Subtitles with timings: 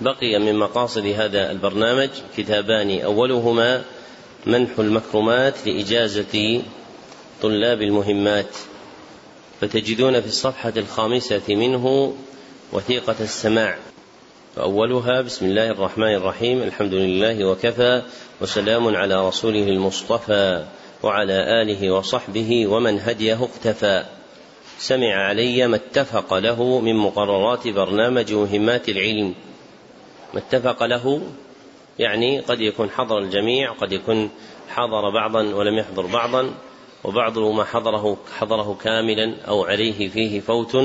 [0.00, 3.00] بقي من مقاصد هذا البرنامج كتابان.
[3.00, 3.82] أولهما
[4.46, 6.62] منح المكرمات لإجازة
[7.42, 8.56] طلاب المهمات
[9.60, 12.14] فتجدون في الصفحة الخامسة منه
[12.72, 13.78] وثيقة السماع.
[14.56, 18.02] فأولها بسم الله الرحمن الرحيم الحمد لله وكفى
[18.40, 20.64] وسلام على رسوله المصطفى
[21.02, 24.04] وعلى آله وصحبه ومن هديه اقتفى.
[24.78, 29.34] سمع علي ما اتفق له من مقررات برنامج مهمات العلم.
[30.34, 31.22] ما اتفق له
[31.98, 34.30] يعني قد يكون حضر الجميع قد يكون
[34.68, 36.50] حضر بعضا ولم يحضر بعضا
[37.04, 40.76] وبعض ما حضره حضره كاملا أو عليه فيه فوت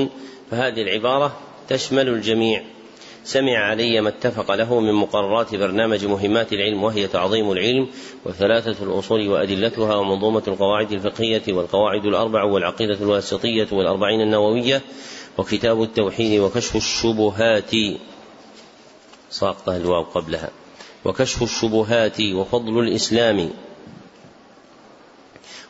[0.50, 1.36] فهذه العبارة
[1.68, 2.62] تشمل الجميع.
[3.24, 7.88] سمع علي ما اتفق له من مقررات برنامج مهمات العلم وهي تعظيم العلم
[8.24, 14.82] وثلاثة الأصول وأدلتها ومنظومة القواعد الفقهية والقواعد الأربع والعقيدة الواسطية والأربعين النووية
[15.38, 17.70] وكتاب التوحيد وكشف الشبهات.
[19.34, 20.50] ساقطة الواو قبلها.
[21.04, 23.50] وكشف الشبهات وفضل الإسلام.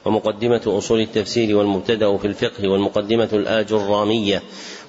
[0.05, 4.43] ومقدمة أصول التفسير والمبتدأ في الفقه والمقدمة الآجرامية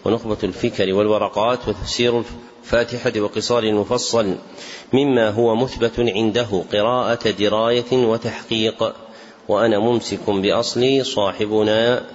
[0.05, 2.23] ونخبة الفكر والورقات وتفسير
[2.63, 4.35] الفاتحة وقصار المفصل
[4.93, 8.93] مما هو مثبت عنده قراءة دراية وتحقيق.
[9.47, 12.05] وأنا ممسك بأصلي صاحبنا.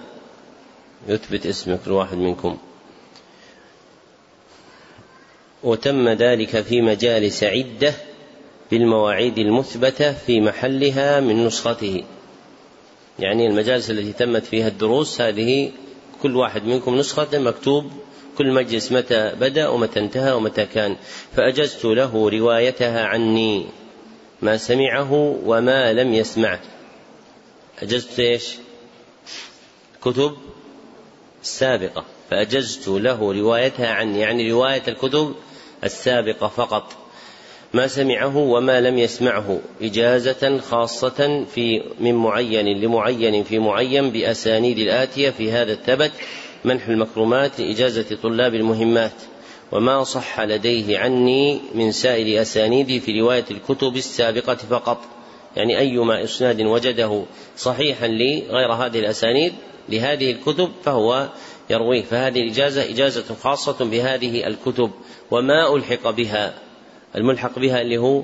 [1.09, 2.57] يثبت اسم كل واحد منكم.
[5.65, 7.95] وتم ذلك في مجالس عدة
[8.71, 12.05] بالمواعيد المثبتة في محلها من نسخته.
[13.19, 15.71] يعني المجالس التي تمت فيها الدروس هذه
[16.23, 17.93] كل واحد منكم نسخة مكتوب
[18.39, 20.97] كل مجلس متى بدأ ومتى انتهى ومتى كان.
[21.37, 23.67] فأجزت له روايتها عني
[24.43, 25.13] ما سمعه
[25.45, 26.61] وما لم يسمعه.
[27.83, 28.57] أجزت إيش؟
[30.03, 30.37] كتب
[31.43, 35.35] السابقة فأجزت له روايتها عني يعني رواية الكتب
[35.85, 36.93] السابقة فقط.
[37.73, 45.31] ما سمعه وما لم يسمعه إجازة خاصة في من معين لمعين في معين بأسانيد الآتية
[45.31, 46.13] في هذا الثبت
[46.65, 49.13] منح المكرمات لإجازة طلاب المهمات.
[49.73, 54.99] وما صح لديه عني من سائر أسانيدي في رواية الكتب السابقة فقط.
[55.57, 57.25] يعني أيما إسناد وجده
[57.57, 59.53] صحيحا لي غير هذه الأسانيد
[59.89, 61.29] لهذه الكتب فهو
[61.71, 62.03] يرويه.
[62.03, 64.91] فهذه الإجازة إجازة خاصة بهذه الكتب
[65.31, 66.55] وما ألحق بها
[67.17, 68.23] الملحق بها اللي هو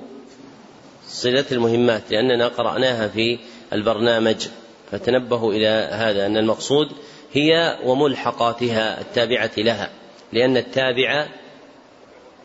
[1.06, 3.38] صلة المهمات لأننا قرأناها في
[3.72, 4.48] البرنامج.
[4.90, 6.88] فتنبهوا إلى هذا أن المقصود
[7.32, 9.90] هي وملحقاتها التابعة لها
[10.32, 11.26] لأن التابع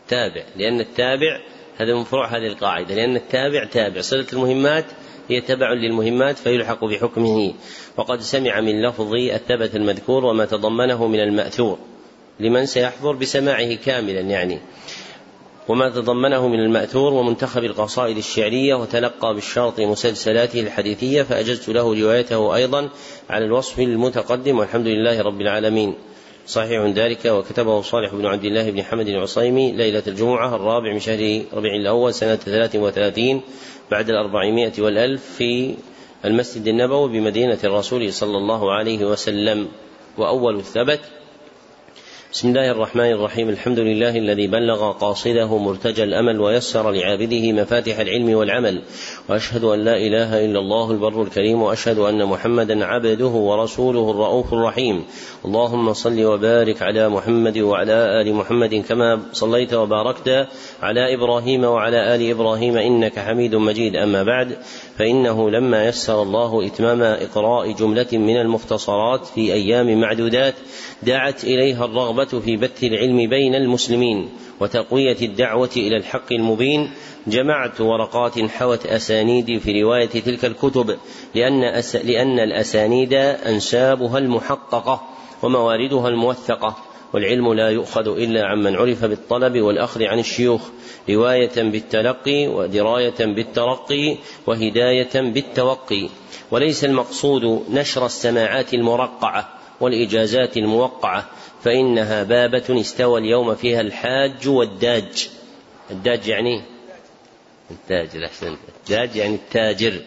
[0.08, 1.40] تابع لأن التابع
[1.78, 4.00] هذا من فروع هذه القاعدة لأن التابع تابع.
[4.00, 4.84] صلة المهمات
[5.28, 7.54] هي تبع للمهمات فيلحق بحكمه.
[7.96, 11.78] وقد سمع من لفظ الثبت المذكور وما تضمنه من المأثور
[12.40, 14.58] لمن سيحضر بسماعه كاملا يعني.
[15.68, 22.88] وما تضمنه من المأثور ومنتخب القصائد الشعرية وتلقى بالشرط مسلسلاته الحديثية فأجزت له روايته أيضا
[23.30, 25.94] على الوصف المتقدم والحمد لله رب العالمين.
[26.46, 31.42] صحيح ذلك وكتبه صالح بن عبد الله بن حمد العصيمي ليلة الجمعة الرابع من شهر
[31.52, 33.40] ربيع الأول سنة ثلاث وثلاثين
[33.90, 35.74] بعد الأربعمائة والألف في
[36.24, 39.68] المسجد النبوي بمدينة الرسول صلى الله عليه وسلم
[40.18, 41.00] وأول الثبت
[42.32, 43.48] بسم الله الرحمن الرحيم.
[43.48, 48.82] الحمد لله الذي بلغ قاصده مرتجى الأمل ويسر لعابده مفاتح العلم والعمل.
[49.28, 55.04] وأشهد أن لا إله إلا الله البر الكريم وأشهد أن محمدا عبده ورسوله الرؤوف الرحيم.
[55.44, 60.48] اللهم صل وبارك على محمد وعلى آل محمد كما صليت وباركت
[60.82, 63.96] على إبراهيم وعلى آل إبراهيم إنك حميد مجيد.
[63.96, 64.56] أما بعد
[64.98, 70.54] فإنه لما يسر الله إتمام إقراء جملة من المختصرات في أيام معدودات
[71.02, 74.28] دعت إليها الرغبة في بث العلم بين المسلمين
[74.60, 76.90] وتقوية الدعوة إلى الحق المبين
[77.26, 80.96] جمعت ورقات حوت أسانيد في رواية تلك الكتب
[81.34, 81.96] لأن أس...
[81.96, 85.02] لأن الأسانيد أنسابها المحققة
[85.42, 86.76] ومواردها الموثقة
[87.14, 90.60] والعلم لا يؤخذ إلا عمن عرف بالطلب والأخذ عن الشيوخ
[91.10, 94.16] رواية بالتلقي ودراية بالترقي
[94.46, 96.08] وهداية بالتوقي
[96.50, 99.48] وليس المقصود نشر السماعات المرقعة
[99.80, 101.26] والإجازات الموقعة
[101.64, 105.28] فإنها بابة استوى اليوم فيها الحاج والداج.
[105.90, 106.62] الداج يعني
[107.70, 110.00] التاجر احسنت الداج يعني التاجر.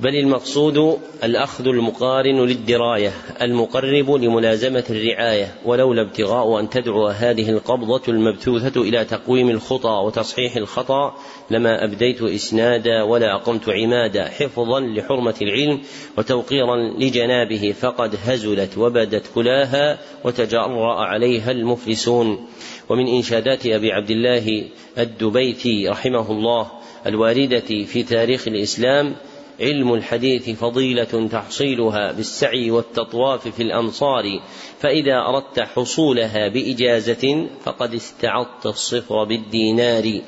[0.00, 3.12] بل المقصود الأخذ المقارن للدراية
[3.42, 11.14] المقرب لملازمة الرعاية ولولا ابتغاء أن تدعو هذه القبضة المبثوثة إلى تقويم الخطى وتصحيح الخطأ
[11.50, 15.80] لما أبديت إسنادا ولا أقمت عمادا حفظا لحرمة العلم
[16.18, 22.46] وتوقيرا لجنابه فقد هزلت وبدت كلاها وتجرأ عليها المفلسون.
[22.88, 24.64] ومن إنشادات أبي عبد الله
[24.98, 26.66] الدبيتي رحمه الله
[27.06, 29.16] الواردة في تاريخ الإسلام
[29.60, 34.40] علم الحديث فضيلة تحصيلها بالسعي والتطواف في الأمصار
[34.80, 40.20] فإذا أردت حصولها بإجازة فقد استعضت الصفر بالدينار.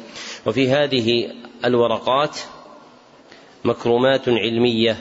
[0.46, 1.30] وفي هذه
[1.64, 2.38] الورقات
[3.64, 4.96] مكرمات علمية.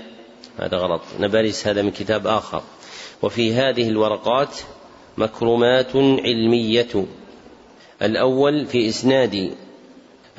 [0.58, 2.62] هذا غلط نبرس هذا من كتاب آخر.
[3.22, 4.60] وفي هذه الورقات
[5.18, 7.06] مكرمات علمية.
[8.02, 9.56] الأول في إسناد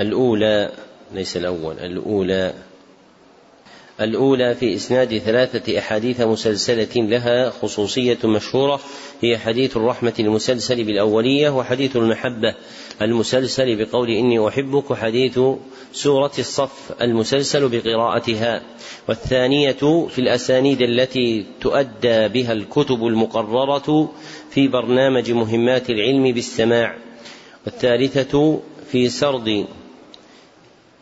[0.01, 0.73] الأولى
[1.15, 2.68] ليس الأول الأولى.
[4.01, 8.81] الأولى في إسناد ثلاثة أحاديث مسلسلة لها خصوصية مشهورة
[9.21, 12.55] هي حديث الرحمة المسلسل بالأولية وحديث المحبة.
[13.03, 15.41] المسلسل بقول إني أحبك وحديث
[15.93, 18.63] سورة الصف المسلسل بقراءتها.
[19.09, 24.13] والثانية في الأسانيد التي تؤدى بها الكتب المقررة
[24.51, 26.97] في برنامج مهمات العلم بالسماع.
[27.67, 28.61] والثالثة
[28.93, 29.67] في سرد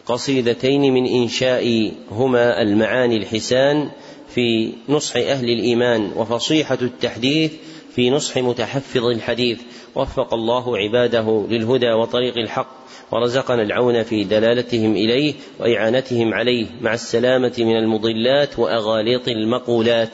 [0.07, 3.91] قصيدتين من إنشاء هما المعاني الحسان
[4.29, 7.53] في نصح أهل الإيمان وفصيحة التحديث
[7.95, 9.61] في نصح متحفظ الحديث.
[9.95, 12.69] وفق الله عباده للهدى وطريق الحق
[13.13, 16.67] ورزقنا العون في دلالتهم إليه وإعانتهم عليه.
[16.81, 20.11] مع السلامة من المضلات وأغاليط المقولات.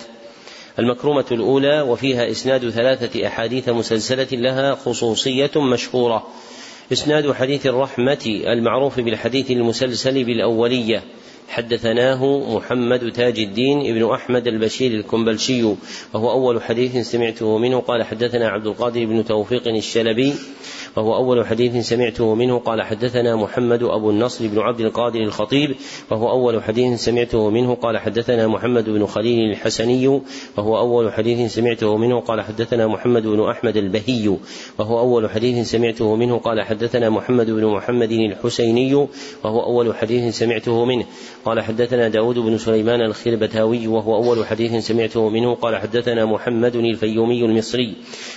[0.79, 6.27] المكرمة الأولى وفيها إسناد ثلاثة أحاديث مسلسلة لها خصوصية مشهورة.
[6.93, 11.03] إسناد حديث الرحمة المعروف بالحديث المسلسل بالأولية.
[11.49, 15.63] حدثناه محمد تاج الدين ابن أحمد البشير الكنبلشي
[16.15, 17.81] وهو أول حديث سمعته منه.
[17.81, 20.35] قال حدثنا عبد القادر بن توفيق الشلبي
[20.97, 22.59] وهو أول حديث سمعته منه.
[22.59, 25.75] قال حدثنا محمد أبو النصر بن عبد القادر الخطيب
[26.11, 27.75] وهو أول حديث سمعته منه.
[27.75, 30.21] قال حدثنا محمد بن خليل الحسني
[30.57, 32.21] وهو أول حديث سمعته منه.
[32.21, 34.37] قال حدثنا محمد بن أحمد البهي
[34.79, 36.39] وهو أول حديث سمعته منه.
[36.39, 38.95] قال حدثنا محمد بن محمد الحسيني
[39.45, 41.05] وهو أول حديث سمعته منه.
[41.45, 45.55] قال حدثنا داود بن سليمان الخربتاوي وهو أول حديث سمعته منه.
[45.55, 47.95] قال حدثنا محمد الفيومي المصري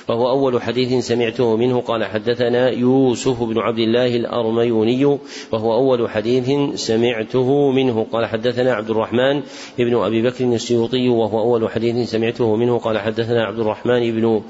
[0.10, 1.81] وهو أول حديث سمعته منه.
[1.81, 5.06] قال حدثنا يوسف بن عبد الله الأرميوني
[5.51, 8.06] وهو أول حديث سمعته منه.
[8.12, 9.42] قال حدثنا عبد الرحمن
[9.77, 12.77] بن أبي بكر السيوطي وهو أول حديث سمعته منه.
[12.77, 14.42] قال حدثنا عبد الرحمن بن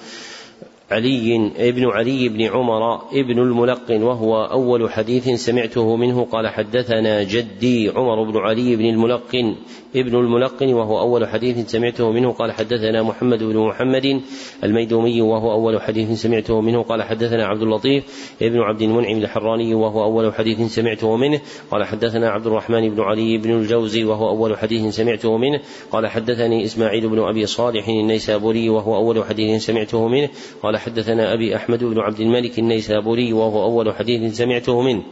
[0.92, 6.27] علي ابن علي بن عمر ابن الملقن وهو أول حديث سمعته منه.
[6.31, 9.56] قال حدثنا جدي عمر بن علي بن الملقن
[9.95, 14.21] ابن الملقن وهو أول حديث سمعته منه قال حدثنا محمد بن محمد
[14.63, 18.03] الميدومي وهو أول حديث سمعته منه قال حدثنا عبد اللطيف
[18.42, 23.38] ابن عبد المنعم الحراني وهو أول حديث سمعته منه قال حدثنا عبد الرحمن بن علي
[23.38, 25.59] بن الجوزي وهو أول حديث سمعته منه
[25.92, 30.30] قال حدثني إسماعيل بن أبي صالح النيسابوري وهو أول حديث سمعته منه
[30.63, 35.03] قال حدثنا أبي أحمد بن عبد الملك النيسابوري وهو أول حديث سمعته منه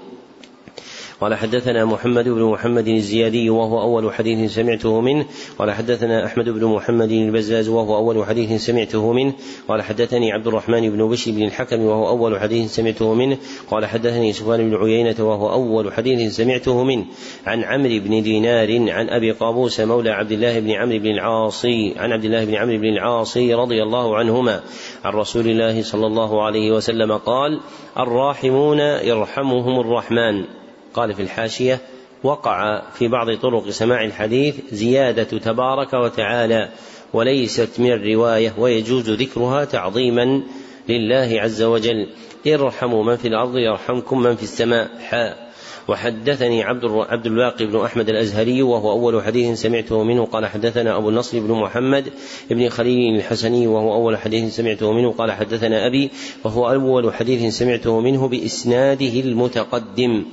[1.22, 5.26] قال حدثنا محمد بن محمد الزيادي وهو أول حديث سمعته منه.
[5.60, 9.34] قال حدثنا أحمد بن محمد البزاز وهو أول حديث سمعته منه.
[9.68, 13.38] قال حدثني عبد الرحمن بن بشر بن الحكم وهو أول حديث سمعته منه.
[13.72, 17.06] قال حدثني سفيان بن عيينة وهو أول حديث سمعته منه.
[17.46, 21.66] عن عمرو بن دينار عن أبي قابوس مولى عبد الله بن عمرو بن العاص
[21.98, 24.64] عن عبد الله بن عمرو بن العاص رضي الله عنهما
[25.04, 27.60] عن رسول الله صلى الله عليه وسلم قال
[27.98, 30.63] الراحمون يرحمهم الرحمن.
[30.94, 31.80] قال في الحاشية
[32.24, 36.70] وقع في بعض طرق سماع الحديث زيادة تبارك وتعالى
[37.14, 40.42] وليست من الرواية ويجوز ذكرها تعظيما
[40.90, 42.08] لله عز وجل.
[42.48, 44.90] ارحموا من في الأرض يرحمكم من في السماء.
[45.10, 45.54] حاء.
[45.88, 50.26] وحدثني عبد عبد الباقي بن أحمد الأزهري وهو أول حديث سمعته منه.
[50.26, 52.14] قال حدثنا أبو النصر بن محمد
[52.50, 55.12] بن خليل الحسني وهو أول حديث سمعته منه.
[55.12, 56.10] قال حدثنا أبي
[56.44, 60.26] وهو أول حديث سمعته منه بإسناده المتقدم.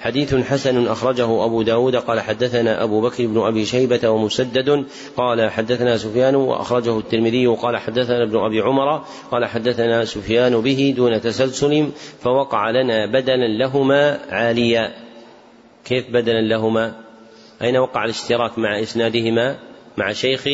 [0.00, 4.84] حديث حسن أخرجه أبو داود قال حدثنا أبو بكر بن أبي شيبة ومسدد
[5.16, 11.20] قال حدثنا سفيان وأخرجه الترمذي قال حدثنا ابن أبي عمر قال حدثنا سفيان به دون
[11.20, 11.88] تسلسل
[12.20, 14.94] فوقع لنا بدلا لهما عاليا.
[15.84, 16.94] كيف بدلا لهما؟
[17.62, 19.56] أين وقع الاشتراك مع إسنادهما؟
[19.96, 20.48] مع شيخ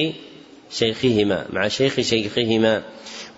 [0.71, 2.83] شيخهما مع شيخ شيخهما.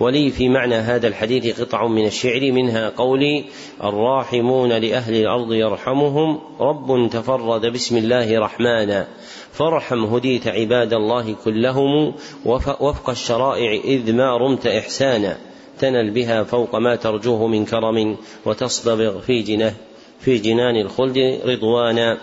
[0.01, 3.45] ولي في معنى هذا الحديث قطع من الشعر منها قولي
[3.85, 9.07] الراحمون لأهل الأرض يرحمهم رب تفرد بسم الله رحمانا.
[9.53, 15.39] فارحم هديت عباد الله كلهم وفق الشرائع إذ ما رمت إحسانا.
[15.79, 19.75] تنل بها فوق ما ترجوه من كرم وتصطبغ في جنه
[20.21, 22.19] في جنان الخلد رضوانا.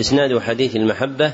[0.00, 1.32] إسناد حديث المحبة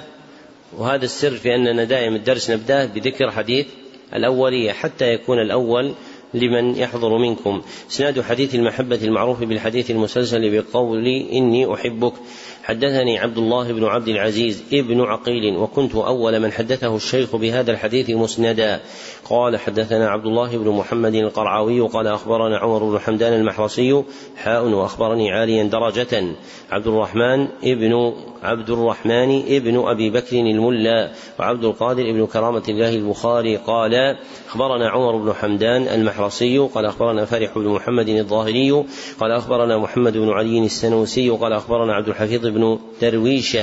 [0.79, 3.67] وهذا السر في أننا دائما الدرس نبدأ بذكر حديث
[4.15, 5.93] الأولية حتى يكون الأول
[6.35, 7.63] لمن يحضر منكم.
[7.91, 12.13] إسناد حديث المحبة المعروف بالحديث المسلسل بقول إني أحبك.
[12.71, 18.11] حدثني عبد الله بن عبد العزيز ابن عقيل وكنت أول من حدثه الشيخ بهذا الحديث
[18.11, 18.81] مسندا.
[19.25, 24.03] قال حدثنا عبد الله بن محمد القرعاوي قال أخبرنا عمر بن حمدان المحرصي
[24.37, 26.25] حاء وأخبرني عاليا درجة.
[26.71, 28.13] عبد الرحمن ابن
[28.43, 33.57] عبد الرحمن ابن أبي بكر الملا وعبد القادر ابن كرامة الله البخاري.
[33.57, 34.17] قال
[34.49, 38.85] أخبرنا عمر بن حمدان المحرصي قال أخبرنا فرح بن محمد الظاهري
[39.21, 42.60] قال أخبرنا محمد بن علي السنوسي قال أخبرنا عبد الحفيظ بن
[43.03, 43.57] درويش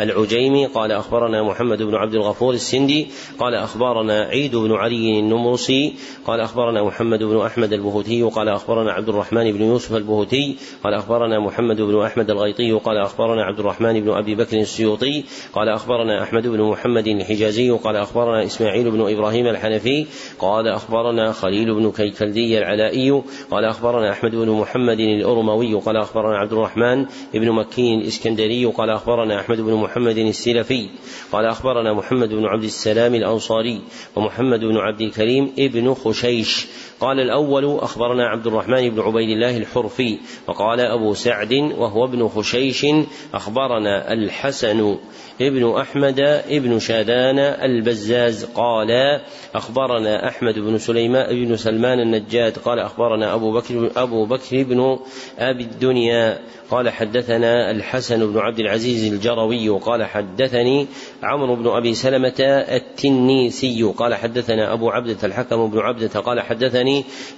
[0.00, 3.06] العجيمي قال أخبرنا محمد بن عبد الغفور السندي
[3.38, 5.94] قال أخبرنا عيد بن علي النمرسي
[6.26, 11.40] قال أخبرنا محمد بن أحمد البهوتي قال أخبرنا عبد الرحمن بن يوسف البهوتي قال أخبرنا
[11.40, 16.46] محمد بن أحمد الغيطي قال أخبرنا عبد الرحمن بن أبي بكر السيوطي قال أخبرنا أحمد
[16.46, 20.06] بن محمد الحجازي قال أخبرنا إسماعيل بن إبراهيم الحنفي
[20.38, 26.52] قال أخبرنا خليل بن كيكلدي العلائي قال أخبرنا أحمد بن محمد الأرموي قال أخبرنا عبد
[26.52, 28.25] الرحمن بن مكي الإسكندري
[28.66, 30.88] قال أخبرنا أحمد بن محمد السلفي
[31.32, 33.80] قال أخبرنا محمد بن عبد السلام الأنصاري
[34.16, 36.66] ومحمد بن عبد الكريم ابن خشيش
[37.00, 42.86] قال الأول أخبرنا عبد الرحمن بن عبيد الله الحرفي وقال أبو سعد وهو ابن خشيش
[43.34, 44.96] أخبرنا الحسن
[45.40, 49.20] ابن أحمد ابن شادان البزاز قال
[49.54, 54.98] أخبرنا أحمد بن سليمان بن سلمان النجاد قال أخبرنا أبو بكر أبو بكر بن
[55.38, 56.38] أبي الدنيا
[56.70, 60.86] قال حدثنا الحسن بن عبد العزيز الجروي قال حدثني
[61.22, 66.85] عمرو بن أبي سلمة التنيسي قال حدثنا أبو عبدة الحكم بن عبدة قال حدثني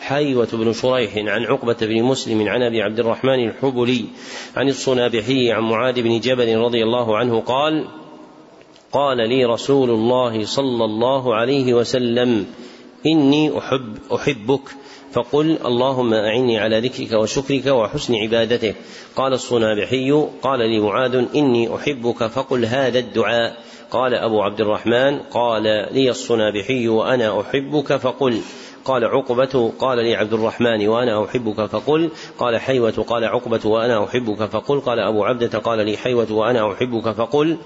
[0.00, 4.04] حيوة بن شريح عن عقبة بن مسلم عن أبي عبد الرحمن الحبلي
[4.56, 7.88] عن الصنابحي عن معاذ بن جبل رضي الله عنه قال
[8.92, 12.46] قال لي رسول الله صلى الله عليه وسلم
[13.06, 14.60] إني أحب أحبك.
[15.12, 18.76] فقل اللهم أعني على ذكرك وشكرك وحسن عبادتك
[19.16, 22.26] قال الصنابحي قال لي معاذ إني أحبك.
[22.26, 23.56] فقل هذا الدعاء.
[23.90, 25.62] قال أبو عبد الرحمن قال
[25.92, 27.96] لي الصنابحي وأنا أحبك.
[27.96, 28.40] فقل
[28.88, 32.10] قال عقبة قال لي عبد الرحمن وأنا أحبك فقل.
[32.38, 34.80] قال حيوة قال عقبة وأنا أحبك فقل.
[34.80, 37.56] قال أبو عبدة قال لي حيوة وأنا أحبك فقل.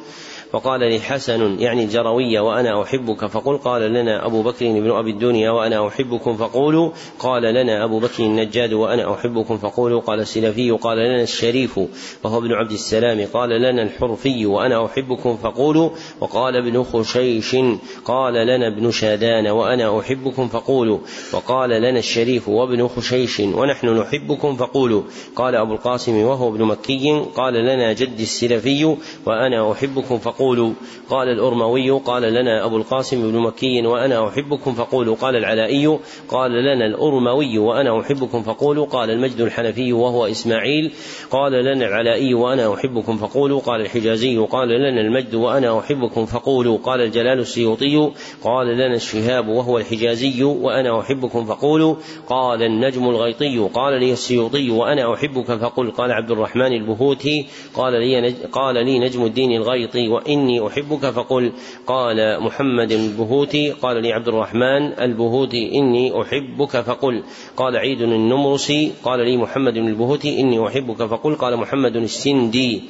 [0.53, 5.51] وقال لي حسن يعني الجروية وأنا أحبك فقل قال لنا أبو بكر بن أبي الدنيا
[5.51, 11.23] وأنا أحبكم فقولوا قال لنا أبو بكر النجاد وأنا أحبكم فقولوا قال السلفي قال لنا
[11.23, 11.81] الشريف
[12.25, 15.91] وهو ابن عبد السلام قال لنا الحرفي وأنا أحبكم فقولوا
[16.21, 17.57] وقال ابن خشيش
[18.05, 20.99] قال لنا ابن شادان وأنا أحبكم فقولوا
[21.33, 25.03] وقال لنا الشريف وابن خشيش ونحن نحبكم فقولوا
[25.37, 30.73] قال أبو القاسم وهو ابن مكي قال لنا جد السلفي وأنا أحبكم فقولوا فقولوا
[31.11, 36.87] قال الأرموي قال لنا أبو القاسم بن مكي وأنا أحبكم فقولوا قال العلائي قال لنا
[36.87, 40.93] الأرموي وأنا أحبكم فقولوا قال المجد الحنفي وهو إسماعيل
[41.31, 47.01] قال لنا العلائي وأنا أحبكم فقولوا قال الحجازي قال لنا المجد وأنا أحبكم فقولوا قال
[47.01, 48.11] الجلال السيوطي
[48.45, 51.95] قال لنا الشهاب وهو الحجازي وأنا أحبكم فقولوا
[52.29, 58.35] قال النجم الغيطي قال لي السيوطي وأنا أحبك فقل قال عبد الرحمن البهوتي قال لي
[58.53, 61.53] قال لي نجم الدين الغيطي وإن إني أحبك فقل
[61.87, 67.23] قال محمد البهوتي قال لي عبد الرحمن البهوتي إني أحبك فقل.
[67.57, 71.35] قال عيد النمرسي قال لي محمد البهوتي إني أحبك فقل.
[71.35, 72.83] قال محمد السندي.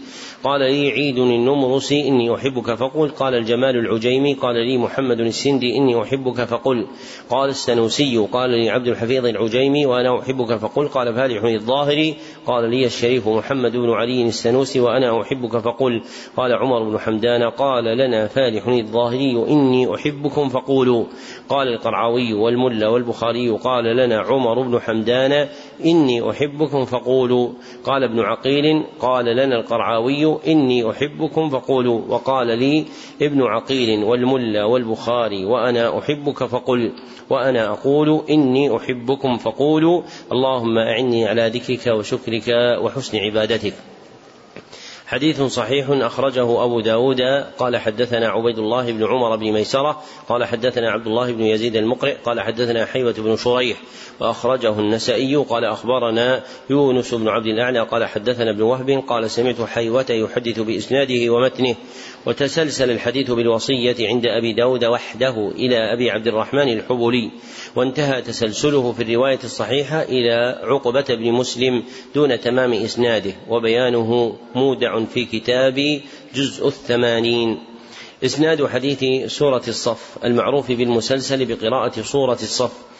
[0.44, 6.02] قال لي عيد النمرسي إني أحبك فقل قال الجمال العجيمي قال لي محمد السندي إني
[6.02, 6.87] أحبك فقل
[7.30, 12.14] قال السنوسي قال لي عبد الحفيظ العجيمي وأنا أحبك فقل قال فالح الظاهري
[12.46, 16.02] قال لي الشريف محمد بن علي السنوسي وأنا أحبك فقل
[16.37, 21.04] قال عمر بن حمدان قال لنا فالح الظاهري إني أحبكم فقولوا
[21.49, 25.49] قال القرعاوي والملا والبخاري قال لنا عمر بن حمدان
[25.84, 27.49] إني أحبكم فقولوا
[27.84, 32.84] قال ابن عقيل قال لنا القرعاوي إني أحبكم فقولوا وقال لي
[33.22, 36.92] ابن عقيل والملا والبخاري وأنا أحبك فقل
[37.30, 42.48] وأنا أقول إني أحبكم فقولوا اللهم أعني على ذكرك وشكرك
[42.82, 43.74] وحسن عبادتك
[45.12, 47.21] حديث صحيح أخرجه أبو داود.
[47.59, 50.02] قال حدثنا عبيد الله بن عمر بن ميسرة.
[50.28, 52.14] قال حدثنا عبد الله بن يزيد المقرئ.
[52.25, 53.76] قال حدثنا حيوة بن شريح.
[54.21, 55.37] وأخرجه النسائي.
[55.37, 57.81] قال أخبرنا يونس بن عبد الأعلى.
[57.81, 59.04] قال حدثنا ابن وهب.
[59.09, 61.75] قال سمعت حيوة يحدث بإسناده ومتنه.
[62.26, 67.31] وتسلسل الحديث بالوصية عند أبي داود وحده إلى أبي عبد الرحمن الحبولي
[67.76, 71.83] وانتهى تسلسله في الرواية الصحيحة إلى عقبة بن مسلم
[72.14, 73.33] دون تمام إسناده.
[73.49, 76.00] وبيانه مودع في كتاب
[76.35, 77.59] جزء الثمانين.
[78.25, 82.91] إسناد حديث سورة الصف المعروف بالمسلسل بقراءة سورة الصف.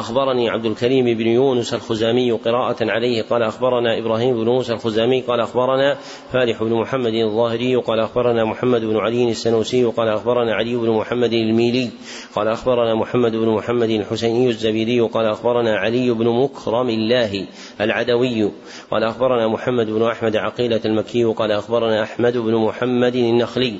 [0.00, 5.40] أخبرني عبد الكريم بن يونس الخزامي قراءة عليه قال أخبرنا إبراهيم بن موسى الخزامي قال
[5.40, 5.98] أخبرنا
[6.32, 11.32] فالح بن محمد الظاهري قال أخبرنا محمد بن علي السنوسي قال أخبرنا علي بن محمد
[11.32, 11.90] الميلي
[12.34, 17.46] قال أخبرنا محمد بن محمد الحسيني الزبيدي قال أخبرنا علي بن مكرم الله
[17.80, 18.50] العدوي
[18.90, 23.74] قال أخبرنا محمد بن أحمد عقيلة المكي قال أخبرنا أحمد بن محمد النخلي.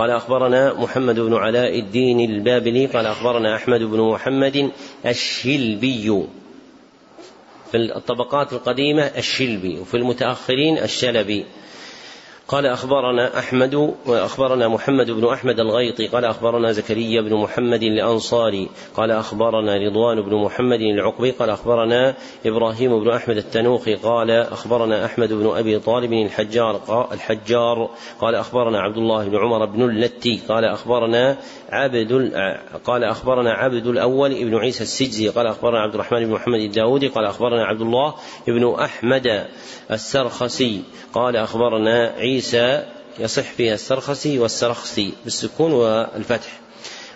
[0.00, 4.70] قال أخبرنا محمد بن علاء الدين البابلي قال أخبرنا أحمد بن محمد
[5.06, 6.26] الشلبي.
[7.70, 11.44] في الطبقات القديمة الشلبي وفي المتأخرين الشلبي.
[12.50, 19.10] قال أخبرنا أحمد وأخبرنا محمد بن أحمد الغيطي قال أخبرنا زكريا بن محمد الأنصاري قال
[19.10, 22.14] أخبرنا رضوان بن محمد العقبي قال أخبرنا
[22.46, 27.90] إبراهيم بن أحمد التنوخي قال أخبرنا أحمد بن أبي طالب الحجار الحجار
[28.20, 31.36] قال أخبرنا عبد الله بن عمر بن اللتي قال أخبرنا
[31.68, 32.32] عبد
[32.84, 37.24] قال أخبرنا عبد الأول ابن عيسى السجزي قال أخبرنا عبد الرحمن بن محمد الداودي قال
[37.24, 38.14] أخبرنا عبد الله
[38.46, 39.46] بن أحمد
[39.90, 42.39] السرخسي قال أخبرنا عيسى
[43.18, 46.60] يصح فيها السرخسي والسرخسي بالسكون والفتح.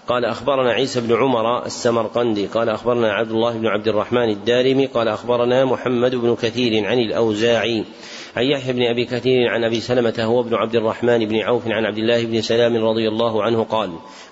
[0.09, 5.09] قال أخبرنا عيسى بن عمر السمرقندي قال أخبرنا عبد الله بن عبد الرحمن الدارمي قال
[5.09, 7.85] أخبرنا محمد بن كثير عن الأوزاعي
[8.37, 11.85] عن يحيى بن أبي كثير عن أبي سلمة هو ابن عبد الرحمن بن عوف عن
[11.85, 13.91] عبد الله بن سلام رضي الله عنه قال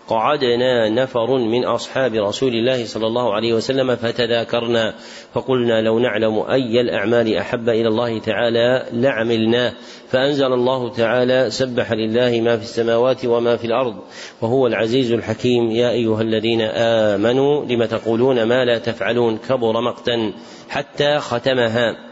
[0.08, 4.94] قعدنا نفر من أصحاب رسول الله صلى الله عليه وسلم فتذاكرنا
[5.34, 9.72] فقلنا لو نعلم أي الأعمال أحب إلى الله تعالى لعملناه
[10.08, 13.94] فأنزل الله تعالى سبح لله ما في السماوات وما في الأرض
[14.40, 20.32] وهو العزيز الحكيم يا أيها الذين آمنوا لم تقولون ما لا تفعلون؟ كبر مقتا
[20.68, 22.11] حتى ختمها.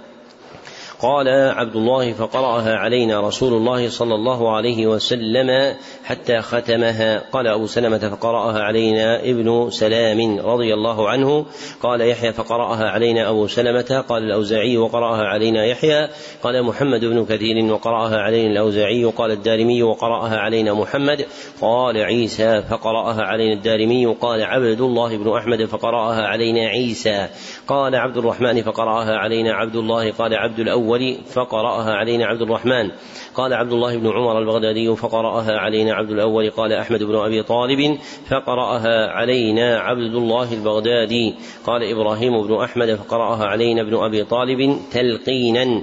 [1.03, 7.23] قال عبد الله فقرأها علينا رسول الله صلى الله عليه وسلم حتى ختمها.
[7.33, 11.47] قال أبو سلمة فقرأها علينا ابن سلام رضي الله عنه.
[11.83, 14.05] قال يحيى فقرأها علينا أبو سلمة.
[14.09, 16.09] قال الأوزاعي وقرأها علينا يحيى.
[16.43, 19.05] قال محمد بن كثير وقرأها علينا الأوزاعي.
[19.05, 21.27] قال الدارمي وقرأها علينا محمد.
[21.61, 24.07] قال عيسى فقرأها علينا الدارمي.
[24.07, 27.29] قال عبد الله بن أحمد فقرأها علينا عيسى.
[27.69, 30.13] قال عبد الرحمن فقرأها علينا عبد الله.
[30.13, 32.91] قال عبد الأول الأول فقرأها علينا عبد الرحمن.
[33.35, 36.51] قال عبد الله بن عمر البغدادي فقرأها علينا عبد الأول.
[36.51, 37.99] قال أحمد بن أبي طالب
[38.29, 41.35] فقرأها علينا عبد الله البغدادي.
[41.67, 45.83] قال إبراهيم بن أحمد فقرأها علينا ابن أبي طالب تلقينا.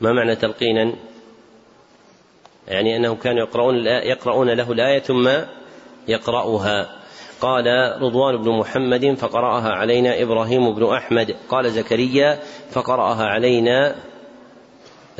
[0.00, 0.92] ما معنى تلقينا؟
[2.68, 5.28] يعني أنهم كانوا يقرؤون يقرؤون له الآية ثم
[6.08, 6.96] يقرأها.
[7.40, 7.64] قال
[8.02, 11.36] رضوان بن محمد فقرأها علينا إبراهيم بن أحمد.
[11.48, 12.38] قال زكريا
[12.70, 13.94] فقرأها علينا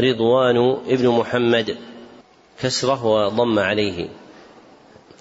[0.01, 1.77] رضوان بن محمد.
[2.63, 4.09] كسرة وضم عليه.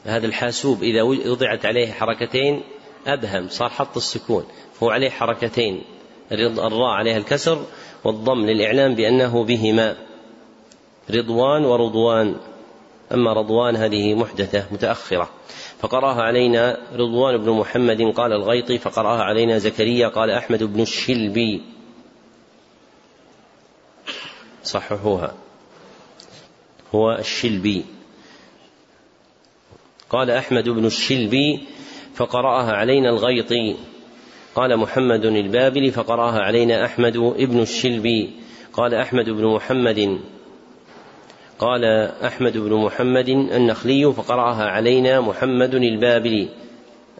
[0.06, 2.62] هذا الحاسوب إذا وضعت عليه حركتين
[3.08, 4.44] أبهم صار حط السكون.
[4.84, 5.84] هو عليه حركتين.
[6.32, 7.66] الراء عليها الكسر
[8.04, 9.96] والضم للإعلام بأنه بهما.
[11.12, 12.36] رضوان ورضوان.
[13.14, 15.30] أما رضوان هذه محدثة متأخرة.
[15.80, 18.78] فقرأها علينا رضوان بن محمد قال الغيطي.
[18.78, 21.79] فقرأها علينا زكريا قال أحمد بن الشلبي.
[24.64, 25.34] صححوها.
[26.96, 27.86] هو الشلبي.
[30.10, 31.68] قال أحمد بن الشلبي
[32.16, 33.76] فقرأها علينا الغيطي.
[34.56, 38.32] قال محمد البابلي فقرأها علينا أحمد بن الشلبي.
[38.74, 40.20] قال أحمد بن محمد.
[41.60, 41.86] قال
[42.24, 46.50] أحمد بن محمد النخلي فقرأها علينا محمد البابلي.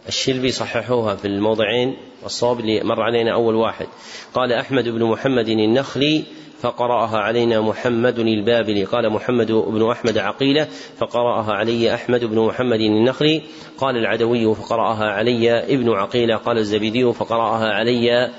[0.08, 3.86] الشلبي صححوها في الموضعين الصواب اللي مر علينا أول واحد.
[4.34, 6.24] قال أحمد بن محمد النخلي
[6.60, 8.84] فقرأها علينا محمد البابلي.
[8.84, 13.42] قال محمد بن أحمد عقيلة فقرأها علي أحمد بن محمد النخلي.
[13.78, 16.36] قال العدوي فقرأها علي ابن عقيلة.
[16.36, 18.30] قال الزبيدي فقرأها علي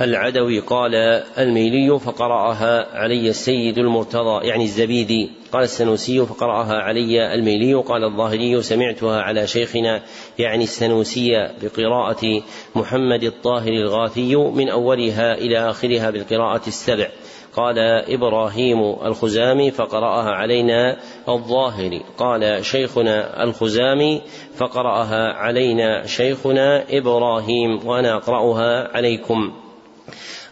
[0.00, 0.94] العدوي قال
[1.38, 5.30] الميلي فقرأها علي السيد المرتضى يعني الزبيدي.
[5.52, 10.02] قال السنوسي فقرأها علي الميلي قال الظاهري سمعتها على شيخنا
[10.38, 12.42] يعني السنوسي بقراءة
[12.74, 17.08] محمد الطاهر الغاثي من أولها إلى آخرها بالقراءة السبع.
[17.56, 17.78] قال
[18.08, 20.96] إبراهيم الخزامي فقرأها علينا
[21.28, 22.02] الظاهري.
[22.18, 24.22] قال شيخنا الخزامي
[24.56, 29.52] فقرأها علينا شيخنا إبراهيم وأنا أقرأها عليكم.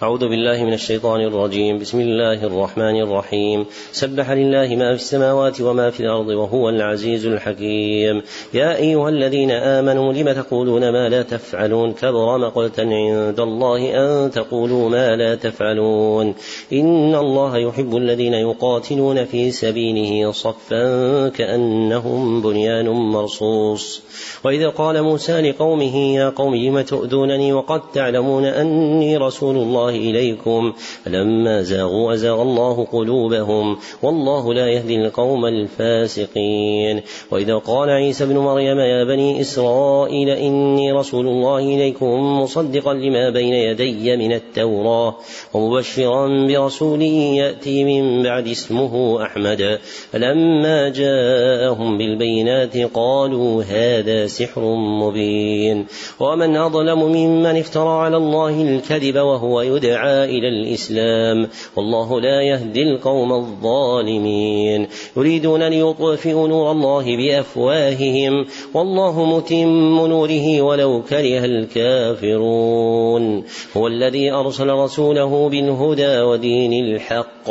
[0.03, 1.79] أعوذ بالله من الشيطان الرجيم.
[1.79, 3.67] بسم الله الرحمن الرحيم.
[3.93, 8.23] سبح لله ما في السماوات وما في الأرض وهو العزيز الحكيم.
[8.55, 14.89] يا أيها الذين آمنوا لم تقولون ما لا تفعلون؟ كبر مقتا عند الله أن تقولوا
[14.89, 16.35] ما لا تفعلون.
[16.73, 24.03] إن الله يحب الذين يقاتلون في سبيله صفا كأنهم بنيان مرصوص.
[24.45, 30.73] وإذا قال موسى لقومه يا قوم لم تؤذونني وقد تعلمون أني رسول الله الله إليكم.
[31.05, 33.77] فلما زاغوا أزاغ الله قلوبهم.
[34.03, 37.03] والله لا يهدي القوم الفاسقين.
[37.31, 43.55] وإذا قال عيسى ابن مريم يا بني إسرائيل إني رسول الله إليكم مصدقا لما بين
[43.55, 45.17] يدي من التوراة.
[45.55, 49.79] ومبشرا برسول يأتي من بعد اسمه أحمد.
[50.13, 55.87] فلما جاءهم بالبينات قالوا هذا سحر مبين.
[56.21, 61.49] ومن أظلم ممن افترى على الله الكذب وهو يدعى يدعى إلى الإسلام.
[61.77, 64.87] والله لا يهدي القوم الظالمين.
[65.17, 68.47] يريدون ليطفئوا نور الله بأفواههم.
[68.75, 73.45] والله متم نوره ولو كره الكافرون.
[73.77, 77.51] هو الذي أرسل رسوله بالهدى ودين الحق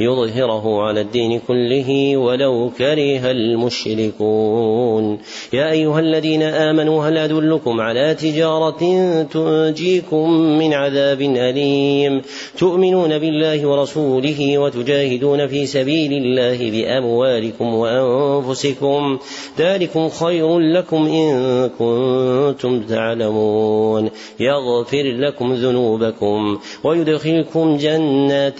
[0.00, 5.18] ليظهره على الدين كله ولو كره المشركون.
[5.52, 8.82] يا أيها الذين آمنوا هل أدلكم على تجارة
[9.22, 12.22] تنجيكم من عذاب أليم؟ الرحيم
[12.58, 19.18] تؤمنون بالله ورسوله وتجاهدون في سبيل الله بأموالكم وأنفسكم.
[19.58, 24.10] ذلكم خير لكم إن كنتم تعلمون.
[24.40, 28.58] يغفر لكم ذنوبكم ويدخلكم جنات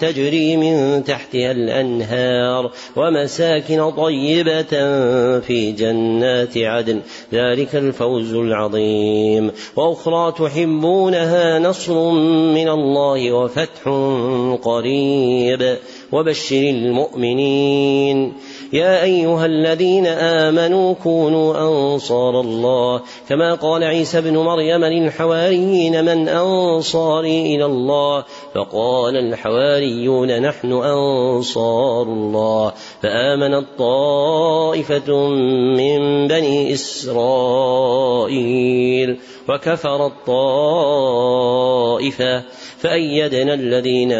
[0.00, 4.72] تجري من تحتها الأنهار ومساكن طيبة
[5.40, 7.00] في جنات عدن.
[7.32, 9.50] ذلك الفوز العظيم.
[9.76, 12.10] وأخرى تحبونها نصر
[12.42, 13.88] من الله وفتح
[14.62, 15.76] قريب.
[16.12, 18.32] وبشر المؤمنين.
[18.72, 23.00] يا أيها الذين آمنوا كونوا أنصار الله.
[23.28, 28.24] كما قال عيسى ابن مريم للحواريين من أنصاري إلى الله.
[28.54, 32.72] فقال الحواريون نحن أنصار الله.
[33.02, 35.28] فامنت طائفه
[35.76, 37.92] من بني إسرائيل.
[39.48, 42.42] وكفرت طائفه
[42.82, 44.12] فأيدنا الذين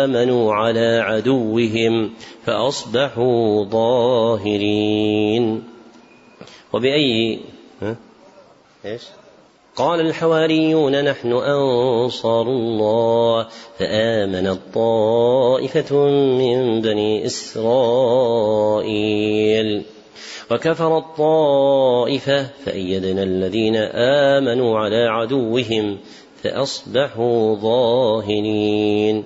[0.00, 2.10] آمنوا على عدوهم
[2.44, 5.62] فأصبحوا ظاهرين.
[6.72, 7.40] وبأي
[8.84, 9.02] إيش؟
[9.76, 13.46] قال الحواريون نحن أنصار الله
[13.78, 15.96] فآمنت طائفة
[16.38, 18.70] من بني إسرائيل.
[20.50, 23.76] وكفرت طائفة فأيدنا الذين
[24.36, 25.98] آمنوا على عدوهم
[26.42, 29.24] فأصبحوا ظاهرين.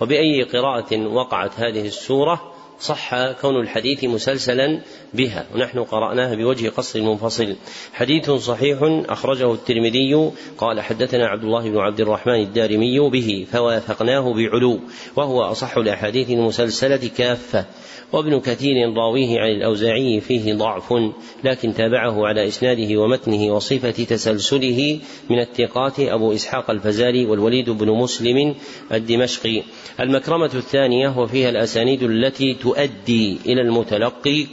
[0.00, 2.51] وبأي قراءة وقعت هذه السورة؟
[2.82, 4.80] صح كون الحديث مسلسلا
[5.14, 7.56] بها ونحن قرأناها بوجه قصر منفصل.
[7.92, 10.30] حديث صحيح أخرجه الترمذي.
[10.58, 14.80] قال حدثنا عبد الله بن عبد الرحمن الدارمي به فوافقناه بعلو
[15.16, 17.64] وهو أصح الأحاديث المسلسلة كافة.
[18.12, 20.94] وابن كثير راويه عن الأوزاعي فيه ضعف
[21.44, 28.54] لكن تابعه على إسناده ومتنه وصفة تسلسله من الثقات أبو إسحاق الفزاري والوليد بن مسلم
[28.92, 29.62] الدمشقي.
[30.00, 34.46] المكرمة الثانية وفيها الأسانيد التي تؤدي إلى المتلقي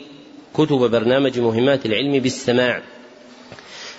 [0.53, 2.81] كتب برنامج مهمات العلم بالسماع.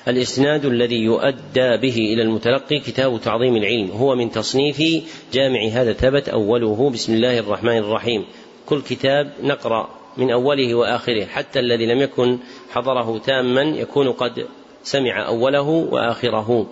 [0.09, 3.91] الإسناد الذي يؤدى به إلى المتلقي كتاب تعظيم العلم.
[3.91, 6.91] هو من تصنيف جامع هذا ثبت أوله.
[6.91, 8.25] بسم الله الرحمن الرحيم.
[8.67, 11.25] كل كتاب نقرأ من أوله وآخره.
[11.25, 12.39] حتى الذي لم يكن
[12.71, 14.47] حضره تاما يكون قد
[14.85, 16.67] سمع أوله وآخره.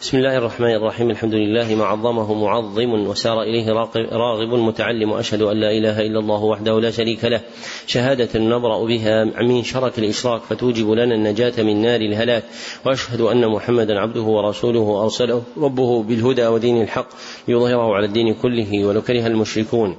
[0.00, 1.10] بسم الله الرحمن الرحيم.
[1.10, 3.72] الحمد لله ما عظمه معظم وسار إليه
[4.12, 7.40] راغب متعلم أشهد أن لا إله إلا الله وحده لا شريك له.
[7.86, 12.44] شهادة نبرأ بها من شرك الإشراك فتوجب لنا النجاة من نار الهلاك.
[12.86, 17.08] وأشهد أن محمدا عبده ورسوله أرسله ربه بالهدى ودين الحق.
[17.48, 19.96] ليظهره على الدين كله ولو كره المشركون.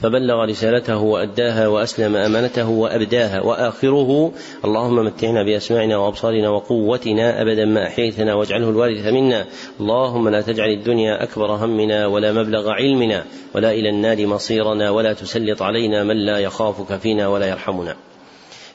[0.00, 4.32] فبلغ رسالته وأداها وأسلم أمانته وأبداها وآخره.
[4.64, 9.46] اللهم متعنا بأسماعنا وأبصارنا وقوتنا أبدا ما أحييتنا واجعله الوارث منا.
[9.80, 15.62] اللهم لا تجعل الدنيا أكبر همنا ولا مبلغ علمنا ولا إلى النار مصيرنا ولا تسلط
[15.62, 17.96] علينا من لا يخافك فينا ولا يرحمنا.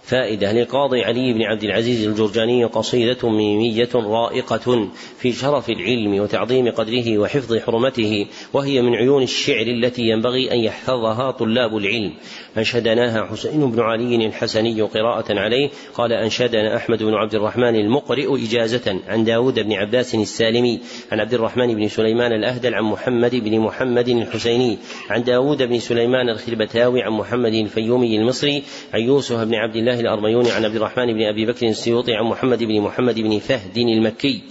[0.04, 7.18] فائدة لقاضي علي بن عبد العزيز الجرجاني قصيدة ميمية رائقة في شرف العلم وتعظيم قدره
[7.18, 12.14] وحفظ حرمته وهي من عيون الشعر التي ينبغي أن يحفظها طلاب العلم.
[12.58, 15.70] أنشدناها حسين بن علي الحسني قراءة عليه.
[15.94, 20.80] قال أنشدنا أحمد بن عبد الرحمن المقرئ إجازة عن داود بن عباس السالمي
[21.12, 24.78] عن عبد الرحمن بن سليمان الأهدل عن محمد بن محمد الحسيني
[25.10, 30.52] عن داود بن سليمان الخربتاوي عن محمد الفيومي المصري عن يوسف بن عبد الله الأرميوني
[30.52, 34.42] عن عبد الرحمن بن أبي بكر السيوطي عن محمد بن محمد بن فهد المكي.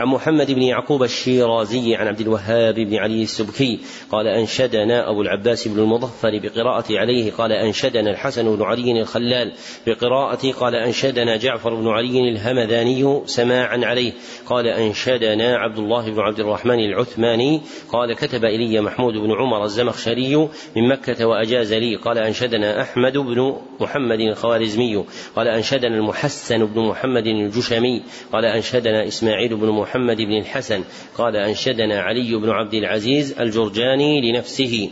[0.00, 3.80] عن محمد بن يعقوب الشيرازي عن عبد الوهاب بن علي السبكي
[4.12, 9.52] قال أنشدنا أبو العباس بن المظفر بقراءة عليه قال أنشدنا الحسن بن علي الخلال
[9.86, 14.12] بقراءة قال أنشدنا جعفر بن علي الهمذاني سماعا عليه
[14.46, 20.36] قال أنشدنا عبد الله بن عبد الرحمن العثماني قال كتب إلي محمود بن عمر الزمخشري
[20.76, 25.04] من مكة وأجاز لي قال أنشدنا أحمد بن محمد الخوارزمي
[25.36, 30.84] قال أنشدنا المحسن بن محمد الجشمي قال أنشدنا إسماعيل بن محمد بن الحسن.
[31.14, 34.90] قال أنشدنا علي بن عبد العزيز الجرجاني لنفسه.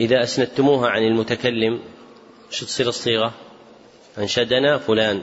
[0.00, 1.80] إذا أسندتموها عن المتكلم
[2.50, 3.34] شو تصير الصيغة؟
[4.18, 5.22] أنشدنا فلان.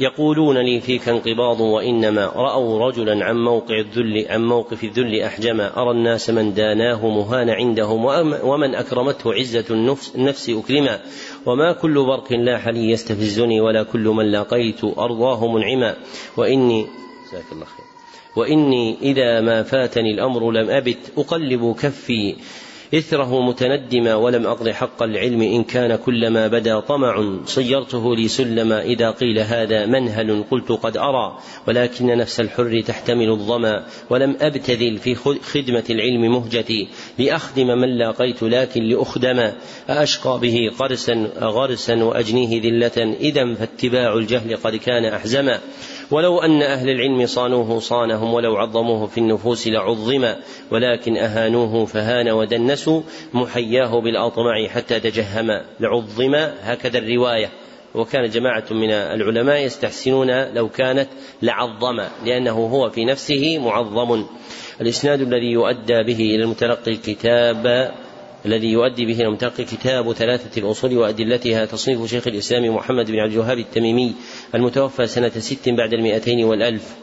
[0.00, 5.90] يقولون لي فيك انقباض وإنما رأوا رجلا عن موقع الذل عن موقف الذل أحجما أرى
[5.90, 8.04] الناس من داناه مهان عندهم
[8.44, 11.00] ومن أكرمته عزة النفس, النفس أكرما
[11.46, 15.96] وما كل برق لاح لي يستفزني ولا كل من لاقيت أرضاه منعما.
[16.36, 16.86] وإني
[17.28, 17.86] جزاك الله خير.
[18.36, 22.36] وإني إذا ما فاتني الأمر لم أبت أقلب كفي.
[22.94, 29.10] إثره متندما ولم أقض حق العلم إن كان كلما بدا طمع صيرته لي سلما إذا
[29.10, 35.14] قيل هذا منهل قلت قد أرى ولكن نفس الحر تحتمل الظمأ ولم أبتذل في
[35.54, 39.50] خدمة العلم مهجتي لأخدم من لاقيت لكن لأخدم
[39.90, 45.60] أأشقى به قرسا غرسا وأجنيه ذلة إذا فاتباع الجهل قد كان أحزما.
[46.12, 50.34] ولو أن أهل العلم صانوه صانهم ولو عظموه في النفوس لعظم
[50.70, 53.02] ولكن أهانوه فهان ودنسوا
[53.34, 57.50] محياه بالأطمع حتى تجهم لعظم هكذا الرواية.
[57.94, 61.08] وكان جماعة من العلماء يستحسنون لو كانت
[61.42, 64.24] لعظم لأنه هو في نفسه معظم.
[64.80, 67.92] الإسناد الذي يؤدى به إلى المتلقي الكتاب
[68.46, 73.58] الذي يؤدي به المتلقي كتاب ثلاثة الأصول وأدلتها تصنيف شيخ الإسلام محمد بن عبد الوهاب
[73.58, 74.14] التميمي
[74.54, 76.96] المتوفى سنة ست بعد المئتين والألف.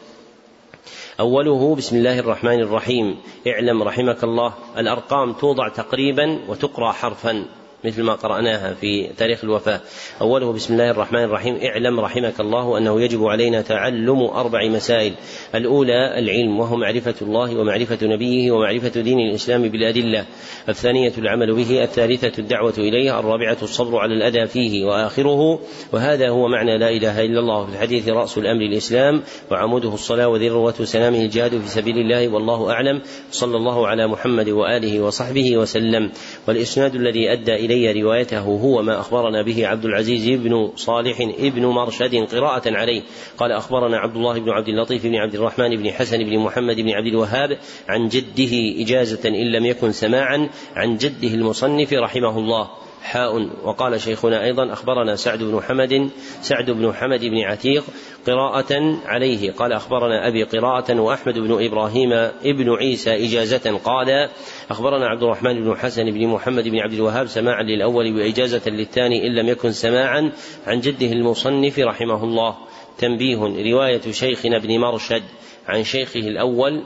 [1.20, 3.18] أوله بسم الله الرحمن الرحيم.
[3.48, 4.54] اعلم رحمك الله.
[4.78, 7.46] الأرقام توضع تقريبا وتقرأ حرفا.
[7.84, 9.82] مثل ما قرأناها في تاريخ الوفاة.
[10.22, 15.14] أوله بسم الله الرحمن الرحيم اعلم رحمك الله أنه يجب علينا تعلم أربع مسائل.
[15.56, 20.26] الأولى العلم وهو معرفة الله ومعرفة نبيه ومعرفة دين الإسلام بالأدلة.
[20.70, 21.84] الثانية العمل به.
[21.84, 23.20] الثالثة الدعوة إليه.
[23.20, 25.60] الرابعة الصبر على الأذى فيه وآخره.
[25.94, 29.22] وهذا هو معنى لا إله إلا الله في الحديث رأس الأمر الإسلام.
[29.52, 33.02] وعموده الصلاة وذروة سلامه الجهاد في سبيل الله والله أعلم.
[33.32, 36.12] صلى الله على محمد وآله وصحبه وسلم.
[36.48, 42.16] والإسناد الذي أدى إلي روايته هو ما أخبرنا به عبد العزيز بن صالح ابن مرشد
[42.16, 43.02] قراءة عليه.
[43.38, 46.90] قال أخبرنا عبد الله بن عبد اللطيف بن عبد الرحمن بن حسن بن محمد بن
[46.90, 52.70] عبد الوهاب عن جده إجازة إن لم يكن سماعا عن جده المصنف رحمه الله.
[53.04, 53.50] حاء.
[53.64, 56.10] وقال شيخنا أيضا أخبرنا سعد بن حمد
[56.42, 57.84] سعد بن حمد بن عتيق
[58.28, 59.52] قراءة عليه.
[59.52, 64.30] قال أخبرنا أبي قراءة وأحمد بن إبراهيم ابن عيسى إجازة قال
[64.70, 69.36] أخبرنا عبد الرحمن بن حسن بن محمد بن عبد الوهاب سماعا للأول وإجازة للثاني إن
[69.36, 70.32] لم يكن سماعا
[70.68, 72.58] عن جده المصنف رحمه الله.
[72.98, 73.38] تنبيه.
[73.74, 75.24] رواية شيخنا ابن مرشد
[75.68, 76.84] عن شيخه الأول.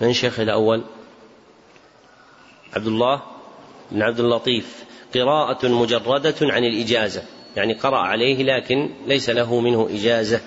[0.00, 0.84] من شيخه الأول؟
[2.76, 3.22] عبد الله
[3.92, 4.84] بن عبد اللطيف.
[5.14, 7.22] قراءة مجردة عن الإجازة.
[7.56, 10.40] يعني قرأ عليه لكن ليس له منه إجازة.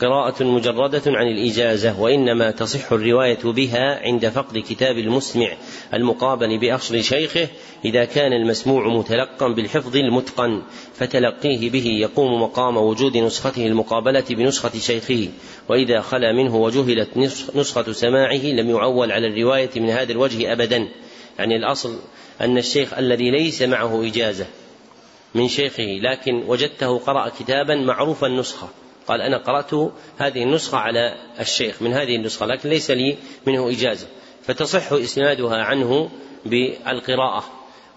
[0.00, 5.48] قراءة مجردة عن الإجازة وإنما تصح الرواية بها عند فقد كتاب المسمع
[5.94, 7.48] المقابل بأصل شيخه
[7.84, 10.62] إذا كان المسموع متلقا بالحفظ المتقن
[10.94, 15.28] فتلقيه به يقوم مقام وجود نسخته المقابلة بنسخة شيخه.
[15.68, 17.08] وإذا خلا منه وجهلت
[17.54, 20.88] نسخة سماعه لم يعول على الرواية من هذا الوجه أبدا.
[21.38, 21.98] يعني الأصل
[22.40, 24.46] أن الشيخ الذي ليس معه إجازة
[25.34, 28.68] من شيخه لكن وجدته قرأ كتابا معروف النسخة
[29.08, 34.06] قال أنا قرأت هذه النسخة على الشيخ من هذه النسخة لكن ليس لي منه إجازة.
[34.42, 36.10] فتصح إسنادها عنه
[36.46, 37.44] بالقراءة.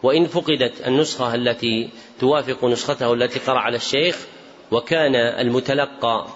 [0.03, 4.27] وإن فقدت النسخة التي توافق نسخته التي قرأ على الشيخ
[4.71, 6.27] وكان المتلقى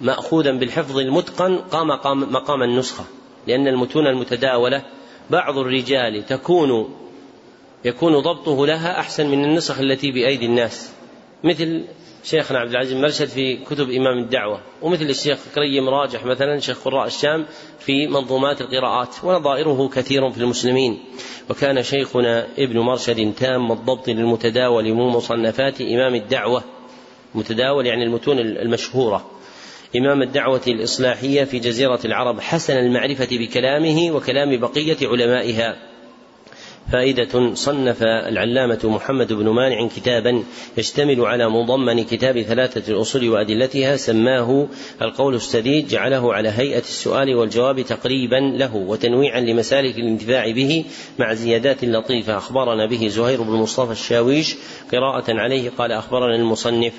[0.00, 1.88] مأخوذا بالحفظ المتقن قام
[2.32, 3.04] مقام النسخة.
[3.46, 4.82] لأن المتون المتداولة
[5.30, 6.94] بعض الرجال تكون
[7.84, 10.92] يكون ضبطه لها أحسن من النسخ التي بأيدي الناس.
[11.44, 11.84] مثل
[12.24, 17.06] شيخنا عبد العزيز مرشد في كتب إمام الدعوة ومثل الشيخ كريم راجح مثلا شيخ قراء
[17.06, 17.46] الشام
[17.78, 20.98] في منظومات القراءات ونظائره كثير في المسلمين.
[21.50, 26.62] وكان شيخنا ابن مرشد تام الضبط للمتداول من مصنفات إمام الدعوة.
[27.34, 29.30] متداول يعني المتون المشهورة.
[29.96, 35.93] إمام الدعوة الإصلاحية في جزيرة العرب حسن المعرفة بكلامه وكلام بقية علمائها.
[36.92, 40.44] فائدة صنف العلامة محمد بن مانع كتابا
[40.76, 44.66] يشتمل على مضمن كتاب ثلاثة الأصول وأدلتها سماه
[45.02, 50.84] القول السديد جعله على هيئة السؤال والجواب تقريبا له وتنويعا لمسالك الانتفاع به
[51.18, 52.36] مع زيادات لطيفة.
[52.36, 54.56] أخبرنا به زهير بن مصطفى الشاويش
[54.92, 56.92] قراءة عليه قال أخبرنا المصنف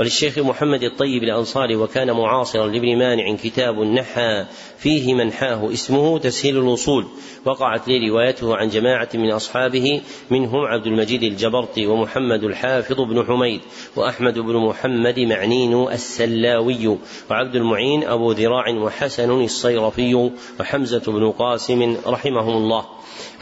[0.00, 4.44] وللشيخ محمد الطيب الأنصاري وكان معاصرا لابن مانع كتاب نحى
[4.78, 7.06] فيه منحاه اسمه تسهيل الوصول
[7.44, 13.60] وقعت لي روايته عن جماعة من أصحابه منهم عبد المجيد الجبرطي ومحمد الحافظ بن حميد
[13.96, 16.98] وأحمد بن محمد معنين السلاوي
[17.30, 20.30] وعبد المعين أبو ذراع وحسن الصيرفي
[20.60, 22.84] وحمزة بن قاسم رحمهم الله.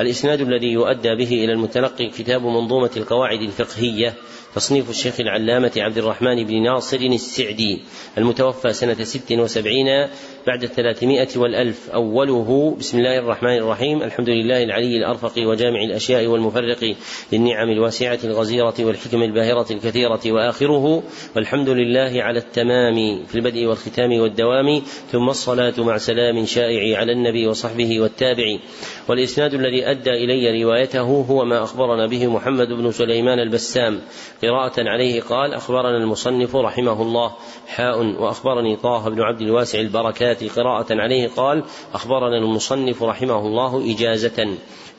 [0.00, 4.14] الإسناد الذي يؤدى به إلى المتلقي كتاب منظومة القواعد الفقهية
[4.56, 7.82] تصنيف الشيخ العلامة عبد الرحمن بن ناصر السعدي
[8.18, 10.08] المتوفى سنة ست وسبعين
[10.46, 16.94] بعد الثلاثمائة والألف أوله بسم الله الرحمن الرحيم الحمد لله العلي الأرفق وجامع الأشياء والمفرق
[17.32, 21.02] للنعم الواسعة الغزيرة والحكم الباهرة الكثيرة وآخره
[21.36, 24.82] والحمد لله على التمام في البدء والختام والدوام
[25.12, 28.58] ثم الصلاة مع سلام شائع على النبي وصحبه والتابع.
[29.08, 34.00] والإسناد الذي أدى إلي روايته هو ما أخبرنا به محمد بن سليمان البسام.
[34.42, 37.32] قراءة عليه قال أخبرنا المصنف رحمه الله
[37.66, 40.35] حاء وأخبرني طه بن عبد الواسع البركات.
[40.44, 44.56] قراءة عليه قال أخبرنا المصنف رحمه الله إجازة.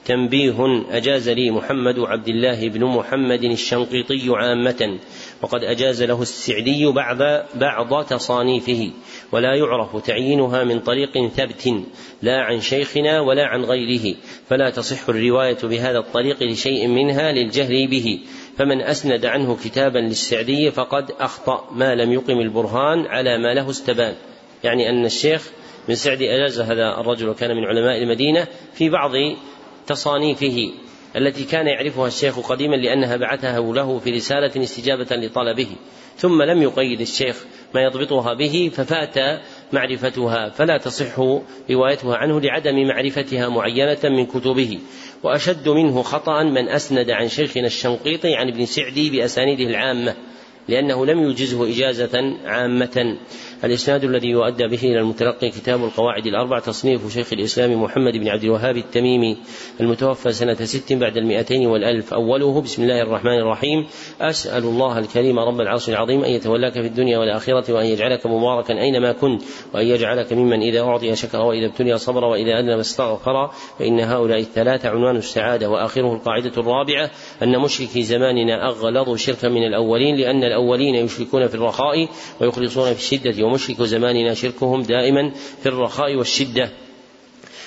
[0.08, 5.00] تنبيه أجاز لي محمد عبد الله بن محمد الشنقيطي عامة
[5.42, 7.18] وقد أجاز له السعدي بعض
[7.56, 8.92] بعض تصانيفه
[9.32, 11.74] ولا يعرف تعيينها من طريق ثبت
[12.22, 14.16] لا عن شيخنا ولا عن غيره
[14.50, 18.20] فلا تصح الرواية بهذا الطريق لشيء منها للجهل به.
[18.58, 24.16] فمن أسند عنه كتابا للسعدي فقد أخطأ ما لم يقم البرهان على ما له استبان.
[24.64, 25.52] يعني أن الشيخ
[25.90, 29.12] من سعدي أجاز هذا الرجل وكان من علماء المدينة في بعض
[29.88, 30.72] تصانيفه
[31.16, 35.68] التي كان يعرفها الشيخ قديما لأنها بعثها له في رسالة استجابة لطلبه
[36.18, 39.42] ثم لم يقيد الشيخ ما يضبطها به ففات
[39.74, 41.20] معرفتها فلا تصح
[41.72, 44.80] روايتها عنه لعدم معرفتها معينة من كتبه
[45.24, 50.16] وأشد منه خطأ من أسند عن شيخنا الشنقيطي عن ابن سعدي بأسانيده العامة
[50.68, 53.18] لأنه لم يجزه إجازة عامة.
[53.64, 58.44] الإسناد الذي يؤدى به إلى المتلقي كتاب القواعد الأربع تصنيف شيخ الإسلام محمد بن عبد
[58.44, 59.38] الوهاب التميمي
[59.80, 62.14] المتوفى سنة ست بعد المئتين والألف.
[62.14, 63.88] أوله بسم الله الرحمن الرحيم.
[64.22, 69.12] أسأل الله الكريم رب العرش العظيم أن يتولاك في الدنيا والآخرة وأن يجعلك مباركا أينما
[69.12, 69.42] كنت
[69.74, 74.90] وأن يجعلك ممن إذا أعطي شكر وإذا ابتلي صبر وإذا أذنب استغفر فإن هؤلاء الثلاثة
[74.90, 75.70] عنوان السعادة.
[75.70, 77.12] وآخره القاعدة الرابعة
[77.44, 82.08] أن مشركي زماننا أغلظوا شركا من الأولين لأن الأولين يشركون في الرخاء
[82.42, 85.32] ويخلصون في الشدة ومشرك زماننا شركهم دائما
[85.64, 86.72] في الرخاء والشدة.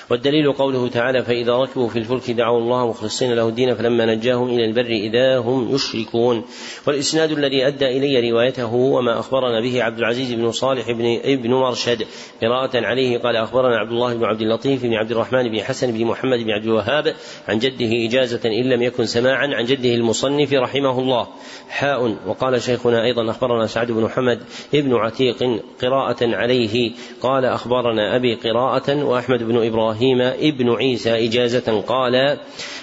[0.09, 4.65] والدليل قوله تعالى فإذا ركبوا في الفلك دعوا الله مخلصين له الدين فلما نجاهم إلى
[4.65, 6.43] البر إذا هم يشركون.
[6.87, 12.07] والإسناد الذي أدى إلي روايته وما أخبرنا به عبد العزيز بن صالح بن ابن مرشد
[12.41, 16.05] قراءة عليه قال أخبرنا عبد الله بن عبد اللطيف بن عبد الرحمن بن حسن بن
[16.05, 17.15] محمد بن عبد الوهاب
[17.47, 21.27] عن جده إجازة إن لم يكن سماعا عن جده المصنف رحمه الله.
[21.69, 24.39] حاء وقال شيخنا أيضا أخبرنا سعد بن محمد
[24.75, 26.91] ابن عتيق قراءة عليه.
[27.21, 32.37] قال أخبرنا أبي قراءة وأحمد بن إبراهيم إبراهيم ابن عيسى إجازة قال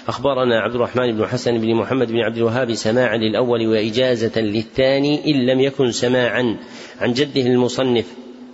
[0.07, 5.45] أخبرنا عبد الرحمن بن حسن بن محمد بن عبد الوهاب سماعا للأول وإجازة للثاني إن
[5.45, 6.57] لم يكن سماعا
[6.99, 8.05] عن جده المصنف.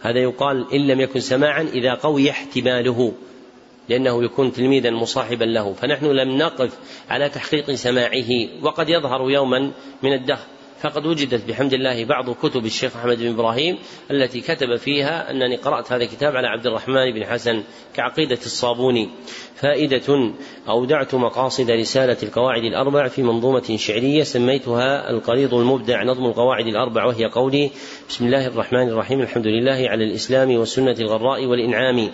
[0.02, 3.14] هذا يقال إن لم يكن سماعا إذا قوي احتماله
[3.90, 5.74] لأنه يكون تلميذا مصاحبا له.
[5.74, 6.78] فنحن لم نقف
[7.10, 8.30] على تحقيق سماعه
[8.64, 9.72] وقد يظهر يوما
[10.04, 10.55] من الدهر.
[10.82, 13.78] فقد وجدت بحمد الله بعض كتب الشيخ أحمد بن إبراهيم
[14.12, 17.64] التي كتب فيها أنني قرأت هذا الكتاب على عبد الرحمن بن حسن
[17.96, 19.10] كعقيدة الصابوني.
[19.56, 20.34] فائدة
[20.70, 27.26] أودعت مقاصد رسالة القواعد الأربع في منظومة شعرية سميتها القريض المبدع نظم القواعد الأربع وهي
[27.26, 27.72] قولي
[28.10, 32.12] بسم الله الرحمن الرحيم الحمد لله على الإسلام والسنة الغراء والإنعام.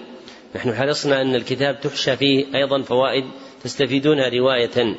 [0.56, 3.26] نحن حرصنا أن الكتاب تحشى فيه أيضا فوائد
[3.63, 4.95] تستفيدون رواية.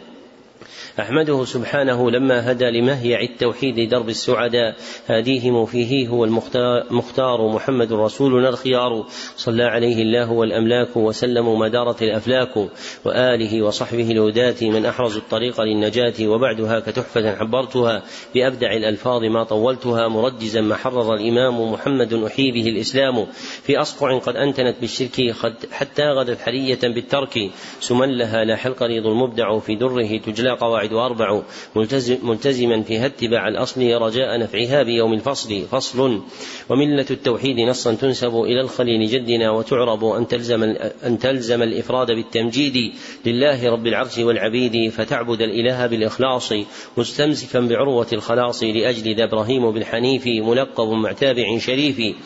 [1.00, 4.76] أحمده سبحانه لما هدى لمهيع التوحيد درب السعداء.
[5.06, 9.06] هاديهم فيه هو المختار محمد رسولنا الخيار.
[9.36, 12.56] صلى عليه الله والأملاك وسلموا ما دارت الأفلاك.
[13.04, 16.28] وآله وصحبه الهداة من أحرز الطريق للنجاة.
[16.28, 18.02] وبعدها كتحفة حبرتها
[18.34, 20.08] بأبدع الألفاظ ما طولتها.
[20.08, 23.26] مرجزا ما حرر الإمام محمد أحيي به الإسلام.
[23.62, 25.34] في أصقع قد أنتنت بالشرك.
[25.72, 27.50] حتى غدت حرية بالترك.
[27.80, 29.58] سملها لا حلق ريض المبدع.
[29.58, 31.42] في دره تجلى قواعد القواعد أربع
[32.22, 36.22] ملتزما فيها اتباع الأصل رجاء نفعها بيوم الفصل فصل.
[36.68, 40.62] وملة التوحيد نصا تنسب إلى الخليل جدنا وتعرب أن تلزم
[41.06, 42.92] أن تلزم الإفراد بالتمجيد
[43.26, 46.52] لله رب العرش والعبيد فتعبد الإله بالإخلاص
[46.96, 52.16] مستمسكا بعروة الخلاص لأجل ذا إبراهيم بالحنيف ملقب مع تابع شريف.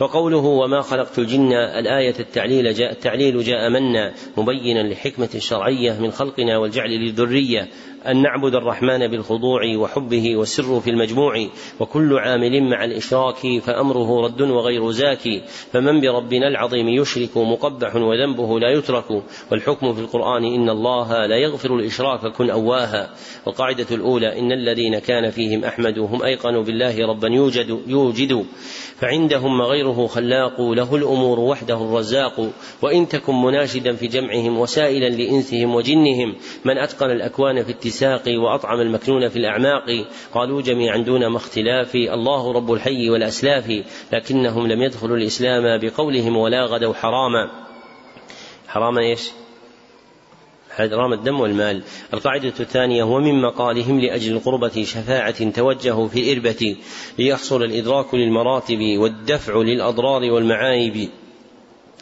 [0.00, 6.58] وقوله وما خلقت الجن الآية التعليل جاء التعليل جاء منا مبينا لحكمة الشرعية من خلقنا
[6.58, 7.68] والجعل للذرية.
[8.06, 11.46] أن نعبد الرحمن بالخضوع وحبه والسر في المجموع
[11.80, 15.42] وكل عامل مع الإشراك فأمره رد وغير زاكي
[15.72, 21.76] فمن بربنا العظيم يشرك مقبح وذنبه لا يترك والحكم في القرآن إن الله لا يغفر
[21.76, 23.10] الإشراك كن أواها.
[23.46, 28.44] القاعدة الأولى إن الذين كان فيهم أحمد هم أيقنوا بالله ربا يوجد يوجد
[28.96, 32.50] فعندهم غيره خلاق له الأمور وحده الرزاق
[32.82, 36.34] وإن تكن مناشدا في جمعهم وسائلا لإنسهم وجنهم
[36.64, 37.70] من أتقن الأكوان في
[38.02, 41.94] الاتساق وأطعم المكنون في الأعماق قالوا جميعا دون ما اختلاف.
[41.94, 43.84] الله رب الحي والأسلاف.
[44.12, 47.50] لكنهم لم يدخلوا الإسلام بقولهم ولا غدوا حراما.
[48.68, 49.30] حراما إيش؟
[50.70, 51.82] حرام الدم والمال.
[52.14, 56.76] القاعدة الثانية ومن مقالهم لأجل القربة شفاعة توجهوا في الإربة
[57.18, 61.08] ليحصل الإدراك للمراتب والدفع للأضرار والمعايب.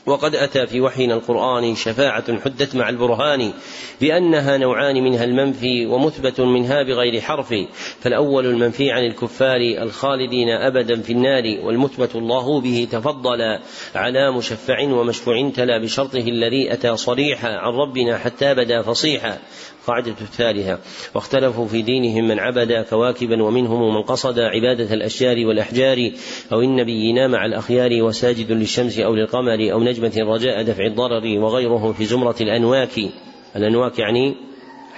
[0.06, 3.52] وقد أتى في وحينا القرآن شفاعة حدت مع البرهان
[4.00, 7.54] بأنها نوعان منها المنفي ومثبت منها بغير حرف.
[8.00, 13.58] فالأول المنفي عن الكفار الخالدين أبدا في النار والمثبت الله به تفضل
[13.94, 19.38] على مشفع ومشفوع تلا بشرطه الذي أتى صريحا عن ربنا حتى بدا فصيحا.
[19.86, 20.78] قاعدة الثالثة
[21.14, 26.10] واختلفوا في دينهم من عبد كواكبا ومنهم من قصد عبادة الأشجار والأحجار
[26.52, 32.04] أو النبيين مع الأخيار وساجد للشمس أو للقمر أو نجمة رجاء دفع الضرر وغيره في
[32.04, 33.00] زمرة الأنواك.
[33.56, 34.51] الأنواك يعني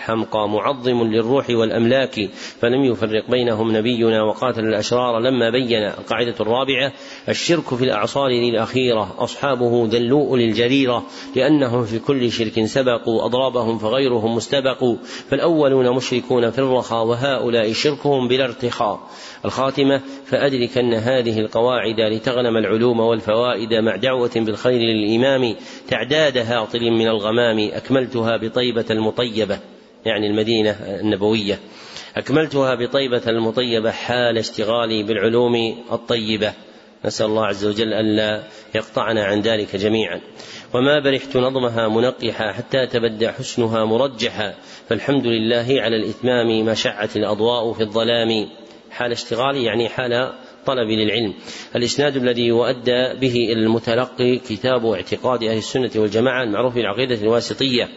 [0.05, 2.31] حمقى معظم للروح والأملاك
[2.61, 6.93] فلم يفرق بينهم نبينا وقاتل الأشرار لما بين القاعدة الرابعة
[7.29, 11.05] الشرك في الأعصار للأخيرة أصحابه ذلوء للجريرة
[11.37, 14.85] لأنهم في كل شرك سبقوا أضرابهم فغيرهم مستبق
[15.31, 19.01] فالأولون مشركون في الرخاء وهؤلاء شركهم بلا ارتخاء.
[19.45, 25.57] الخاتمة فأدركن هذه القواعد لتغنم العلوم والفوائد مع دعوة بالخير للإمام
[25.89, 29.74] تعداد هاطل من الغمام أكملتها بطيبة المطيبة.
[30.05, 31.59] يعني المدينة النبوية.
[32.17, 36.53] أكملتها بطيبة المطيبة حال اشتغالي بالعلوم الطيبة.
[37.05, 38.43] نسأل الله عز وجل ألا
[38.75, 40.21] يقطعنا عن ذلك جميعا.
[40.75, 44.55] وما برحت نظمها منقحا حتى تبدى حسنها مرجحا
[44.89, 48.49] فالحمد لله على الإتمام ما شعت الأضواء في الظلام.
[48.91, 50.33] حال اشتغالي يعني حال
[50.67, 51.35] طلب للعلم.
[51.77, 57.89] الإسناد الذي يؤدى به إلى المتلقي كتاب اعتقاد أهل السنة والجماعة المعروف بالعقيدة الواسطية.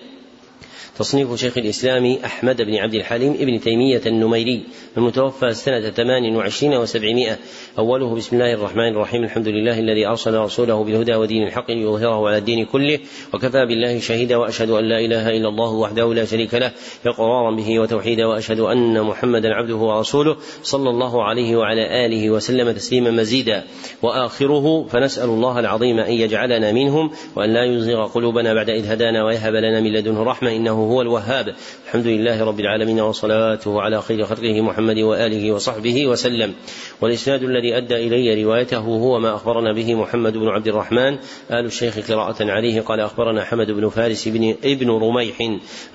[0.97, 4.63] تصنيف شيخ الإسلام أحمد بن عبد الحليم ابن تيمية النميري
[4.97, 7.37] المتوفى سنة ثمان وعشرين وسبعمائة.
[7.79, 9.23] أوله بسم الله الرحمن الرحيم.
[9.23, 12.99] الحمد لله الذي أرسل رسوله بالهدى ودين الحق ليظهره على الدين كله.
[13.33, 16.71] وكفى بالله شهيدا وأشهد أن لا إله إلا الله وحده لا شريك له.
[17.05, 23.11] إقرارا به وتوحيدا وأشهد أن محمدا عبده ورسوله صلى الله عليه وعلى آله وسلم تسليما
[23.11, 23.63] مزيدا.
[24.01, 29.53] وآخره فنسأل الله العظيم أن يجعلنا منهم وأن لا يزغ قلوبنا بعد إذ هدانا ويهب
[29.55, 31.55] لنا من لدنه رحمة إنه هو الوهاب.
[31.85, 36.53] الحمد لله رب العالمين وصلاته على خير خلقه محمد وآله وصحبه وسلم.
[37.01, 41.17] والإسناد الذي أدى إلي روايته هو ما أخبرنا به محمد بن عبد الرحمن.
[41.51, 45.41] آل الشيخ قراءة عليه قال أخبرنا حمد بن فارس بن ابن رميح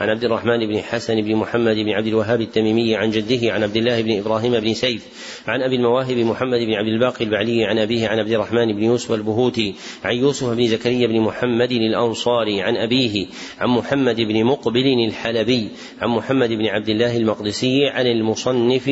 [0.01, 3.77] عن عبد الرحمن بن حسن بن محمد بن عبد الوهاب التميمي عن جده عن عبد
[3.77, 5.07] الله بن إبراهيم بن سيف
[5.47, 9.13] عن أبي المواهب محمد بن عبد الباقي البعلي عن أبيه عن عبد الرحمن بن يوسف
[9.13, 9.75] البهوتي
[10.05, 13.27] عن يوسف بن زكريا بن محمد الأنصاري عن أبيه
[13.59, 15.69] عن محمد بن مقبل الحلبي
[16.01, 18.91] عن محمد بن عبد الله المقدسي عن المصنف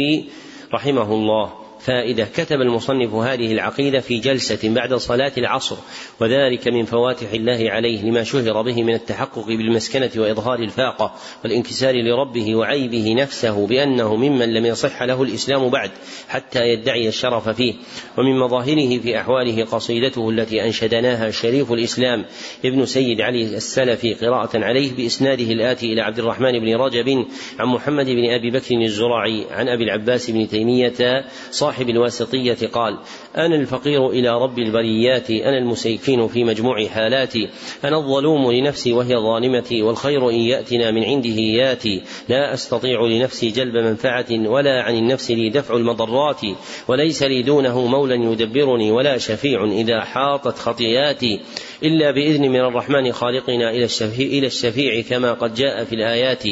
[0.75, 1.53] رحمه الله.
[1.81, 5.77] فائدة كتب المصنف هذه العقيدة في جلسة بعد صلاة العصر
[6.21, 11.15] وذلك من فواتح الله عليه لما شهر به من التحقق بالمسكنة وإظهار الفاقة
[11.45, 15.91] والانكسار لربه وعيبه نفسه بأنه ممن لم يصح له الإسلام بعد
[16.29, 17.75] حتى يدعي الشرف فيه.
[18.19, 22.25] ومن مظاهره في أحواله قصيدته التي أنشدناها شريف الإسلام
[22.65, 27.27] ابن سيد علي السلفي قراءة عليه بإسناده الآتي إلى عبد الرحمن بن رجب
[27.59, 32.99] عن محمد بن أبي بكر الزرعي عن أبي العباس بن تيمية صاحب الواسطية قال
[33.37, 37.49] أنا الفقير إلى رب البريات أنا المسيكين في مجموع حالاتي
[37.85, 42.03] أنا الظلوم لنفسي وهي ظالمتي والخير إن يأتنا من عنده يأتي.
[42.29, 46.41] لا أستطيع لنفسي جلب منفعة ولا عن النفس لي دفع المضرات
[46.89, 51.41] وليس لي دونه مولى يدبرني ولا شفيع إذا حاطت خطياتي.
[51.83, 56.43] إلا بإذن من الرحمن خالقنا إلى الشفيع, إلى الشفيع كما قد جاء في الآيات.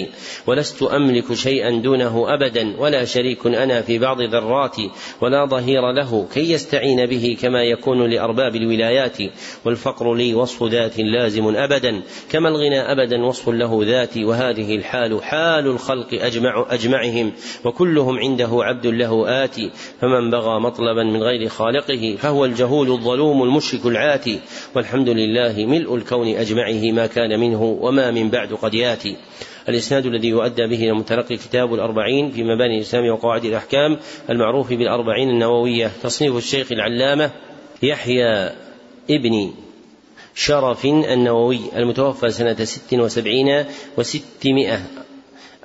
[0.46, 6.26] ولست أملك شيئا دونه أبدا ولا شريك أنا في بعض ذراتي ولا ظهير له.
[6.34, 9.16] كي يستعين به كما يكون لأرباب الولايات
[9.64, 15.66] والفقر لي وصف ذات لازم أبدا كما الغنى أبدا وصف له ذاتي وهذه الحال حال
[15.66, 17.32] الخلق أجمع أجمعهم
[17.64, 23.86] وكلهم عنده عبد له آتي فمن بغى مطلبا من غير خالقه فهو الجهول الظلوم المشرك
[23.86, 24.40] العاتي
[24.74, 29.16] والحمد لله ملء الكون أجمعه ما كان منه وما من بعد قد ياتي.
[29.68, 33.98] الإسناد الذي يؤدى به إلى متلقي كتاب الأربعين في مباني الإسلام وقواعد الأحكام
[34.30, 35.90] المعروف بالأربعين النووية.
[36.02, 37.30] تصنيف الشيخ العلامة
[37.82, 38.50] يحيى
[39.10, 39.52] ابن
[40.34, 43.64] شرف النووي المتوفى سنة ست وسبعين
[43.96, 44.80] وستمائة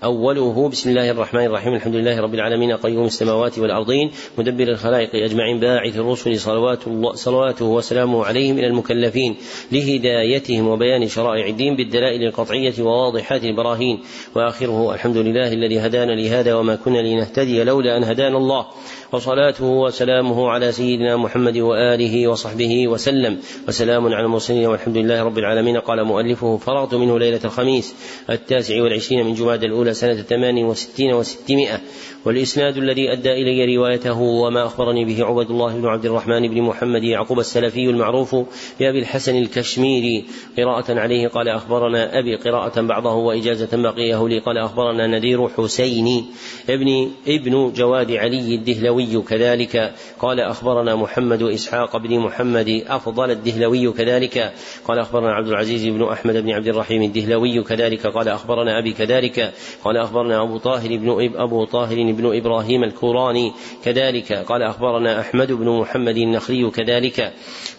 [0.03, 5.59] أوله بسم الله الرحمن الرحيم الحمد لله رب العالمين قيوم السماوات والأرضين مدبر الخلائق أجمعين
[5.59, 9.35] باعث الرسل صلوات الله صلواته وسلامه عليهم إلى المكلفين
[9.71, 13.99] لهدايتهم وبيان شرائع الدين بالدلائل القطعية وواضحات البراهين
[14.35, 18.65] وآخره الحمد لله الذي هدانا لهذا وما كنا لنهتدي لولا أن هدانا الله.
[19.13, 23.37] وصلاته وسلامه على سيدنا محمد وآله وصحبه وسلم.
[23.67, 25.77] وسلام على المرسلين والحمد لله رب العالمين.
[25.77, 27.95] قال مؤلفه فرغت منه ليلة الخميس
[28.29, 31.81] التاسع والعشرين من جماد الأولى سنة ثمان وستين وستمائة.
[32.25, 37.03] والإسناد الذي أدى إلي روايته وما أخبرني به عبد الله بن عبد الرحمن بن محمد
[37.03, 38.35] يعقوب السلفي المعروف
[38.79, 40.25] بأبي الحسن الكشميري.
[40.57, 42.35] قراءة عليه قال أخبرنا أبي.
[42.35, 46.25] قراءة بعضه وإجازة بقيه لي قال أخبرنا نذير حسين
[46.69, 49.93] ابن ابن جواد علي الدهلوي كذلك.
[50.19, 54.53] قال أخبرنا محمد إسحاق بن محمد أفضل الدهلوي كذلك.
[54.87, 58.07] قال أخبرنا عبد العزيز بن أحمد بن عبد الرحيم الدهلوي كذلك.
[58.07, 59.53] قال أخبرنا أبي كذلك.
[59.83, 63.53] قال أخبرنا أبو طاهر بن أبو طاهر بن إبراهيم الكوراني
[63.85, 64.33] كذلك.
[64.33, 67.33] قال أخبرنا أحمد بن محمد النخري كذلك.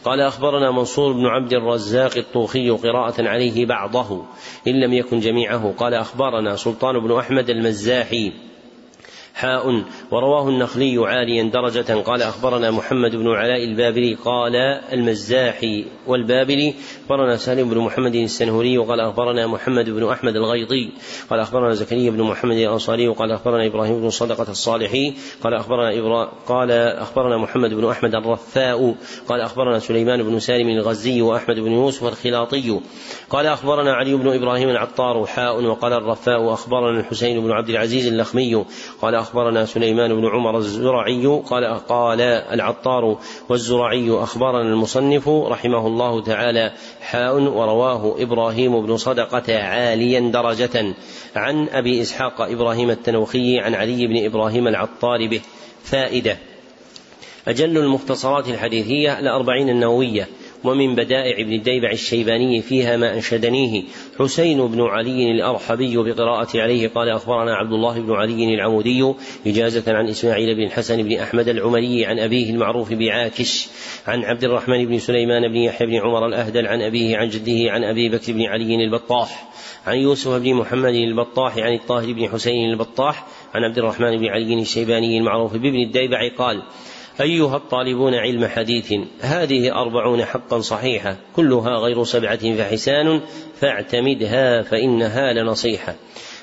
[0.05, 4.25] قال أخبرنا منصور بن عبد الرزاق الطوخي قراءة عليه بعضه
[4.67, 5.75] إن لم يكن جميعه.
[5.79, 8.33] قال أخبرنا سلطان بن أحمد المزاحي.
[9.35, 11.95] حاء ورواه النخلي عاليا درجة.
[12.03, 14.57] قال أخبرنا محمد بن علاء البابلي قال
[14.93, 16.75] المزاحي والبابلي.
[17.05, 20.93] أخبرنا سالم بن محمد السنهوري وقال أخبرنا محمد بن أحمد الغيطي
[21.31, 25.15] قال أخبرنا زكريا بن محمد الأنصاري وقال أخبرنا إبراهيم بن صدقة الصالحي.
[25.45, 28.95] قال أخبرنا إبرا قال أخبرنا محمد بن أحمد الرفاء.
[29.29, 32.81] قال أخبرنا سليمان بن سالم الغزي وأحمد بن يوسف الخلاطي.
[33.31, 35.65] قال أخبرنا علي بن إبراهيم العطار حاء.
[35.65, 38.65] وقال الرفاء أخبرنا الحسين بن عبد العزيز اللخمي
[39.03, 43.19] قال أخبرنا سليمان بن عمر الزرعي قال قال العطار
[43.49, 50.95] والزرعي أخبرنا المصنف رحمه الله تعالى حاء ورواه إبراهيم بن صدقة عاليا درجة
[51.37, 55.41] عن أبي إسحاق إبراهيم التنوخي عن علي بن إبراهيم العطار به.
[55.85, 56.39] فائدة
[57.49, 60.29] أجل المختصرات الحديثية الأربعين النووية.
[60.65, 63.83] ومن بدائع ابن الديبع الشيباني فيها ما أنشدنيه
[64.19, 69.15] حسين بن علي الأرحبي بقراءة عليه قال أخبرنا عبد الله بن علي العمودي
[69.47, 73.69] إجازة عن إسماعيل بن الحسن بن أحمد العمري عن أبيه المعروف بعاكش
[74.07, 77.85] عن عبد الرحمن بن سليمان بن يحيى بن عمر الأهدل عن أبيه عن جده عن
[77.85, 79.49] أبي بكر بن علي البطاح
[79.87, 84.61] عن يوسف بن محمد البطاح عن الطاهر بن حسين البطاح عن عبد الرحمن بن علي
[84.63, 86.63] الشيباني المعروف بابن الديبع قال
[87.21, 93.21] أيها الطالبون علم حديث هذه أربعون حقا صحيحة كلها غير سبعة فحسان
[93.61, 95.95] فاعتمدها فإنها لنصيحة.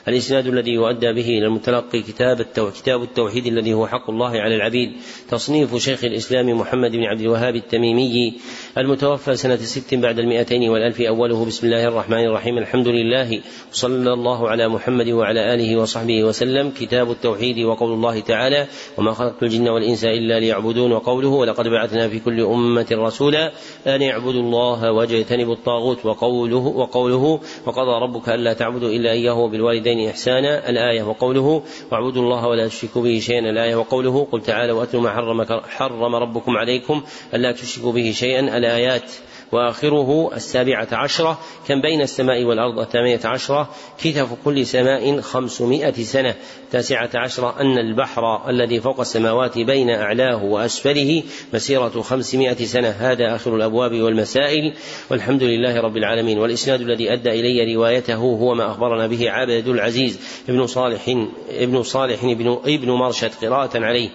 [0.07, 2.41] الإسناد الذي يؤدى به إلى المتلقي كتاب
[2.75, 4.91] كتاب التوحيد الذي هو حق الله على العبيد.
[5.29, 8.33] تصنيف شيخ الإسلام محمد بن عبد الوهاب التميمي
[8.77, 12.57] المتوفى سنة ست بعد المئتين والألف أوله بسم الله الرحمن الرحيم.
[12.57, 13.41] الحمد لله.
[13.71, 16.71] صلى الله على محمد وعلى آله وصحبه وسلم.
[16.79, 22.19] كتاب التوحيد وقول الله تعالى وما خلقت الجن والإنس إلا ليعبدون وقوله ولقد بعثنا في
[22.19, 23.51] كل أمة رسولا
[23.87, 30.09] أن اعبدوا الله واجتنبوا الطاغوت وقوله وقوله وقضى ربك ألا تعبدوا إلا إياه وبالوالدين وبالوالدين
[30.09, 33.39] إحسانا الآية وقوله واعبدوا الله ولا تشركوا به شيئا.
[33.39, 38.57] الآية وقوله قل تعالوا وأتلوا ما حرم, حرم ربكم عليكم ألا تشركوا به شيئا.
[38.57, 39.11] الآيات
[39.51, 43.69] وآخره السابعة عشرة كم بين السماء والأرض؟ الثامنة عشرة.
[43.97, 46.35] كتف كل سماء خمسمائة سنة.
[46.63, 51.23] التاسعة عشرة أن البحر الذي فوق السماوات بين أعلاه وأسفله
[51.53, 52.89] مسيرة خمسمائة سنة.
[52.89, 54.73] هذا آخر الأبواب والمسائل.
[55.11, 56.39] والحمد لله رب العالمين.
[56.39, 62.23] والإسناد الذي أدى إلي روايته هو ما أخبرنا به عبد العزيز ابن صالح ابن صالح
[62.23, 64.09] ابن, ابن مرشد قراءة عليه.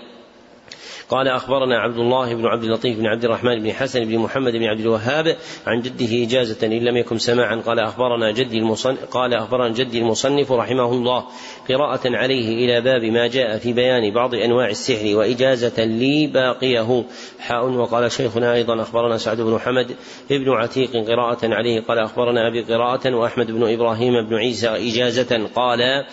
[1.08, 4.64] قال أخبرنا عبد الله بن عبد اللطيف بن عبد الرحمن بن حسن بن محمد بن
[4.64, 5.36] عبد الوهاب
[5.66, 7.56] عن جده إجازة إن لم يكن سماعا.
[7.56, 11.24] قال أخبرنا جدي المصنف قال أخبرنا جدي المصنف رحمه الله
[11.68, 17.04] قراءة عليه إلى باب ما جاء في بيان بعض أنواع السحر وإجازة لي باقيه.
[17.38, 19.96] حاء وقال شيخنا أيضا أخبرنا سعد بن حمد
[20.30, 21.80] ابن عتيق قراءة عليه.
[21.80, 25.48] قال أخبرنا أبي قراءة وأحمد بن إبراهيم بن عيسى إجازة.
[25.54, 26.04] قال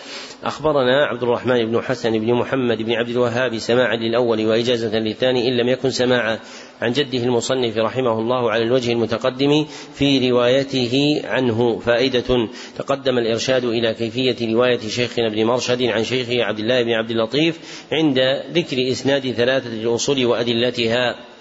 [0.44, 5.56] أخبرنا عبد الرحمن بن حسن بن محمد بن عبد الوهاب سماعا للأول وإجازة للثاني إن
[5.56, 6.38] لم يكن سماعا.
[6.82, 11.78] عن جده المصنف رحمه الله على الوجه المتقدم في روايته عنه.
[11.78, 17.10] فائدة تقدم الإرشاد إلى كيفية رواية شيخنا ابن مرشد عن شيخه عبد الله بن عبد
[17.10, 17.58] اللطيف
[17.92, 18.18] عند
[18.52, 21.33] ذكر إسناد ثلاثة الأصول وأدلتها.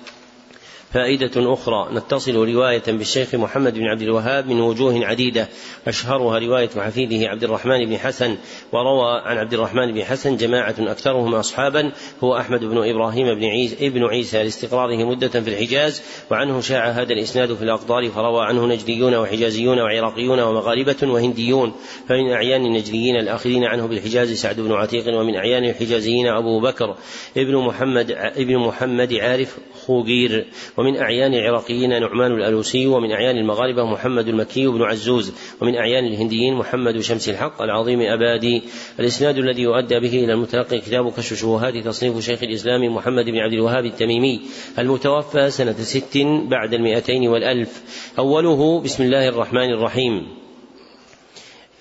[0.93, 1.87] فائدة أخرى.
[1.93, 5.47] نتصل رواية بالشيخ محمد بن عبد الوهاب من وجوه عديدة.
[5.87, 8.37] أشهرها رواية حفيده عبد الرحمن بن حسن
[8.71, 11.91] وروى عن عبد الرحمن بن حسن جماعة أكثرهم أصحابا.
[12.23, 17.13] هو أحمد بن إبراهيم بن عيسى ابن عيسى لاستقراره مدة في الحجاز وعنه شاع هذا
[17.13, 21.73] الإسناد في الأقطار فروى عنه نجديون وحجازيون وعراقيون ومغاربة وهنديون.
[22.09, 26.95] فمن أعيان النجديين الآخرين عنه بالحجاز سعد بن عتيق ومن أعيان الحجازيين أبو بكر.
[27.37, 30.45] ابن محمد ابن محمد عارف خوغير.
[30.83, 36.53] ومن أعيان العراقيين نعمان الألوسي ومن أعيان المغاربة محمد المكي بن عزوز ومن أعيان الهنديين
[36.53, 38.61] محمد شمس الحق العظيم أبادي.
[38.99, 43.53] الإسناد الذي يؤدى به إلى المتلقي كتاب كشف الشبهات تصنيف شيخ الإسلام محمد بن عبد
[43.53, 44.41] الوهاب التميمي
[44.79, 46.17] المتوفى سنة ست
[46.47, 47.81] بعد المئتين والألف.
[48.19, 50.27] أوله بسم الله الرحمن الرحيم.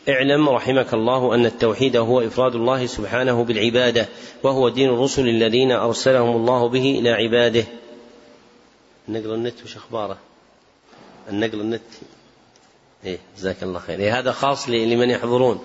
[0.09, 4.09] اعلم رحمك الله أن التوحيد هو إفراد الله سبحانه بالعبادة
[4.43, 7.65] وهو دين الرسل الذين أرسلهم الله به إلى عباده.
[9.09, 10.19] النقل النت وش أخباره؟
[11.31, 11.81] النقل النت
[13.05, 13.99] إيه جزاك الله خير.
[13.99, 15.61] إيه هذا خاص لمن يحضرون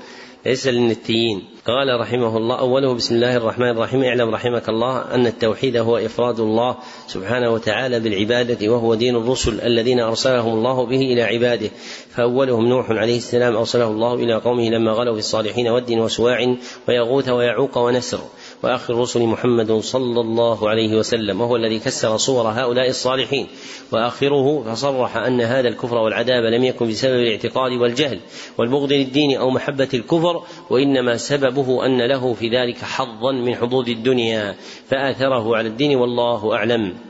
[0.46, 1.48] ليس للنتيين.
[1.66, 6.40] قال رحمه الله أوله بسم الله الرحمن الرحيم اعلم رحمك الله أن التوحيد هو إفراد
[6.40, 6.78] الله
[7.08, 11.70] سبحانه وتعالى بالعبادة وهو دين الرسل الذين أرسلهم الله به إلى عباده.
[12.10, 16.56] فأولهم نوح عليه السلام أرسله الله إلى قومه لما غلوا في الصالحين ود وسواع
[16.88, 18.20] ويغوث ويعوق ونسر.
[18.64, 23.47] وآخر الرسل محمد صلى الله عليه وسلم وهو الذي كسر صور هؤلاء الصالحين.
[23.91, 28.20] وآخره فصرح أن هذا الكفر والعذاب لم يكن بسبب الاعتقاد والجهل
[28.58, 34.55] والبغض للدين أو محبة الكفر وإنما سببه أن له في ذلك حظا من حظوظ الدنيا
[34.89, 37.07] فآثره على الدين والله أعلم.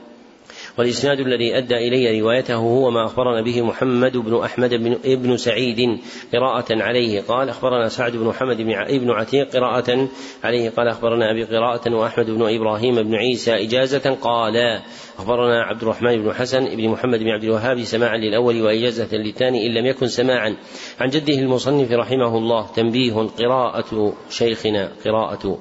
[0.78, 6.00] والإسناد الذي أدى إلي روايته هو ما أخبرنا به محمد بن أحمد بن ابن سعيد
[6.34, 7.22] قراءة عليه.
[7.22, 8.58] قال أخبرنا سعد بن محمد
[8.90, 10.08] بن عتيق قراءة
[10.44, 10.70] عليه.
[10.70, 14.18] قال أخبرنا أبي قراءة وأحمد بن إبراهيم بن عيسى إجازة.
[14.22, 14.82] قال
[15.18, 19.74] أخبرنا عبد الرحمن بن حسن بن محمد بن عبد الوهاب سماعا للأول وإجازة للثاني إن
[19.74, 20.58] لم يكن سماعا.
[21.00, 25.60] عن جده المصنف رحمه الله تنبيه قراءة شيخنا قراءة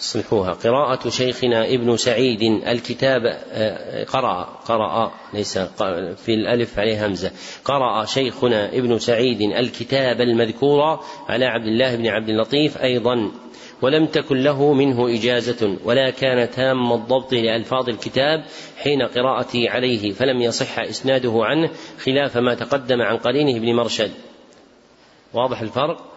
[0.00, 3.20] صلحوها قراءة شيخنا ابن سعيد الكتاب
[3.52, 5.58] آه، قرأ قرأ ليس
[6.24, 7.30] في الألف عليه همزة.
[7.64, 13.30] قرأ شيخنا ابن سعيد الكتاب المذكور على عبد الله بن عبد اللطيف أيضا
[13.82, 18.44] ولم تكن له منه إجازة ولا كان تام الضبط لألفاظ الكتاب
[18.78, 21.70] حين قراءتي عليه فلم يصح إسناده عنه
[22.04, 24.10] خلاف ما تقدم عن قرينه ابن مرشد.
[25.34, 26.09] واضح الفرق؟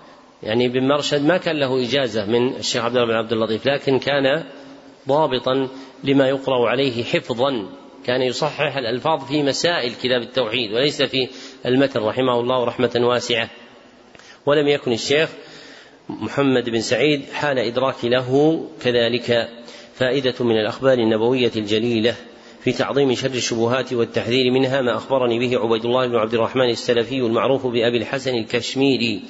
[0.43, 3.99] يعني ابن مرشد ما كان له إجازة من الشيخ عبد الله بن عبد اللطيف لكن
[3.99, 4.43] كان
[5.07, 5.67] ضابطا
[6.03, 7.69] لما يقرأ عليه حفظا.
[8.05, 11.27] كان يصحح الألفاظ في مسائل كتاب التوحيد وليس في
[11.65, 13.49] المتن رحمه الله رحمة واسعة.
[14.45, 15.29] ولم يكن الشيخ
[16.09, 19.49] محمد بن سعيد حال إدراك له كذلك
[19.95, 22.15] فائدة من الأخبار النبوية الجليلة
[22.63, 27.17] في تعظيم شر الشبهات والتحذير منها ما أخبرني به عبيد الله بن عبد الرحمن السلفي
[27.17, 29.21] المعروف بأبي الحسن الكشميري.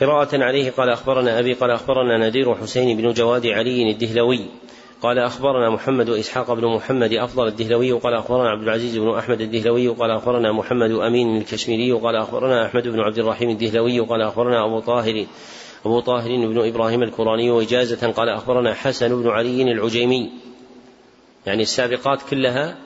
[0.00, 4.46] قراءة عليه قال أخبرنا أبي قال أخبرنا نذير حسين بن جواد علي الدهلوي
[5.02, 9.88] قال أخبرنا محمد وإسحاق بن محمد أفضل الدهلوي قال أخبرنا عبد العزيز بن أحمد الدهلوي
[9.88, 14.80] قال أخبرنا محمد أمين الكشميري قال أخبرنا أحمد بن عبد الرحيم الدهلوي قال أخبرنا أبو
[14.80, 15.26] طاهر
[15.86, 20.30] أبو طاهر بن إبراهيم الكوراني وإجازة قال أخبرنا حسن بن علي العجيمي.
[21.46, 22.76] يعني السابقات كلها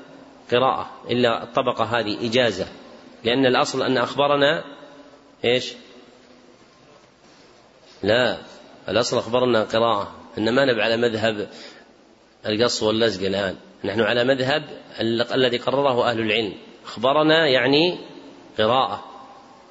[0.52, 2.66] قراءة إلا الطبقة هذه إجازة.
[3.24, 4.64] لأن الأصل أن أخبرنا
[5.44, 5.74] إيش؟
[8.02, 8.36] لا
[8.88, 10.12] الأصل أخبرنا قراءة.
[10.38, 11.48] إن ما نبع على مذهب
[12.46, 13.56] القص واللزق الآن.
[13.84, 14.62] نحن على مذهب
[15.34, 16.54] الذي قرره أهل العلم.
[16.84, 17.98] أخبرنا يعني
[18.58, 19.04] قراءة.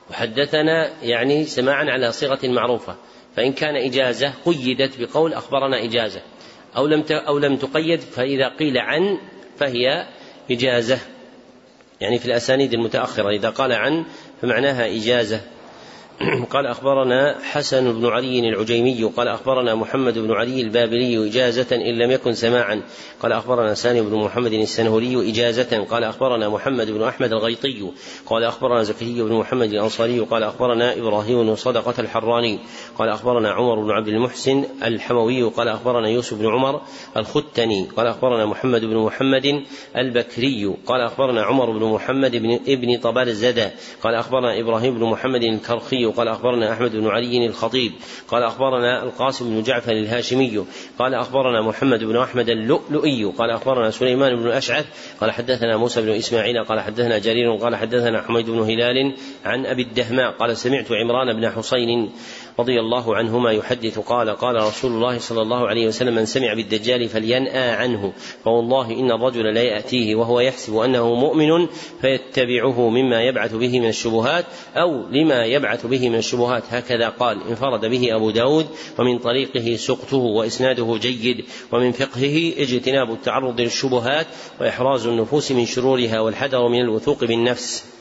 [0.09, 2.95] وحدثنا يعني سماعا على صيغة معروفة.
[3.35, 6.21] فإن كان إجازة قيدت بقول أخبرنا إجازة.
[6.77, 9.17] أو لم أو لم تقيد فإذا قيل عن
[9.57, 10.07] فهي
[10.51, 10.99] إجازة.
[12.01, 14.05] يعني في الأسانيد المتأخرة إذا قال عن
[14.41, 15.41] فمعناها إجازة.
[16.49, 22.11] قال أخبرنا حسن بن علي العجيمي قال أخبرنا محمد بن علي البابلي إجازة إن لم
[22.11, 22.81] يكن سماعا
[23.21, 27.91] قال أخبرنا سالم بن محمد السنهوري إجازة قال أخبرنا محمد بن أحمد الغيطي
[28.25, 32.59] قال أخبرنا زكريا بن محمد الأنصاري قال أخبرنا إبراهيم بن صدقة الحراني
[32.97, 36.81] قال أخبرنا عمر بن عبد المحسن الحموي قال أخبرنا يوسف بن عمر
[37.17, 39.63] الختني قال أخبرنا محمد بن محمد
[39.97, 43.67] البكري قال أخبرنا عمر بن محمد بن ابن طبال الزدى
[44.03, 47.91] قال أخبرنا إبراهيم بن محمد الكرخي قال أخبرنا أحمد بن علي الخطيب
[48.27, 50.63] قال أخبرنا القاسم بن جعفر الهاشمي
[50.99, 54.85] قال أخبرنا محمد بن أحمد اللؤلؤي قال أخبرنا سليمان بن الأشعث
[55.21, 59.81] قال حدثنا موسى بن إسماعيل قال حدثنا جرير قال حدثنا حميد بن هلال عن أبي
[59.81, 62.11] الدهماء قال سمعت عمران بن حسين
[62.59, 67.09] رضي الله عنهما يحدث قال قال رسول الله صلى الله عليه وسلم من سمع بالدجال
[67.09, 71.67] فلينأى عنه فوالله إن الرجل لا يأتيه وهو يحسب أنه مؤمن
[72.01, 74.45] فيتبعه مما يبعث به من الشبهات
[74.75, 76.63] أو لما يبعث به من الشبهات.
[76.69, 78.65] هكذا قال انفرد به أبو داود
[78.99, 84.27] ومن طريقه سقطه وإسناده جيد ومن فقهه اجتناب التعرض للشبهات
[84.61, 87.98] وإحراز النفوس من شرورها والحذر من الوثوق بالنفس.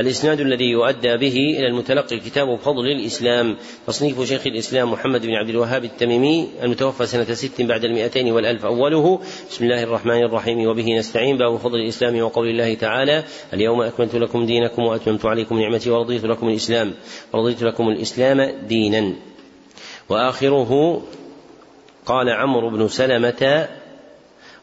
[0.00, 5.48] الإسناد الذي يؤدى به إلى المتلقي كتاب فضل الإسلام تصنيف شيخ الإسلام محمد بن عبد
[5.48, 9.20] الوهاب التميمي المتوفى سنة ست بعد المئتين والألف أوله.
[9.50, 10.66] بسم الله الرحمن الرحيم.
[10.66, 11.36] وبه نستعين.
[11.36, 13.24] باب فضل الإسلام وقول الله تعالى
[13.54, 16.94] اليوم أكملت لكم دينكم وأتممت عليكم نعمتي ورضيت لكم الإسلام.
[17.32, 19.12] ورضيت لكم الإسلام دينا.
[20.08, 21.02] وآخره
[22.06, 23.68] قال عمرو بن سلمة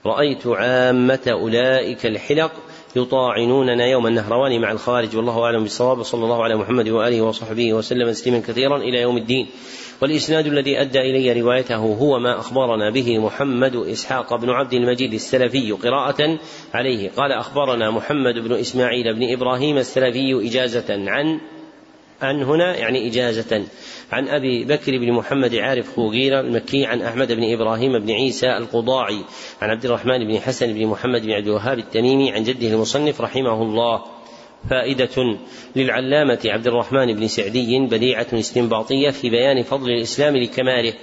[0.05, 2.51] رأيت عامة أولئك الحلق
[2.95, 8.11] يطاعنوننا يوم النهروان مع الخوارج والله أعلم بالصواب صلى الله على محمد وآله وصحبه وسلم
[8.11, 9.47] تسليما كثيرا إلى يوم الدين.
[10.01, 15.71] والإسناد الذي أدى إلي روايته هو ما أخبرنا به محمد إسحاق بن عبد المجيد السلفي
[15.71, 16.39] قراءة
[16.73, 21.39] عليه قال أخبرنا محمد بن إسماعيل بن إبراهيم السلفي إجازة عن
[22.22, 23.65] عن هنا يعني إجازة.
[24.11, 29.22] عن أبي بكر بن محمد عارف خوغيرة المكي عن أحمد بن إبراهيم بن عيسى القضاعي
[29.61, 33.61] عن عبد الرحمن بن حسن بن محمد بن عبد الوهاب التميمي عن جده المصنف رحمه
[33.61, 34.03] الله.
[34.70, 35.38] فائدة
[35.76, 40.93] للعلامة عبد الرحمن بن سعدي بديعة استنباطية في بيان فضل الإسلام لكماله.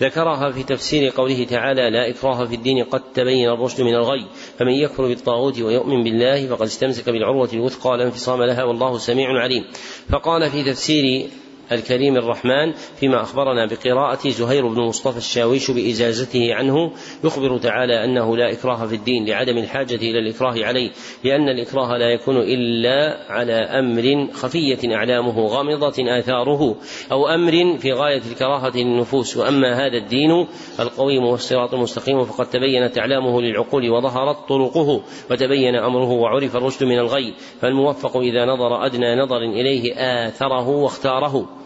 [0.00, 4.26] ذكرها في تفسير قوله تعالى لا إكراه في الدين قد تبين الرشد من الغي
[4.58, 9.64] فمن يكفر بالطاغوت ويؤمن بالله فقد استمسك بالعروة الوثقى لا انفصام لها والله سميع عليم.
[10.08, 11.30] فقال في تفسير
[11.74, 16.92] الكريم الرحمن فيما أخبرنا بقراءة زهير بن مصطفى الشاويش بإجازته عنه
[17.24, 20.90] يخبر تعالى أنه لا إكراه في الدين لعدم الحاجة إلى الإكراه عليه
[21.24, 26.76] لأن الإكراه لا يكون إلا على أمر خفية أعلامه غامضة آثاره
[27.12, 30.46] أو أمر في غاية الكراهة للنفوس وأما هذا الدين
[30.80, 37.34] القويم والصراط المستقيم فقد تبينت أعلامه للعقول وظهرت طرقه وتبين أمره وعرف الرشد من الغي
[37.60, 41.61] فالموفق إذا نظر أدنى نظر إليه آثره واختاره.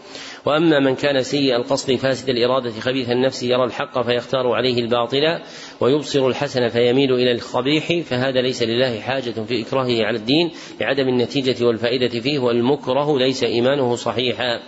[0.47, 5.39] وأما من كان سيء القصد فاسد الإرادة خبيث النفس يرى الحق فيختار عليه الباطل
[5.79, 11.65] ويبصر الحسن فيميل إلى القبيح فهذا ليس لله حاجة في إكراهه على الدين لعدم النتيجة
[11.65, 14.59] والفائدة فيه والمكره ليس إيمانه صحيحا.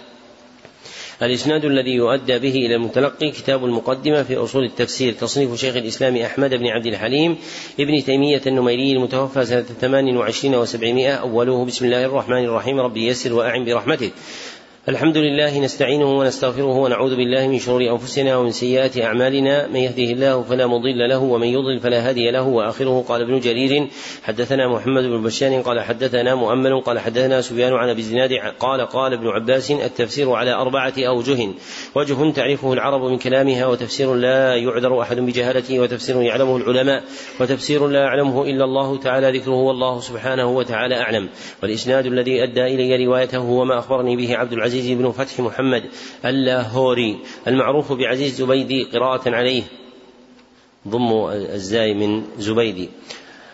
[1.22, 6.56] الإسناد الذي يؤدى به إلى المتلقي كتاب المقدمة في أصول التفسير تصنيف شيخ الإسلام أحمد
[6.56, 7.38] بن عبد الحليم
[7.80, 13.34] ابن تيمية النميري المتوفى سنة ثمان وعشرين وسبعمائة أوله بسم الله الرحمن الرحيم ربي يسر
[13.34, 14.14] وأعن برحمتك
[14.88, 19.68] الحمد لله نستعينه ونستغفره ونعوذ بالله من شرور أنفسنا ومن سيئات أعمالنا.
[19.68, 22.44] من يهده الله فلا مضل له ومن يضلل فلا هادي له.
[22.44, 23.88] وآخره قال ابن جرير
[24.24, 29.14] حدثنا محمد بن بشار قال حدثنا مؤمل قال حدثنا سفيان عن أبي الزناد قال قال
[29.14, 31.48] ابن عباس التفسير على أربعة أوجه.
[31.96, 37.04] وجه تعرفه العرب من كلامها وتفسير لا يعذر أحد بجهالته وتفسير يعلمه العلماء
[37.40, 41.30] وتفسير لا يعلمه إلا الله تعالى ذكره والله سبحانه وتعالى أعلم.
[41.64, 45.84] والإسناد الذي أدى إلي روايته هو ما أخبرني به عبد العزيز العزيز بن فتح محمد
[46.26, 49.64] اللاهوري المعروف بعزيز زبيدي قراءة عليه.
[50.88, 52.90] ضم الزاي من زبيدي.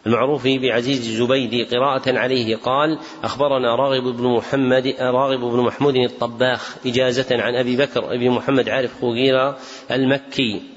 [0.08, 7.28] المعروف بعزيز زبيدي قراءة عليه قال أخبرنا راغب بن محمد راغب بن محمود الطباخ إجازة
[7.32, 9.58] عن أبي بكر بن محمد عارف خوغيرة
[9.92, 10.75] المكي.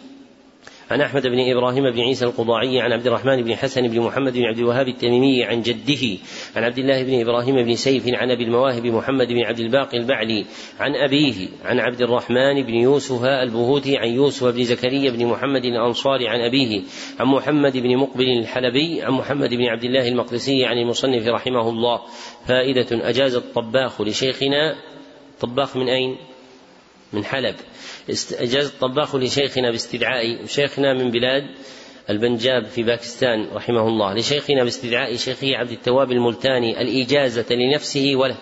[0.91, 4.45] عن أحمد بن إبراهيم بن عيسى القضاعي عن عبد الرحمن بن حسن بن محمد بن
[4.45, 6.19] عبد الوهاب التميمي عن جده
[6.57, 10.45] عن عبد الله بن إبراهيم بن سيف عن أبي المواهب محمد بن عبد الباقي البعلي
[10.81, 16.29] عن أبيه عن عبد الرحمن بن يوسف البهوتي عن يوسف بن زكريا بن محمد الأنصاري
[16.29, 16.83] عن أبيه
[17.21, 22.01] عن محمد بن مقبل الحلبي عن محمد بن عبد الله المقدسي عن المصنف رحمه الله.
[22.47, 24.77] فائدة أجاز الطباخ لشيخنا.
[25.41, 26.17] طباخ من أين؟
[27.13, 27.55] من حلب.
[28.33, 31.45] أجاز الطباخ لشيخنا باستدعاء شيخنا من بلاد
[32.11, 34.15] البنجاب في باكستان رحمه الله.
[34.15, 38.37] لشيخنا باستدعاء شيخه عبد التواب الملتاني الإجازة لنفسه وله.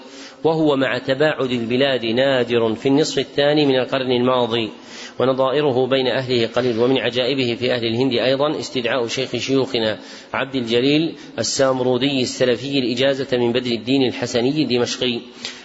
[0.44, 4.70] وهو مع تباعد البلاد نادر في النصف الثاني من القرن الماضي.
[5.18, 6.78] ونظائره بين أهله قليل.
[6.78, 9.98] ومن عجائبه في أهل الهند أيضا استدعاء شيخ شيوخنا
[10.34, 15.20] عبد الجليل السامرودي السلفي الإجازة من بدر الدين الحسني الدمشقي.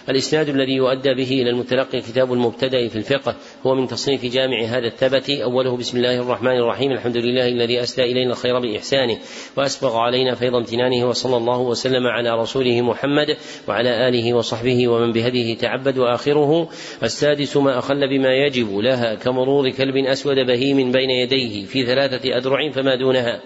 [0.08, 3.36] الإسناد الذي يؤدى به إلى المتلقي كتاب المبتدأ في الفقه
[3.66, 5.30] هو من تصنيف جامع هذا الثبت.
[5.30, 6.92] أوله بسم الله الرحمن الرحيم.
[6.92, 9.18] الحمد لله الذي أسدى إلينا الخير بإحسانه
[9.56, 13.36] وأسبغ علينا فيض امتنانه وصلى الله وسلم على رسوله محمد
[13.68, 15.98] وعلى آله وصحبه ومن بهديه تعبد.
[15.98, 16.68] وآخره
[17.02, 22.70] السادس ما أخل بما يجب لها كمرور كلب أسود بهيم بين يديه في ثلاثة أذرع
[22.70, 23.40] فما دونها.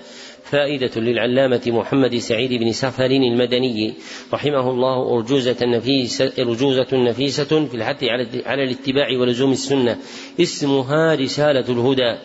[0.50, 3.94] فائدة للعلامة محمد سعيد بن سفر المدني
[4.32, 8.04] رحمه الله أرجوزة نفيسة, أرجوزة نفيسة في الحث
[8.46, 9.98] على الاتباع ولزوم السنة.
[10.40, 12.16] اسمها رسالة الهدى.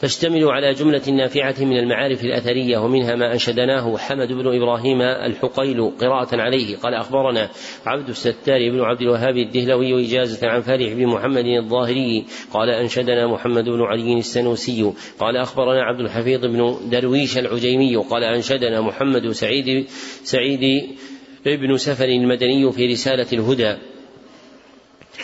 [0.00, 6.36] تشتمل على جملة نافعة من المعارف الأثرية ومنها ما أنشدناه حمد بن إبراهيم الحقيل قراءة
[6.36, 6.76] عليه.
[6.76, 7.50] قال أخبرنا
[7.86, 12.24] عبد الستار بن عبد الوهاب الدهلوي إجازة عن فارح بن محمد الظاهري.
[12.52, 14.92] قال أنشدنا محمد بن علي السنوسي.
[15.18, 17.96] قال أخبرنا عبد الحفيظ بن درويش العجيمي.
[17.96, 19.86] قال أنشدنا محمد سعيد
[20.22, 20.88] سعيد
[21.46, 23.76] ابن سفر المدني في رسالة الهدى.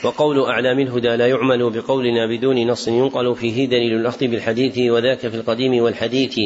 [0.04, 5.36] وقول أعلام الهدى لا يعمل بقولنا بدون نص ينقل فيه دليل الأخذ بالحديث وذاك في
[5.36, 6.38] القديم والحديث.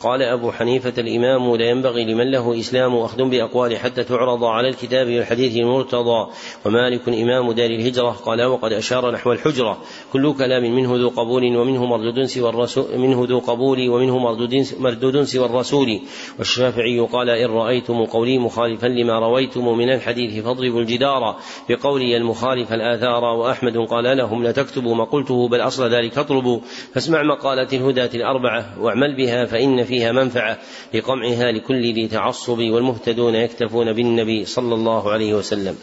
[0.00, 5.06] قال أبو حنيفة الإمام لا ينبغي لمن له إسلام أخذ بأقوال حتى تعرض على الكتاب
[5.06, 6.30] والحديث المرتضى.
[6.64, 9.78] ومالك إمام دار الهجرة قال وقد أشار نحو الحجرة.
[10.12, 15.22] كل كلام منه ذو قبول ومنه مردود سوى الرسول منه ذو قبول ومنه مردود مردود
[15.22, 16.00] سوى الرسول.
[16.38, 21.36] والشافعي قال إن رأيتم قولي مخالفا لما رويتم من الحديث فاضربوا الجدار
[21.68, 23.24] بقولي المخالف الآثار.
[23.24, 26.60] وأحمد قال لهم لا تكتبوا ما قلته بل أصل ذلك اطلبوا.
[26.94, 30.58] فاسمع مقالة الهداة الأربعة واعمل بها فإن فيها منفعة
[30.94, 32.58] لقمعها لكل ذي تعصب.
[32.58, 35.76] والمهتدون يكتفون بالنبي صلى الله عليه وسلم.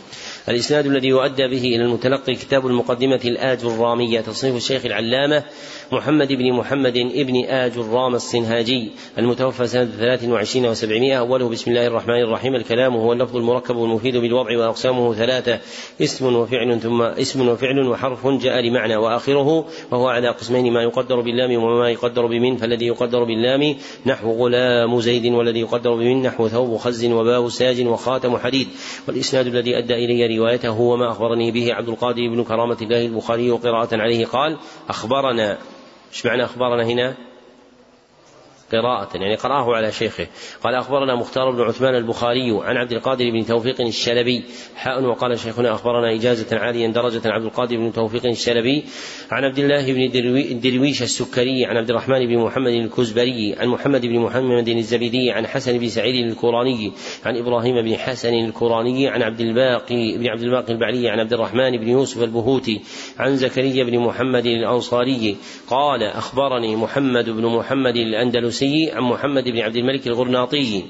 [0.49, 3.65] الإسناد الذي يؤدى به إلى المتلقي كتاب المقدمة الآج
[4.21, 5.43] تصنيف الشيخ العلامة
[5.91, 11.19] محمد بن محمد ابن آج الرام الصنهاجي المتوفى سنة 23 وسبعمائة.
[11.19, 12.55] أوله بسم الله الرحمن الرحيم.
[12.55, 15.59] الكلام هو اللفظ المركب المفيد بالوضع وأقسامه ثلاثة.
[16.01, 18.95] اسم وفعل ثم اسم وفعل وحرف جاء لمعنى.
[18.95, 22.57] وآخره وهو على قسمين ما يقدر باللام وما يقدر بمن.
[22.57, 28.37] فالذي يقدر باللام نحو غلام زيد والذي يقدر بمن نحو ثوب خز وباب ساج وخاتم
[28.37, 28.67] حديد.
[29.07, 33.51] والإسناد الذي أدى إلي روايته هو ما أخبرني به عبد القادر بن كرامة الله البخاري
[33.51, 34.57] قراءة عليه قال
[34.89, 35.57] أخبرنا
[36.11, 37.15] إيش معنى أخبرنا هنا؟
[38.71, 40.27] قراءة يعني قرأه على شيخه.
[40.63, 44.43] قال أخبرنا مختار بن عثمان البخاري عن عبد القادر بن توفيق الشلبي
[44.75, 48.83] حاء وقال شيخنا أخبرنا إجازة عاليا درجة عبد القادر بن توفيق الشلبي
[49.31, 50.01] عن عبد الله بن
[50.51, 55.77] الدرويش السكري عن عبد الرحمن بن محمد الكزبري عن محمد بن محمد الزبيدي عن حسن
[55.77, 56.91] بن سعيد الكوراني
[57.25, 61.77] عن إبراهيم بن حسن الكوراني عن عبد الباقي بن عبد الباقي البعلي عن عبد الرحمن
[61.77, 62.81] بن يوسف البهوتي
[63.17, 65.37] عن زكريا بن محمد الأنصاري
[65.67, 70.83] قال أخبرني محمد بن محمد الأندلسي السدوسي عن محمد بن عبد الملك الغرناطي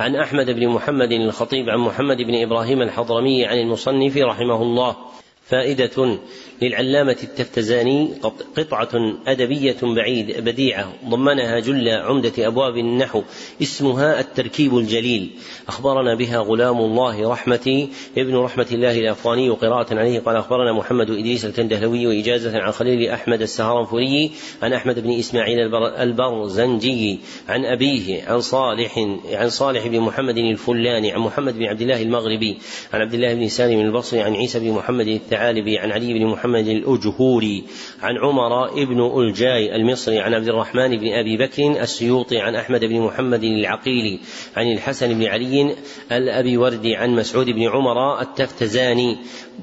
[0.00, 4.96] عن أحمد بن محمد الخطيب عن محمد بن إبراهيم الحضرمي عن المصنف رحمه الله.
[5.42, 6.18] فائدة
[6.62, 8.08] للعلامة التفتزاني
[8.56, 8.90] قطعة
[9.26, 13.22] أدبية بعيد بديعة ضمنها جل عمدة أبواب النحو
[13.62, 15.30] اسمها التركيب الجليل.
[15.68, 17.88] أخبرنا بها غلام الله رحمتي
[18.18, 20.20] ابن رحمة الله الأفغاني قراءة عليه.
[20.20, 24.30] قال أخبرنا محمد إدريس الكندهلوي إجازة عن خليل أحمد السهرنفري
[24.62, 28.98] عن أحمد بن إسماعيل البرزنجي عن أبيه عن صالح
[29.32, 32.58] عن صالح بن محمد الفلاني عن محمد بن عبد الله المغربي
[32.92, 36.43] عن عبد الله بن سالم البصري عن عيسى بن محمد الثعالبي عن علي بن محمد
[36.44, 37.64] محمد الأجهوري
[38.02, 43.00] عن عمر ابن ألجاي المصري عن عبد الرحمن بن أبي بكر السيوطي عن أحمد بن
[43.00, 44.18] محمد العقيلي
[44.56, 45.74] عن الحسن بن علي
[46.12, 49.16] الأبي وردي عن مسعود بن عمر التفتزاني.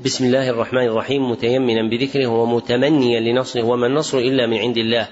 [0.05, 1.31] بسم الله الرحمن الرحيم.
[1.31, 5.07] متيمنا بذكره ومتمنيا لنصره وما النصر إلا من عند الله.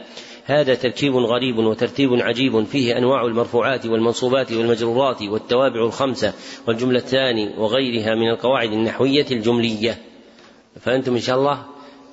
[0.45, 6.33] هذا تركيب غريب وترتيب عجيب فيه أنواع المرفوعات والمنصوبات والمجرورات والتوابع الخمسة
[6.67, 10.08] والجملتان وغيرها من القواعد النحوية الجملية.
[10.81, 11.63] فأنتم إن شاء الله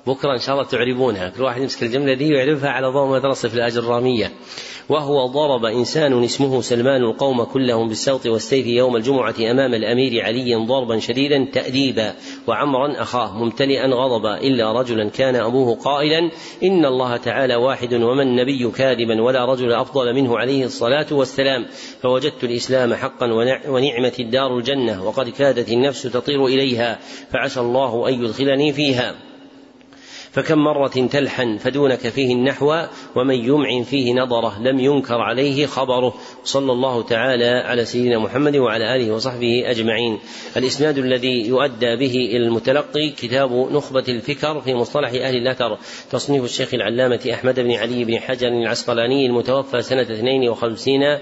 [0.07, 1.29] بكرة إن شاء الله تعربونها.
[1.29, 4.31] كل واحد يمسك الجملة دي ويعرفها على ضوء مدرسة في الأجرامية
[4.89, 10.99] وهو ضرب إنسان اسمه سلمان القوم كلهم بالسوط والسيف يوم الجمعة أمام الأمير علي ضربا
[10.99, 12.13] شديدا تأديبا.
[12.47, 14.37] وعمرا أخاه ممتلئا غضبا.
[14.37, 16.31] إلا رجلا كان أبوه قائلا
[16.63, 21.65] إن الله تعالى واحد وما النبي كاذبا ولا رجل أفضل منه عليه الصلاة والسلام.
[22.01, 23.25] فوجدت الإسلام حقا
[23.67, 26.99] ونعمة الدار الجنة وقد كادت النفس تطير إليها
[27.31, 29.26] فعسى الله أن يدخلني فيها.
[30.37, 32.73] فكم مرة تلحن فدونك فيه النحو
[33.15, 36.13] ومن يمعن فيه نظرة لم ينكر عليه خبره.
[36.43, 40.19] صلى الله تعالى على سيدنا محمد وعلى آله وصحبه أجمعين.
[40.57, 45.77] الإسناد الذي يؤدى به إلى المتلقي كتاب نخبة الفكر في مصطلح أهل الأثر.
[46.11, 51.19] تصنيف الشيخ العلامة أحمد بن علي بن حجر العسقلاني المتوفى سنة 52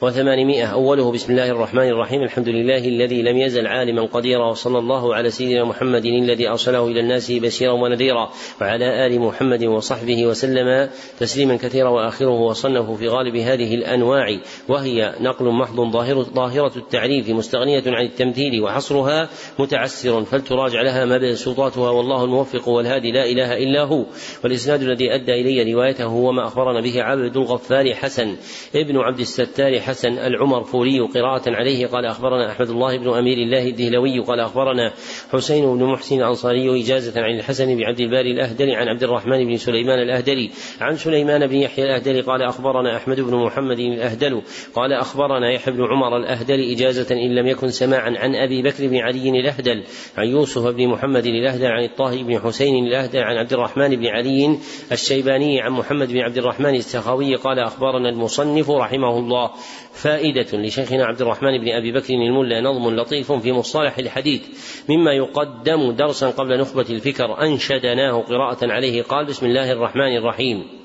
[0.00, 2.22] وثمانمائة أوله بسم الله الرحمن الرحيم.
[2.22, 7.00] الحمد لله الذي لم يزل عالما قديرا وصلى الله على سيدنا محمد الذي أرسله إلى
[7.00, 8.30] الناس بشيرا ونذيرا
[8.60, 10.88] وعلى آل محمد وصحبه وسلم
[11.20, 14.38] تسليما كثيرا وآخره وصنف في غالب هذه الأنواع.
[14.68, 19.28] وهي نقل محض ظاهر ظاهرة التعريف مستغنية عن التمثيل وحصرها
[19.58, 24.04] متعسر فلتراجع لها مبسوطاتها والله الموفق والهادي لا إله إلا هو.
[24.44, 28.36] والإسناد الذي أدى إلي روايته هو ما أخبرنا به عبد الغفار حسن.
[28.74, 31.86] ابن عبد الستار الحسن العمرفوري قراءة عليه.
[31.86, 34.18] قال أخبرنا أحمد الله بن أمير الله الدهلوي.
[34.18, 34.92] قال أخبرنا
[35.32, 39.56] حسين بن محسن الأنصاري إجازة عن الحسن بن عبد الباري الأهدلي عن عبد الرحمن بن
[39.56, 42.20] سليمان الأهدلي عن سليمان بن يحيى الأهدلي.
[42.20, 44.42] قال أخبرنا أحمد بن محمد الأهدل.
[44.74, 48.96] قال أخبرنا يحيى بن عمر الأهدلي إجازة إن لم يكن سماعا عن أبي بكر بن
[48.96, 49.82] علي الأهدل
[50.16, 54.58] عن يوسف بن محمد الأهدل عن الطاهي بن حسين الأهدل عن عبد الرحمن بن علي
[54.92, 57.34] الشيباني عن محمد بن عبد الرحمن السخاوي.
[57.34, 59.50] قال أخبرنا المصنف رحمه الله
[59.92, 64.42] فائدة لشيخنا عبد الرحمن بن أبي بكر الملا نظم لطيف في مصطلح الحديث
[64.88, 70.83] مما يقدم درسا قبل نخبة الفكر أنشدناه قراءة عليه قال بسم الله الرحمن الرحيم.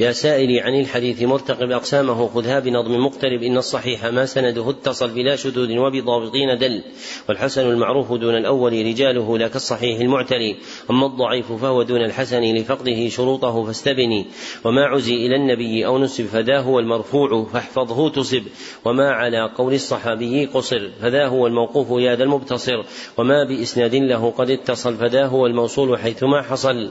[0.00, 5.36] يا سائلي عن الحديث مرتقب أقسامه خذها بنظم مقترب إن الصحيح ما سنده اتصل بلا
[5.36, 6.82] شذوذ وبضابطين دل
[7.28, 10.56] والحسن المعروف دون الأول رجاله لا كالصحيح المعتلي
[10.90, 14.26] أما الضعيف فهو دون الحسن لفقده شروطه فاستبني
[14.64, 18.42] وما عزي إلى النبي أو نسب فذا هو المرفوع فاحفظه تصب
[18.84, 22.82] وما على قول الصحابي قصر فذا هو الموقوف يا ذا المبتصر
[23.18, 26.90] وما بإسناد له قد اتصل فذا هو الموصول حيثما حصل.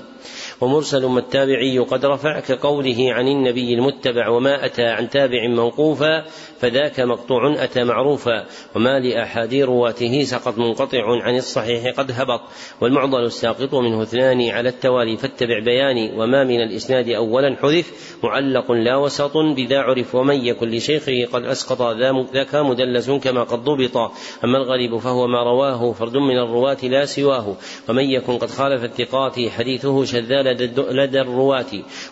[0.63, 6.25] ومرسل ما التابعي قد رفع كقوله عن النبي المتبع وما أتى عن تابع موقوفا
[6.59, 8.45] فذاك مقطوع أتى معروفا.
[8.75, 12.41] وما لأحد رواته سقط منقطع عن الصحيح قد هبط.
[12.81, 16.11] والمعضل الساقط منه اثنان على التوالي فاتبع بياني.
[16.17, 20.15] وما من الإسناد أولا حذف معلق لا وسط بذا عرف.
[20.15, 21.81] ومن يكن لشيخه قد أسقط
[22.33, 23.97] ذاك مدلس كما قد ضبط.
[24.43, 27.55] أما الغريب فهو ما رواه فرد من الرواة لا سواه.
[27.89, 30.41] ومن يكن قد خالف الثقات حديثه شذا
[30.91, 31.65] لدى الرواة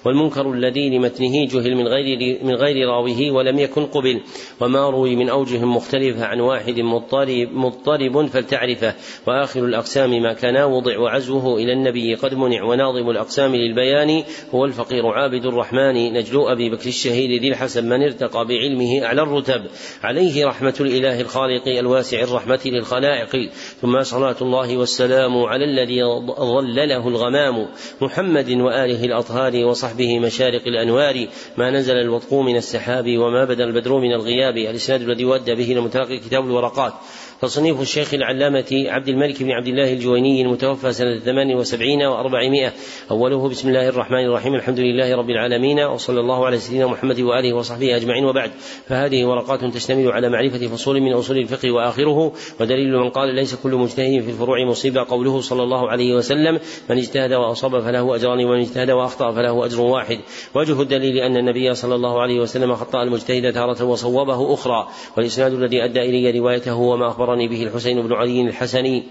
[0.06, 4.22] والمنكر الذي لمتنه جهل من غير من غير راويه ولم يكن قبل
[4.62, 8.96] وما روي من أوجه مختلفة عن واحد مضطرب, مضطرب فلتعرفه
[9.28, 14.24] وآخر الأقسام ما كان وضع وعزوه إلى النبي قد منع وناظم الأقسام للبيان
[14.56, 19.62] هو الفقير عابد الرحمن نجلو أبي بكر الشهيد ذي الحسن من ارتقى بعلمه أعلى الرتب
[20.04, 23.50] عليه رحمة الإله الخالق الواسع الرحمة للخلائق
[23.82, 26.04] ثم صلاة الله والسلام على الذي
[26.40, 27.68] ظلله الغمام
[28.02, 31.28] محمد وآله الأطهار وصحبه مشارق الأنوار
[31.58, 34.58] ما نزل الوطق من السحاب وما بدأ البدر من الغياب.
[34.58, 36.94] الإسناد الذي ودى به المتلقي كتاب الورقات.
[37.42, 42.74] تصنيف الشيخ العلامة عبد الملك بن عبد الله الجويني المتوفى سنة ثمان وسبعين وأربعمائة.
[43.12, 44.56] أوله بسم الله الرحمن الرحيم.
[44.56, 45.80] الحمد لله رب العالمين.
[45.80, 48.26] وصلى الله على سيدنا محمد وآله وصحبه أجمعين.
[48.26, 48.52] وبعد
[48.88, 52.34] فهذه ورقات تشتمل على معرفة فصول من أصول الفقه وآخره.
[52.60, 56.98] ودليل من قال ليس كل مجتهد في الفروع مصيبة قوله صلى الله عليه وسلم من
[56.98, 60.20] اجتهد وأصاب فله أجران ومن اجتهد وأخطأ فله أجر واحد
[60.56, 64.88] وجه الدليل أن النبي صلى الله عليه وسلم خطأ المجتهد تارة وصوبه أخرى.
[65.18, 69.04] والإسناد الذي أدى إلي روايته وما أخبرني به الحسين بن علي الحسني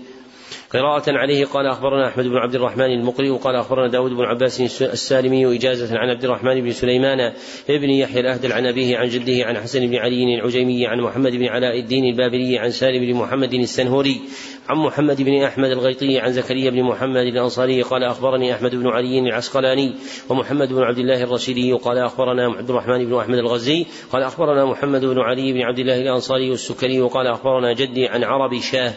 [0.73, 5.57] قراءة عليه قال أخبرنا أحمد بن عبد الرحمن المقري وقال أخبرنا داود بن عباس السالمي
[5.57, 7.33] إجازة عن عبد الرحمن بن سليمان
[7.71, 11.47] ابن يحيى الأهدل عن أبيه عن جده عن حسن بن علي العجيمي عن محمد بن
[11.47, 14.21] علاء الدين البابلي عن سالم بن محمد السنهوري
[14.69, 19.19] عن محمد بن أحمد الغيطي عن زكريا بن محمد الأنصاري قال أخبرني أحمد بن علي
[19.19, 19.95] العسقلاني
[20.29, 25.05] ومحمد بن عبد الله الرشيدي قال أخبرنا عبد الرحمن بن أحمد الغزي قال أخبرنا محمد
[25.05, 28.95] بن علي بن عبد الله الأنصاري السكري وقال أخبرنا جدي عن عربي شاه.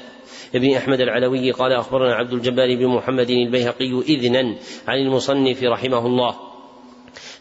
[0.56, 4.56] ابن أحمد العلوي قال أخبرنا عبد الجبار بن محمد البيهقي إذنا
[4.88, 6.36] عن المصنف رحمه الله.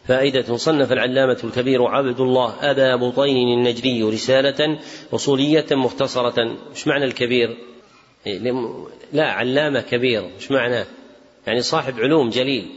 [0.04, 4.78] فائدة صنف العلامة الكبير عبد الله أبا بطين النجدي رسالة
[5.14, 6.56] أصولية مختصرة.
[6.74, 7.56] مش معنى الكبير؟
[9.12, 10.30] لا علامة كبير.
[10.38, 10.86] مش معناه
[11.46, 12.70] يعني صاحب علوم جليل.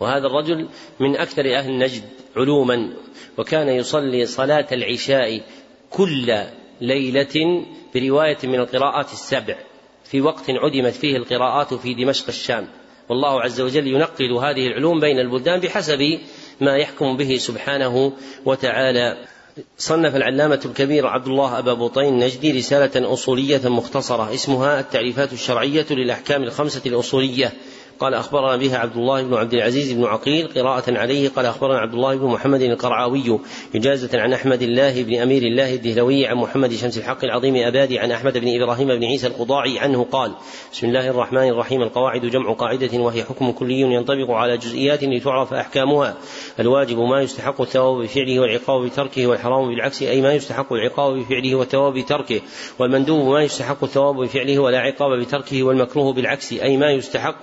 [0.00, 0.68] وهذا الرجل
[1.00, 2.02] من أكثر أهل نجد
[2.36, 2.92] علوما
[3.38, 5.40] وكان يصلي صلاة العشاء
[5.90, 6.32] كل
[6.80, 7.64] ليلة
[7.94, 9.56] برواية من القراءات السبع.
[10.04, 12.68] في وقت عدمت فيه القراءات في دمشق الشام.
[13.08, 16.18] والله عز وجل ينقل هذه العلوم بين البلدان بحسب
[16.60, 18.12] ما يحكم به سبحانه
[18.44, 19.26] وتعالى.
[19.78, 24.34] صنف العلامة الكبير عبد الله أبا بطين النجدي رسالة أصولية مختصرة.
[24.34, 27.52] اسمها التعريفات الشرعية للأحكام الخمسة الأصولية.
[28.00, 31.28] قال أخبرنا بها عبد الله بن عبد العزيز بن عقيل قراءة عليه.
[31.28, 33.40] قال أخبرنا عبد الله بن محمد القرعاوي
[33.74, 38.10] إجازة عن أحمد الله بن أمير الله الدهلوي عن محمد شمس الحق العظيم أبادي عن
[38.10, 40.32] أحمد بن إبراهيم بن عيسى القضاعي عنه قال
[40.72, 41.82] بسم الله الرحمن الرحيم.
[41.82, 46.16] القواعد جمع قاعدة وهي حكم كلي ينطبق على جزئيات لتعرف أحكامها.
[46.60, 51.94] الواجب ما يستحق الثواب بفعله والعقاب بتركه والحرام بالعكس أي ما يستحق العقاب بفعله والثواب
[51.94, 52.40] بتركه.
[52.78, 57.42] والمندوب ما يستحق الثواب بفعله ولا عقاب بتركه والمكروه بالعكس أي ما يستحق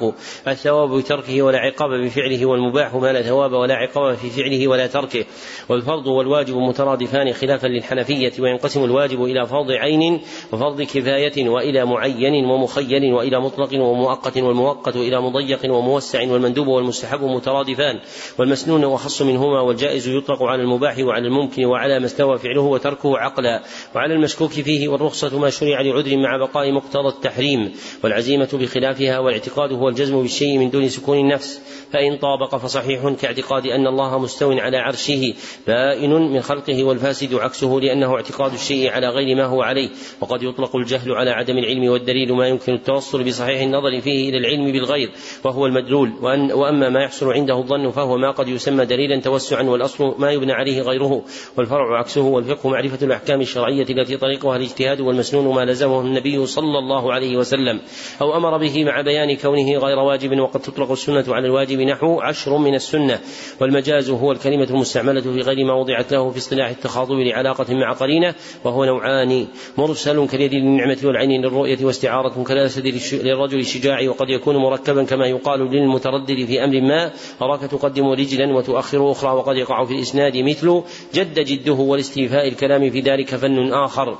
[0.51, 5.25] الثواب بتركه ولا عقاب بفعله والمباح ما لا ثواب ولا عقاب في فعله ولا تركه.
[5.69, 10.21] والفرض والواجب مترادفان خلافا للحنفية وينقسم الواجب إلى فرض عين
[10.53, 17.99] وفرض كفاية وإلى معين ومخيل وإلى مطلق ومؤقت والمؤقت إلى مضيق وموسع والمندوب والمستحب مترادفان.
[18.39, 23.63] والمسنون وخص منهما والجائز يطلق على المباح وعلى الممكن وعلى ما استوى فعله وتركه عقلا.
[23.95, 27.73] وعلى المشكوك فيه والرخصة ما شرع لعذر مع بقاء مقتضى التحريم.
[28.03, 31.61] والعزيمة بخلافها والاعتقاد هو الجزم بالشيء من دون سكون النفس
[31.91, 35.33] فإن طابق فصحيح كاعتقاد أن الله مستو على عرشه
[35.67, 39.89] بائن من خلقه والفاسد عكسه لأنه اعتقاد الشيء على غير ما هو عليه.
[40.21, 44.71] وقد يطلق الجهل على عدم العلم والدليل ما يمكن التوصل بصحيح النظر فيه إلى العلم
[44.71, 45.09] بالغير
[45.43, 46.13] وهو المدلول.
[46.21, 50.53] وأن وأما ما يحصل عنده الظن فهو ما قد يسمى دليلا توسعا والأصل ما يبنى
[50.53, 51.23] عليه غيره.
[51.57, 57.13] والفرع عكسه والفقه معرفة الأحكام الشرعية التي طريقها الاجتهاد والمسنون ما لزمه النبي صلى الله
[57.13, 57.79] عليه وسلم
[58.21, 60.24] أو أمر به مع بيان كونه غير واجب.
[60.33, 63.19] وقد تطلق السنة على الواجب نحو عشر من السنة
[63.61, 68.35] والمجاز هو الكلمة المستعملة في غير ما وضعت له في اصطلاح التخاطب لعلاقة مع قرينة
[68.63, 69.47] وهو نوعان
[69.77, 76.45] مرسل كاليد للنعمة والعين للرؤية واستعارة كالأسد للرجل الشجاع وقد يكون مركبا كما يقال للمتردد
[76.45, 77.11] في أمر ما.
[77.41, 80.81] أراك تقدم رجلا وتؤخر أخرى وقد يقع في الإسناد مثل
[81.13, 84.17] جد جده والاستيفاء الكلام في ذلك فن آخر.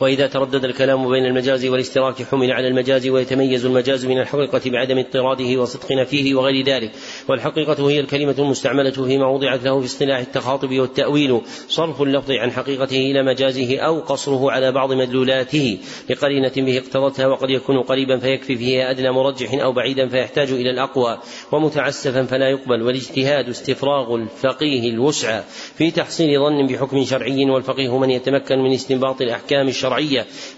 [0.00, 5.60] وإذا تردد الكلام بين المجاز والاشتراك حمل على المجاز ويتميز المجاز من الحقيقة بعدم اضطراده
[5.60, 6.90] وصدق نفيه وغير ذلك.
[7.28, 11.40] والحقيقة هي الكلمة المستعملة فيما وضعت له في اصطلاح التخاطب والتأويل.
[11.68, 15.78] صرف اللفظ عن حقيقته إلى مجازه أو قصره على بعض مدلولاته.
[16.10, 21.18] لقرينة به اقتضتها وقد يكون قريبا فيكفي فيه أدنى مرجح أو بعيدا فيحتاج إلى الأقوى.
[21.52, 22.82] ومتعسفا فلا يقبل.
[22.82, 25.40] والاجتهاد استفراغ الفقيه الوسع
[25.78, 29.84] في تحصيل ظن بحكم شرعي والفقيه من يتمكن من استنباط الأحكام الشرعية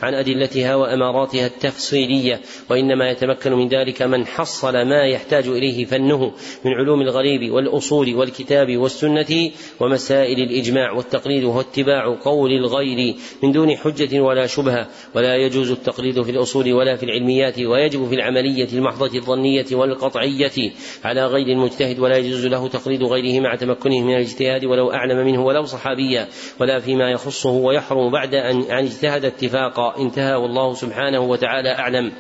[0.03, 6.33] عن أدلتها وأماراتها التفصيلية وإنما يتمكن من ذلك من حصل ما يحتاج إليه فنه
[6.65, 13.77] من علوم الغريب والأصول والكتاب والسنة ومسائل الإجماع والتقليد وهو اتباع قول الغير من دون
[13.77, 14.89] حجة ولا شبهة.
[15.15, 20.73] ولا يجوز التقليد في الأصول ولا في العلميات ويجب في العملية المحضة الظنية والقطعية.
[21.05, 25.45] على غير المجتهد ولا يجوز له تقليد غيره مع تمكنه من الاجتهاد ولو أعلم منه
[25.45, 26.29] ولو صحابيا.
[26.61, 32.13] ولا فيما يخصه ويحرم بعد أن عن اجتهد اتفاقا انتهى والله سبحانه وتعالى أعلم.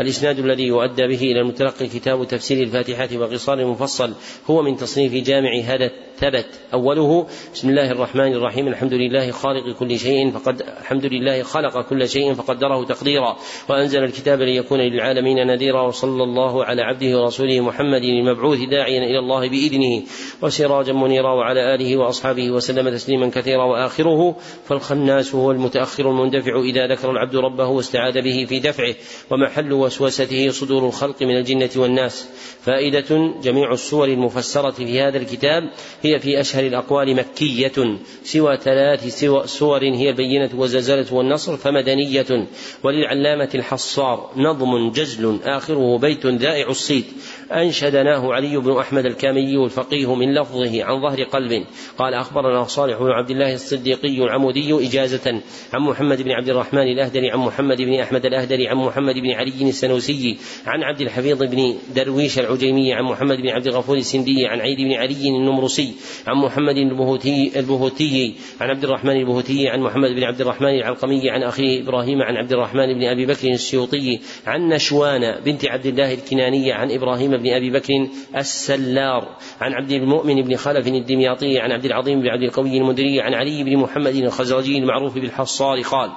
[0.00, 4.14] الإسناد الذي يؤدى به إلى المتلقي كتاب تفسير الفاتحة وقصار المفصل
[4.50, 5.90] هو من تصنيف جامع هذا
[6.20, 11.88] ثبت أوله بسم الله الرحمن الرحيم الحمد لله خالق كل شيء فقد الحمد لله خلق
[11.88, 13.36] كل شيء فقدره تقديرا.
[13.68, 19.48] وأنزل الكتاب ليكون للعالمين نذيرا وصلى الله على عبده ورسوله محمد المبعوث داعيا إلى الله
[19.48, 20.02] بإذنه.
[20.42, 23.64] وسراجا منيرا وعلى آله وأصحابه وسلم تسليما كثيرا.
[23.64, 28.94] وآخره فالخناس هو المتأخر المندفع إذا ذكر العبد ربه واستعاذ به في دفعه.
[29.30, 32.28] ومحل وسوسته صدور الخلق من الجنة والناس.
[32.62, 35.62] فائدة جميع السور المفسرة في هذا الكتاب
[36.02, 37.98] هي في أشهر الأقوال مكية.
[38.24, 42.46] سوى ثلاث سور هي البينة والزلزلة والنصر فمدنية.
[42.82, 47.06] وللعلامة الحصار نظم جزل آخره بيت ذائع الصيت.
[47.52, 51.64] أنشدناه علي بن أحمد الكامي الفقيه من لفظه عن ظهر قلب.
[51.98, 55.40] قال أخبرنا صالح بن عبد الله الصديقي العمودي إجازة.
[55.72, 59.69] عن محمد بن عبد الرحمن الأهدري عن محمد بن أحمد الأهدري عن محمد بن علي
[59.70, 64.78] السنوسي عن عبد الحفيظ بن درويش العجيمي عن محمد بن عبد الغفور السندي عن عيد
[64.78, 65.94] بن علي النمرسي
[66.26, 71.42] عن محمد البهوتي البهوتي عن عبد الرحمن البهوتي عن محمد بن عبد الرحمن العلقمي عن
[71.42, 76.74] أخيه إبراهيم عن عبد الرحمن بن أبي بكر السيوطي عن نشوان بنت عبد الله الكنانية
[76.74, 82.20] عن إبراهيم بن أبي بكر السلار عن عبد المؤمن بن خلف الدمياطي عن عبد العظيم
[82.20, 86.10] بن عبد القوي المدري عن علي بن محمد الخزرجي المعروف بالحصار قال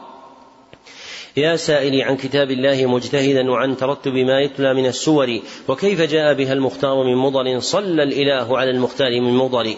[1.37, 6.53] يا سائلي عن كتاب الله مجتهدا وعن ترتب ما يتلى من السور وكيف جاء بها
[6.53, 9.75] المختار من مضر؟ صلى الإله على المختار من مضر.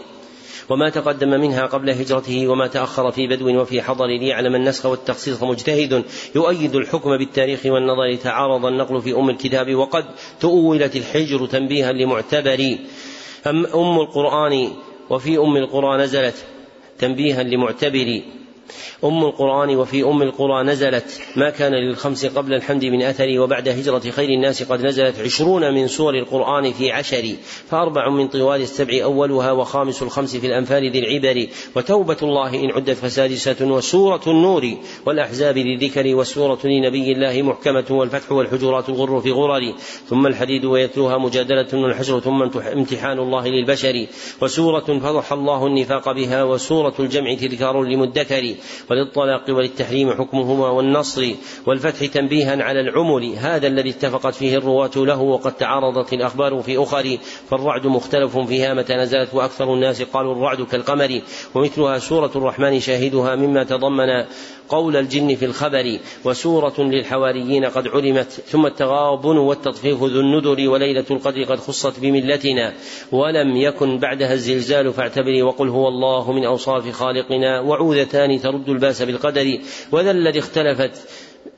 [0.69, 6.03] وما تقدم منها قبل هجرته وما تأخر في بدو وفي حضر ليعلم النسخ والتخصيص مجتهد
[6.35, 10.05] يؤيد الحكم بالتاريخ والنظر تعارض النقل في أم الكتاب وقد
[10.39, 12.77] تؤولت الحجر تنبيها لمعتبر.
[13.75, 14.71] أم القرآن
[15.09, 16.35] وفي أم القرى نزلت
[16.99, 18.21] تنبيها لمعتبر.
[19.03, 23.99] أم القرآن وفي أم القرى نزلت ما كان للخمس قبل الحمد من أثر وبعد هجرة
[23.99, 27.35] خير الناس قد نزلت عشرون من سور القرآن في عشر
[27.69, 32.97] فأربع من طوال السبع أولها وخامس الخمس في الأنفال ذي العبر وتوبة الله إن عدت
[32.97, 39.73] فسادسة وسورة النور والأحزاب ذي الذكر وسورة لنبي الله محكمة والفتح والحجرات الغر في غرر
[40.09, 44.07] ثم الحديد ويتلوها مجادلة والحشر ثم امتحان الله للبشر
[44.41, 48.54] وسورة فضح الله النفاق بها وسورة الجمع تذكار لمدكر
[48.91, 51.31] وللطلاق وللتحريم حكمهما والنصر
[51.67, 57.17] والفتح تنبيها على العمل هذا الذي اتفقت فيه الرواة له وقد تعارضت الأخبار في أخر
[57.49, 61.21] فالرعد مختلف فيها متى نزلت وأكثر الناس قالوا الرعد كالقمر
[61.55, 64.25] ومثلها سورة الرحمن شاهدها مما تضمن
[64.69, 71.43] قول الجن في الخبر وسورة للحواريين قد علمت ثم التغابن والتطفيف ذو النذر وليلة القدر
[71.43, 72.73] قد خصت بملتنا
[73.11, 79.59] ولم يكن بعدها الزلزال فاعتبري وقل هو الله من أوصاف خالقنا وعوذتان ترد الباس بالقدر
[79.91, 81.07] وذا الذي اختلفت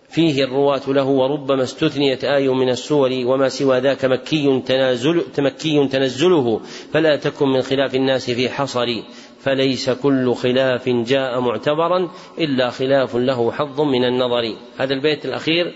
[0.09, 6.61] فيه الرواة له وربما استثنيت آي من السور وما سوى ذاك مكي تنازل مكي تنزله
[6.93, 8.85] فلا تكن من خلاف الناس في حصر
[9.47, 14.55] فليس كل خلاف جاء معتبرا إلا خلاف له حظ من النظر.
[14.77, 15.73] هذا البيت الأخير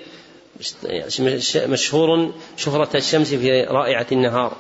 [1.68, 4.54] مشهور شهرة الشمس في رائعة النهار.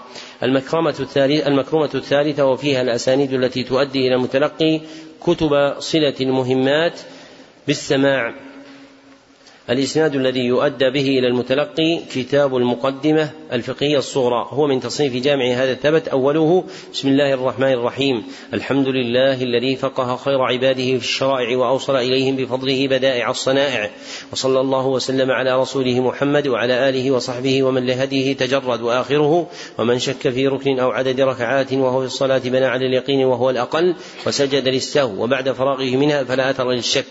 [0.44, 4.82] المكرمة الثالثة المكرمة الثالثة وفيها الأسانيد التي تؤدي إلى المتلقي
[5.24, 7.00] كتب صلة المهمات
[7.68, 8.36] بالسماع.
[9.70, 15.72] الإسناد الذي يؤدى به إلى المتلقي كتاب المقدمة الفقهية الصغرى هو من تصنيف جامع هذا
[15.72, 16.64] الثبت أوله
[16.94, 18.24] بسم الله الرحمن الرحيم
[18.54, 23.90] الحمد لله الذي فقه خير عباده في الشرائع وأوصل إليهم بفضله بدائع الصنائع
[24.32, 29.48] وصلى الله وسلم على رسوله محمد وعلى آله وصحبه ومن لهديه تجرد وآخره
[29.78, 33.96] ومن شك في ركن أو عدد ركعات وهو في الصلاة بنى على اليقين وهو الأقل
[34.28, 37.06] وسجد للسهو وبعد فراغه منها فلا أثر للشك.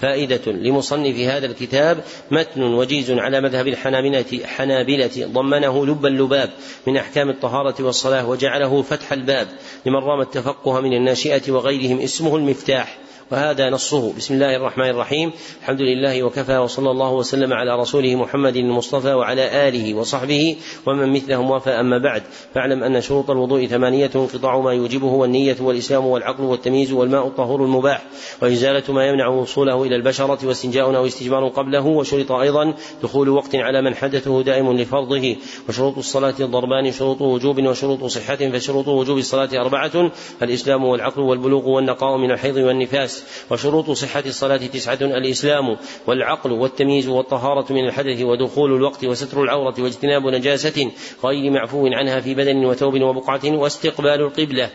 [0.00, 6.50] فائدة لمصنف هذا الكتاب متن وجيز على مذهب الحنابلة حنابلة ضمنه لب اللباب
[6.86, 9.48] من أحكام الطهارة والصلاة وجعله فتح الباب
[9.86, 12.98] لمن رام التفقه من الناشئة وغيرهم اسمه المفتاح.
[13.30, 14.12] وهذا نصه.
[14.16, 15.32] بسم الله الرحمن الرحيم.
[15.60, 20.56] الحمد لله وكفى وصلى الله وسلم على رسوله محمد المصطفى وعلى آله وصحبه
[20.86, 22.22] ومن مثلهم وفى أما بعد
[22.54, 28.02] فاعلم أن شروط الوضوء ثمانية انقطاع ما يوجبه والنية والإسلام والعقل والتمييز والماء الطهور المباح
[28.42, 33.82] وإزالة ما يمنع وصوله إلى البشرة واستنجاء أو استجمار قبله وشرط أيضا دخول وقت على
[33.82, 35.36] من حدثه دائم لفرضه
[35.68, 40.10] وشروط الصلاة الضربان شروط وجوب وشروط صحة فشروط وجوب الصلاة أربعة
[40.42, 43.17] الإسلام والعقل والبلوغ والنقاء من الحيض والنفاس.
[43.50, 45.76] وشروط صحة الصلاة تسعة الإسلام
[46.06, 50.90] والعقل والتمييز والطهارة من الحدث ودخول الوقت وستر العورة واجتناب نجاسة
[51.24, 54.70] غير معفو عنها في بدن وثوب وبقعة واستقبال القبلة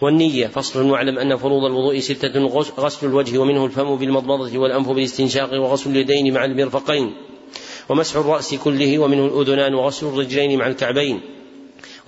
[0.00, 0.46] والنية.
[0.46, 2.46] فصل واعلم أن فروض الوضوء ستة
[2.78, 7.14] غسل الوجه ومنه الفم بالمضمضة والأنف بالاستنشاق وغسل اليدين مع المرفقين
[7.88, 11.20] ومسح الرأس كله ومنه الأذنان وغسل الرجلين مع الكعبين.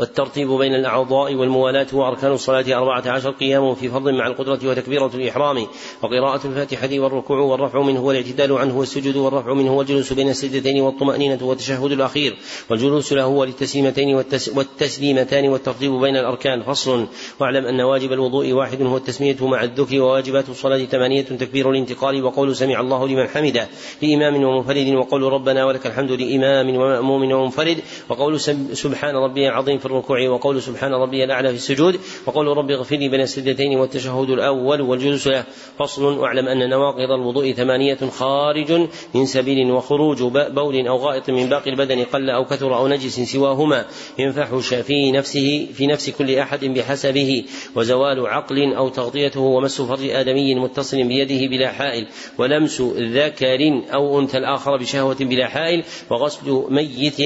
[0.01, 5.67] والترتيب بين الأعضاء والموالاة وأركان الصلاة أربعة عشر قيام في فرض مع القدرة وتكبيرة الإحرام
[6.03, 11.93] وقراءة الفاتحة والركوع والرفع منه والاعتدال عنه والسجود والرفع منه والجلوس بين السجدتين والطمأنينة والتشهد
[11.93, 12.37] الأخير
[12.71, 14.15] والجلوس له والتسليمتين
[14.55, 17.07] والتسليمتان والترتيب بين الأركان فصل.
[17.41, 22.57] واعلم أن واجب الوضوء واحد هو التسمية مع الذكر وواجبات الصلاة ثمانية تكبير الانتقال وقول
[22.57, 23.69] سمع الله لمن حمده
[24.03, 27.79] لإمام ومنفرد وقول ربنا ولك الحمد لإمام ومأموم ومنفرد
[28.09, 28.41] وقول
[28.73, 33.09] سبحان ربي العظيم في الركوع وقول سبحان ربي الأعلى في السجود وقول رب اغفر لي
[33.09, 35.45] بين السجدتين والتشهد الأول والجلوس له
[35.79, 41.71] فصل واعلم أن نواقض الوضوء ثمانية خارج من سبيل وخروج بول أو غائط من باقي
[41.71, 43.85] البدن قل أو كثر أو نجس سواهما
[44.19, 47.45] ينفحش في نفسه في نفس كل أحد بحسبه
[47.77, 52.07] وزوال عقل أو تغطيته ومس فرج آدمي متصل بيده بلا حائل
[52.39, 57.21] ولمس ذكر أو أنثى الآخر بشهوة بلا حائل وغسل ميت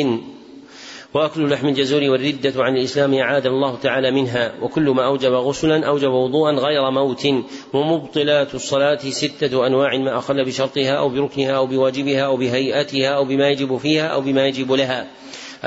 [1.17, 6.11] وأكل لحم الجزور والردة عن الإسلام أعاد الله تعالى منها وكل ما أوجب غسلا أوجب
[6.11, 7.27] وضوءا غير موت
[7.73, 13.49] ومبطلات الصلاة ستة أنواع ما أخل بشرطها أو بركنها أو بواجبها أو بهيئتها أو بما
[13.49, 15.07] يجب فيها أو بما يجب لها.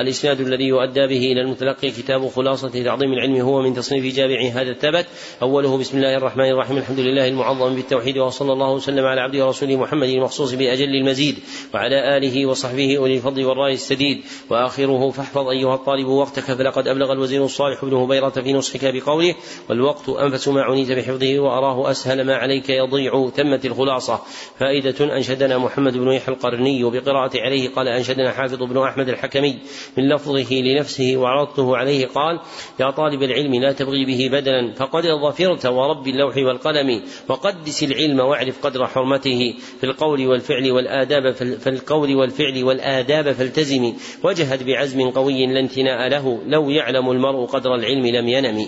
[0.02, 4.72] الإسناد الذي يؤدى به إلى المتلقي كتاب خلاصة تعظيم العلم هو من تصنيف جامع هذا
[4.72, 5.06] الثبت.
[5.42, 6.78] أوله بسم الله الرحمن الرحيم.
[6.78, 11.36] الحمد لله المعظم بالتوحيد وصلى الله وسلم على عبده ورسوله محمد المخصوص بأجل المزيد.
[11.74, 14.22] وعلى آله وصحبه أولي الفضل والرأي السديد.
[14.50, 19.36] وآخره فاحفظ أيها الطالب وقتك فلقد أبلغ الوزير الصالح بن هبيرة في نصحك بقوله
[19.70, 24.20] والوقت أنفس ما عنيت بحفظه وأراه أسهل ما عليك يضيع تمت الخلاصة
[24.60, 29.60] فائدة أنشدنا محمد بن يحيى القرني بقراءة عليه قال أنشدنا حافظ بن أحمد الحكمي.
[29.98, 32.40] من لفظه لنفسه وعرضته عليه قال
[32.80, 38.66] يا طالب العلم لا تبغي به بدلا فقد ظفرت ورب اللوح والقلم وقدس العلم واعرف
[38.66, 43.94] قدر حرمته في القول والفعل والآداب في القول والفعل والآداب فالتزم
[44.24, 48.68] وجهد بعزم قوي لا انتناء له لو يعلم المرء قدر العلم لم ينم.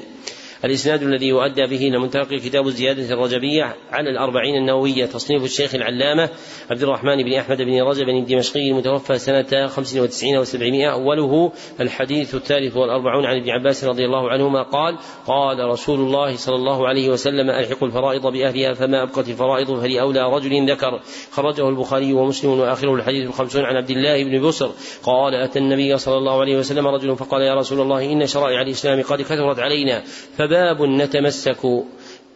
[0.65, 6.29] الإسناد الذي يؤدى به إلى منتقى كتاب الزيادة الرجبية على الأربعين النووية تصنيف الشيخ العلامة
[6.71, 12.77] عبد الرحمن بن أحمد بن رجب الدمشقي المتوفى سنة خمس وتسعين وسبعمائة أوله الحديث الثالث
[12.77, 14.97] والأربعون عن ابن عباس رضي الله عنهما قال
[15.27, 20.71] قال رسول الله صلى الله عليه وسلم ألحق الفرائض بأهلها فما أبقت الفرائض فلأولى رجل
[20.71, 20.99] ذكر.
[21.31, 24.71] خرجه البخاري ومسلم وآخره الحديث الخمسون عن عبد الله بن بسر.
[25.03, 29.01] قال أتى النبي صلى الله عليه وسلم رجل فقال يا رسول الله إن شرائع الإسلام
[29.01, 30.03] قد كثرت علينا
[30.51, 31.61] فباب نتمسك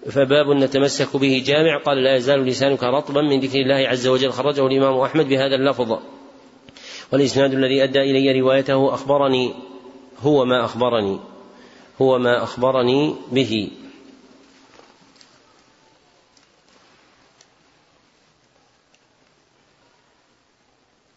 [0.10, 1.78] فباب نتمسك به جامع.
[1.78, 4.32] قال لا يزال لسانك رطبا من ذكر الله عز وجل.
[4.32, 6.00] خرجه الإمام أحمد بهذا اللفظ.
[7.14, 9.54] والإسناد الذي أدى إلي روايته أخبرني
[10.22, 11.20] هو ما أخبرني
[12.02, 13.72] هو ما أخبرني به.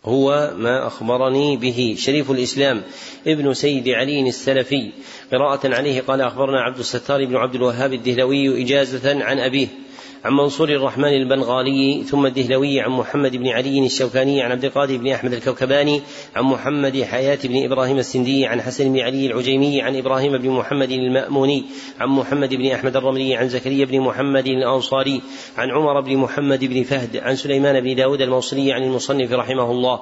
[0.09, 1.95] هو ما أخبرني به.
[1.99, 2.83] شريف الإسلام
[3.27, 4.91] ابن سيد علي السلفي.
[5.33, 9.69] قراءة عليه قال أخبرنا عبد الستار بن عبد الوهاب الدهلوي إجازة عن أبيه.
[10.25, 15.09] عن منصور الرحمن البنغالي ثم الدهلوي عن محمد بن علي الشوكاني عن عبد القادر بن
[15.09, 16.03] أحمد الكوكباني
[16.37, 20.91] عن محمد حياة بن إبراهيم السندي عن حسن بن علي العجيمي عن إبراهيم بن محمد
[20.91, 21.65] المأموني
[22.01, 25.23] عن محمد بن أحمد الرملي عن زكريا بن محمد الأنصاري
[25.57, 30.01] عن عمر بن محمد بن فهد عن سليمان بن داود الموصلي عن المصنف رحمه الله.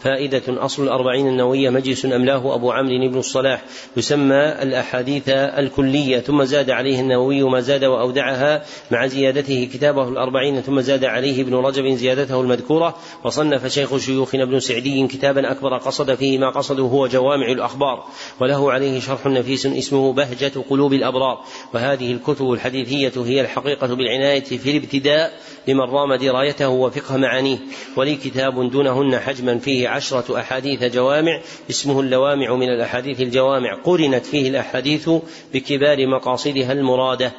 [0.00, 3.62] فائدة أصل الأربعين النووية مجلس أملاه أبو عمرو بن الصلاح
[3.96, 6.18] يسمى الأحاديث الكلية.
[6.18, 11.54] ثم زاد عليه النووي ما زاد وأودعها مع زيادته كتابه الأربعين ثم زاد عليه ابن
[11.54, 12.96] رجب زيادته المذكورة.
[13.24, 18.04] وصنف شيخ شيوخنا ابن سعدي كتابا أكبر قصد فيه ما قصده هو جوامع الأخبار.
[18.40, 21.38] وله عليه شرح نفيس اسمه بهجة قلوب الأبرار.
[21.74, 25.32] وهذه الكتب الحديثية هي الحقيقة بالعناية في الابتداء
[25.68, 27.58] لمن رام درايته وفقه معانيه
[27.96, 31.40] ولي كتاب دونهن حجما فيه عشرة أحاديث جوامع
[31.70, 33.74] اسمه اللوامع من الأحاديث الجوامع.
[33.74, 35.10] قرنت فيه الأحاديث
[35.54, 37.32] بكبار مقاصدها المرادة.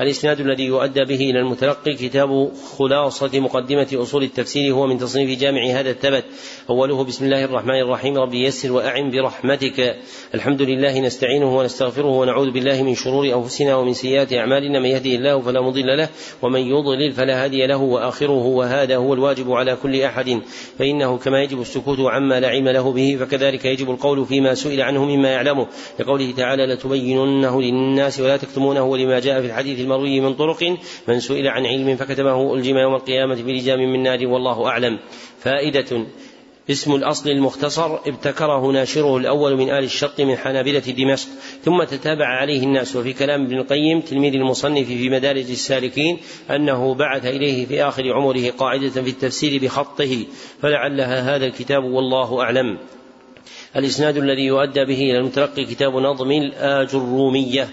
[0.00, 5.66] الإسناد الذي يؤدى به إلى المتلقي كتاب خلاصة مقدمة أصول التفسير هو من تصنيف جامع
[5.66, 6.24] هذا الثبت.
[6.70, 9.96] أوله بسم الله الرحمن الرحيم ربي يسر وأعن برحمتك.
[10.34, 14.80] الحمد لله نستعينه ونستغفره ونعوذ بالله من شرور أنفسنا ومن سيئات أعمالنا.
[14.80, 16.08] من يهده الله فلا مضل له
[16.42, 20.40] ومن يضلل فلا هادي له وآخره وهذا هو الواجب على كل أحد.
[20.78, 25.04] فإنه كما يجب السكوت عما لا علم له به فكذلك يجب القول فيما سئل عنه
[25.04, 25.66] مما يعلمه.
[26.00, 30.76] لقوله تعالى لتبيننه للناس ولا تكتمونه ولما جاء في الحديث المروي من طرق
[31.08, 34.98] من سئل عن علم فكتبه ألجم يوم القيامة بلجام من نار والله أعلم.
[35.40, 36.06] فائدة
[36.70, 41.28] اسم الأصل المختصر ابتكره ناشره الأول من آل الشط من حنابلة دمشق
[41.64, 42.96] ثم تتابع عليه الناس.
[42.96, 46.18] وفي كلام ابن القيم تلميذ المصنف في مدارج السالكين
[46.50, 50.26] أنه بعث إليه في آخر عمره قاعدة في التفسير بخطه
[50.62, 52.78] فلعلها هذا الكتاب والله أعلم.
[53.76, 57.68] الإسناد الذي يؤدى به إلى المتلقي كتاب نظم الآجرومية.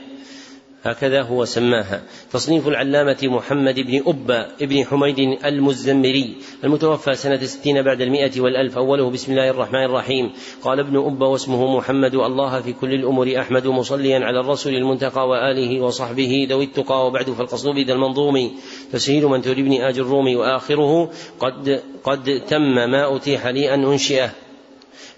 [0.86, 2.02] هكذا هو سماها.
[2.32, 9.10] تصنيف العلامة محمد بن أبا بن حميد المزمري المتوفى سنة ستين بعد المئة والألف أوله
[9.10, 10.32] بسم الله الرحمن الرحيم.
[10.64, 15.82] قال ابن أبا واسمه محمد الله في كل الأمور أحمد مصليا على الرسول المنتقى وآله
[15.82, 18.52] وصحبه ذوي التقى وبعد فالقصد بذا المنظوم.
[18.92, 21.10] تسهيل من تريد ابن آج الروم وآخره
[21.40, 24.45] قد قد تم ما أتيح لي أن أنشئه.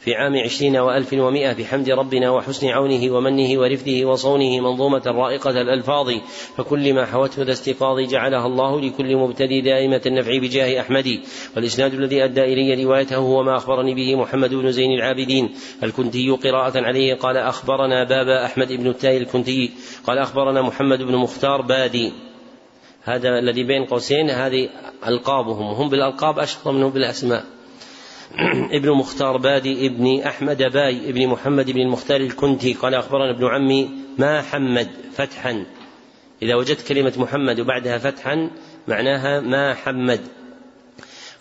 [0.08, 6.12] في عام عشرين وألف ومائة بحمد ربنا وحسن عونه ومنه ورفده وصونه منظومة رائقة الألفاظ
[6.58, 11.20] فكل ما حوته ذا استيقاظ جعلها الله لكل مبتدي دائمة النفع بجاه أحمد.
[11.56, 15.50] والإسناد الذي أدى إلي روايته هو ما أخبرني به محمد بن زين العابدين.
[15.84, 19.72] الكنتي قراءة عليه قال أخبرنا بابا أحمد بن التاي الكنتي.
[20.08, 22.12] قال أخبرنا محمد بن مختار بادي.
[23.04, 24.70] هذا الذي بين قوسين هذه
[25.08, 27.57] ألقابهم هم بالألقاب أشهر منهم بالأسماء.
[28.78, 32.74] ابن مختار بادي ابن أحمد باي ابن محمد بن المختار الكنتي.
[32.74, 35.66] قال أخبرنا ابن عمي ما حمد فتحا.
[36.42, 38.50] إذا وجدت كلمة محمد وبعدها فتحا
[38.88, 40.22] معناها ما حمد.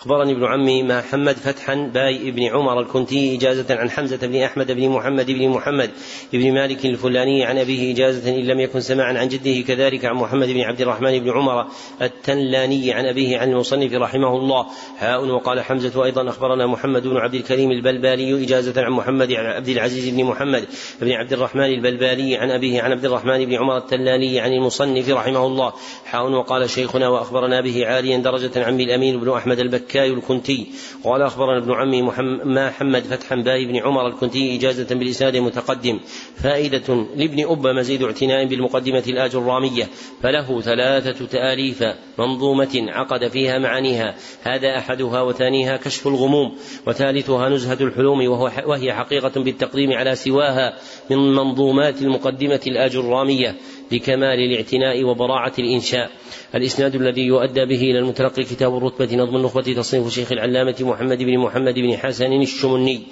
[0.07, 4.73] أخبرني ابن عمي ما حمد فتحا باي ابن عمر الكنتي إجازة عن حمزة بن أحمد
[4.73, 5.91] بن محمد بن محمد
[6.33, 10.49] بن مالك الفلاني عن أبيه إجازة إن لم يكن سماعا عن جده كذلك عن محمد
[10.49, 11.67] بن عبد الرحمن بن عمر
[12.03, 14.67] التنلاني عن أبيه عن المصنف رحمه الله.
[14.99, 20.15] حاء وقال حمزة أيضا أخبرنا محمد بن عبد الكريم البلبالي إجازة عن محمد عبد العزيز
[20.15, 20.65] بن محمد
[21.01, 25.47] بن عبد الرحمن البلبالي عن أبيه عن عبد الرحمن بن عمر التلالي عن المصنف رحمه
[25.47, 25.73] الله.
[26.05, 29.61] حاء وقال شيخنا وأخبرنا به عاليا درجة عمي الأمين بن أحمد
[29.97, 30.67] البكاي الكنتي.
[31.05, 32.03] قال أخبرنا ابن عمي
[32.45, 36.01] محمد فتحا باي بن عمر الكنتي إجازة بالإسناد المتقدم
[36.37, 39.89] فائدة لابن أب مزيد اعتناء بالمقدمة الآج الرامية
[40.23, 41.85] فله ثلاثة تآليف
[42.19, 44.15] منظومة عقد فيها معانيها.
[44.43, 46.57] هذا أحدها وثانيها كشف الغموم.
[46.87, 50.77] وثالثها نزهة الحلوم وهو وهي حقيقة بالتقديم على سواها
[51.11, 53.57] من منظومات المقدمة الآج الرامية
[53.93, 56.11] لكمال الاعتناء وبراعة الإنشاء.
[56.55, 61.39] الإسناد الذي يؤدى به إلى المتلقي كتاب الرتبة نظم النخبة تصنيف شيخ العلامة محمد بن
[61.39, 63.03] محمد بن حسن الشمني.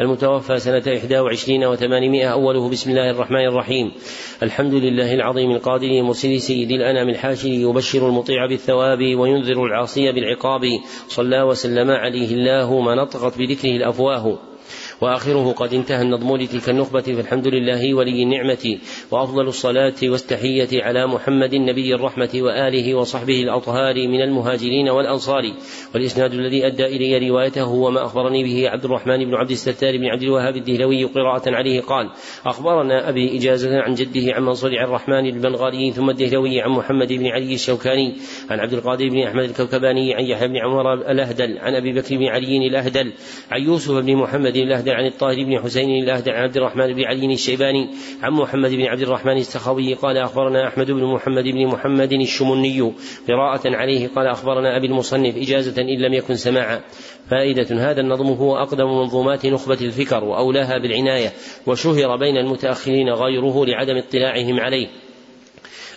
[0.00, 3.92] المتوفى سنة إحدى وعشرين وثمانمائة أوله بسم الله الرحمن الرحيم.
[4.42, 10.60] الحمد لله العظيم القادر مرسل سيد الأنام الحاشر يبشر المطيع بالثواب وينذر العاصي بالعقاب.
[11.08, 14.38] صلى وسلم عليه الله ما نطقت بذكره الأفواه.
[15.02, 18.78] وآخره قد انتهى النظم لتلك النخبة فالحمد لله ولي النعمة
[19.10, 25.42] وأفضل الصلاة والتحية على محمد نبي الرحمة وآله وصحبه الأطهار من المهاجرين والأنصار.
[25.94, 30.06] والإسناد الذي أدى إلي روايته هو ما أخبرني به عبد الرحمن بن عبد الستار بن
[30.06, 31.80] عبد الوهاب الدهلوي قراءة عليه.
[31.80, 32.10] قال
[32.46, 37.26] أخبرنا أبي إجازة عن جده عن منصور عن الرحمن البنغالي ثم الدهلوي عن محمد بن
[37.26, 38.14] علي الشوكاني
[38.50, 42.26] عن عبد القادر بن أحمد الكوكباني عن يحيى بن عمر الأهدل عن أبي بكر بن
[42.26, 43.12] علي الأهدل
[43.50, 47.32] عن يوسف بن محمد الأهدل عن الطاهر بن حسين الأهدل عن عبد الرحمن بن علي
[47.34, 47.90] الشيباني
[48.22, 52.92] عن محمد بن عبد الرحمن السخوي قال أخبرنا أحمد بن محمد بن محمد الشمني
[53.28, 56.80] قراءة عليه قال أخبرنا أبي المصنف إجازة إن لم يكن سماعا.
[57.30, 61.32] فائدة هذا النظم هو أقدم منظومات نخبة الفكر وأولاها بالعناية
[61.66, 64.88] وشهر بين المتأخرين غيره لعدم اطلاعهم عليه.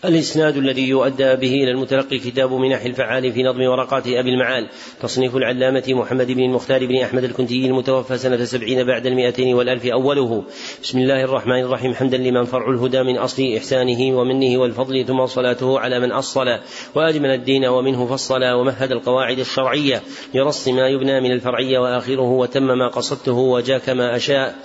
[0.07, 4.69] الإسناد الذي يؤدى به إلى المتلقي كتاب منح الفعال في نظم ورقات أبي المعال
[5.01, 10.43] تصنيف العلامة محمد بن المختار بن أحمد الكنتي المتوفى سنة سبعين بعد المئتين والألف أوله.
[10.83, 11.93] بسم الله الرحمن الرحيم.
[11.93, 16.59] حمدا لمن فرع الهدى من أصل إحسانه ومنه والفضل ثم صلاته على من أصل.
[16.95, 18.43] وأجمل الدين ومنه فصل.
[18.43, 20.01] ومهد القواعد الشرعية.
[20.33, 24.55] لرص ما يبنى من الفرعية وآخره وتم ما قصدته وجاء كما أشاء.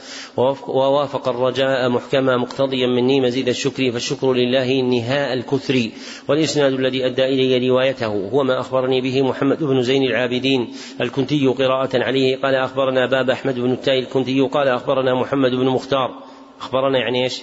[0.69, 5.93] ووافق الرجاء محكما مقتضيا مني مزيد الشكر فالشكر لله إنهاء الكثر
[6.28, 12.05] والإسناد الذي أدى إلي روايته هو ما أخبرني به محمد بن زين العابدين الكنتي قراءة
[12.05, 16.23] عليه قال أخبرنا بابا أحمد بن التاي الكنتي قال أخبرنا محمد بن مختار
[16.61, 17.43] أخبرنا يعني إيش؟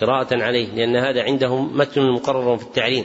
[0.00, 3.04] قراءة عليه لأن هذا عندهم متن مقرر في التعليم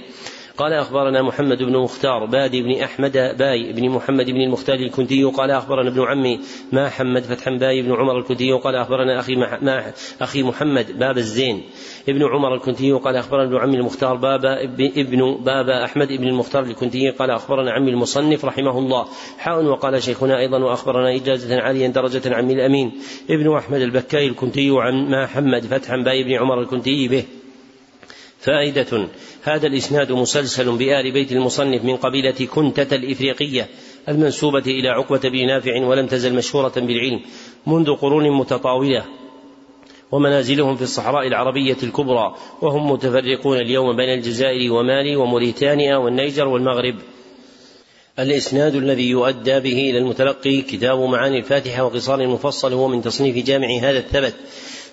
[0.58, 5.52] قال أخبرنا محمد بن مختار بادي بن أحمد باي بن محمد بن المختار الكنتي قال
[5.52, 6.40] أخبرنا ابن عمي
[6.72, 11.64] ما حمد فتحا باي بن عمر الكنتي قال أخبرنا أخي ما أخي محمد باب الزين.
[12.10, 17.10] ابن عمر الكنتي قال أخبرنا ابن عمي المختار بابا ابن بابا أحمد بن المختار الكنتي
[17.10, 19.06] قال أخبرنا عمي المصنف رحمه الله.
[19.38, 22.92] حاء وقال شيخنا أيضا وأخبرنا إجازة عاليا درجة عمي الأمين.
[23.30, 27.24] ابن أحمد البكاي الكنتي عن ما حمد فتحا باي بن عمر الكنتي به.
[28.44, 29.07] فائدة.
[29.44, 33.68] هذا الإسناد مسلسل بآل بيت المصنف من قبيلة كنتة الإفريقية
[34.10, 37.22] المنسوبة إلى عقبة بن نافع ولم تزل مشهورة بالعلم
[37.68, 39.06] منذ قرون متطاولة
[40.11, 46.95] ومنازلهم في الصحراء العربية الكبرى وهم متفرقون اليوم بين الجزائر ومالي وموريتانيا والنيجر والمغرب.
[48.20, 53.68] الإسناد الذي يؤدى به إلى المتلقي كتاب معاني الفاتحة وقصار المفصل هو من تصنيف جامع
[53.82, 54.34] هذا الثبت.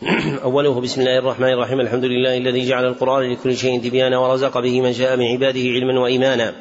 [0.45, 1.81] أوله بسم الله الرحمن الرحيم.
[1.81, 6.01] الحمد لله الذي جعل القرآن لكل شيء تبيانا ورزق به من شاء من عباده علما
[6.01, 6.55] وإيمانا.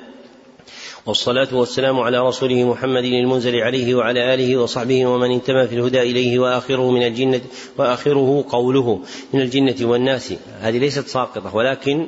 [1.06, 6.40] والصلاة والسلام على رسوله محمد المنزل عليه وعلى آله وصحبه ومن انتمى في الهدى إليه
[6.40, 7.42] وآخره من الجنة
[7.78, 9.00] وآخره قوله
[9.34, 10.34] من الجنة والناس.
[10.60, 12.08] هذه ليست ساقطة ولكن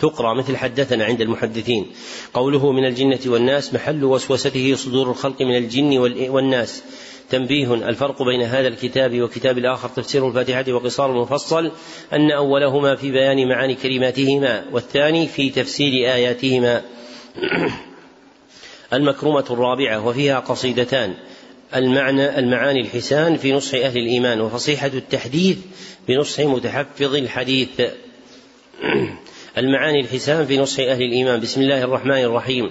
[0.00, 1.86] تقرأ مثل حدثنا عند المحدثين.
[2.34, 5.98] قوله من الجنة والناس محل وسوسته صدور الخلق من الجن
[6.28, 6.82] والناس.
[7.30, 11.72] تنبيه الفرق بين هذا الكتاب وكتاب الآخر تفسير الفاتحة وقصار المفصل
[12.12, 16.82] أن أولهما في بيان معاني كلماتهما والثاني في تفسير آياتهما.
[18.92, 21.14] المكرمة الرابعة وفيها قصيدتان.
[21.74, 25.58] المعنى المعاني الحسان في نصح أهل الإيمان وفصيحة التحديث
[26.08, 27.68] بنصح متحفظ الحديث.
[29.58, 31.40] المعاني الحسان في نصح أهل الإيمان.
[31.40, 32.70] بسم الله الرحمن الرحيم.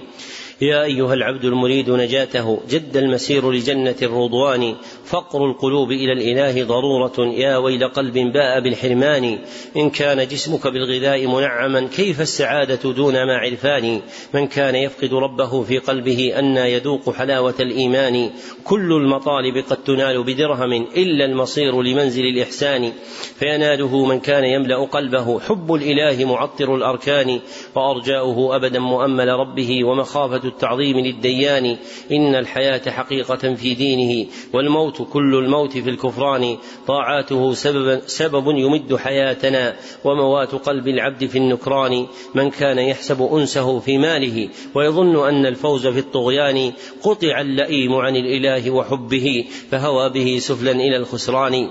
[0.64, 4.74] يا أيها العبد المريد نجاته جد المسير لجنة الرضوان.
[5.04, 7.12] فقر القلوب إلى الإله ضرورة.
[7.18, 9.38] يا ويل قلب باء بالحرمان.
[9.76, 14.00] إن كان جسمك بالغذاء منعما كيف السعادة دون ما عرفان؟
[14.34, 18.30] من كان يفقد ربه في قلبه أن يذوق حلاوة الإيمان.
[18.64, 22.92] كل المطالب قد تنال بدرهم إلا المصير لمنزل الإحسان.
[23.38, 25.40] فيناله من كان يملأ قلبه.
[25.40, 27.40] حب الإله معطر الأركان.
[27.74, 29.84] وأرجاؤه أبدا مؤمل ربه.
[29.84, 31.76] ومخافة التعظيم للديان
[32.12, 36.56] إن الحياة حقيقة في دينه والموت كل الموت في الكفران
[36.86, 43.98] طاعاته سبب, سبب يمد حياتنا وموات قلب العبد في النكران من كان يحسب أنسه في
[43.98, 46.72] ماله ويظن أن الفوز في الطغيان
[47.02, 51.68] قطع اللئيم عن الإله وحبه فهوى به سفلا إلى الخسران.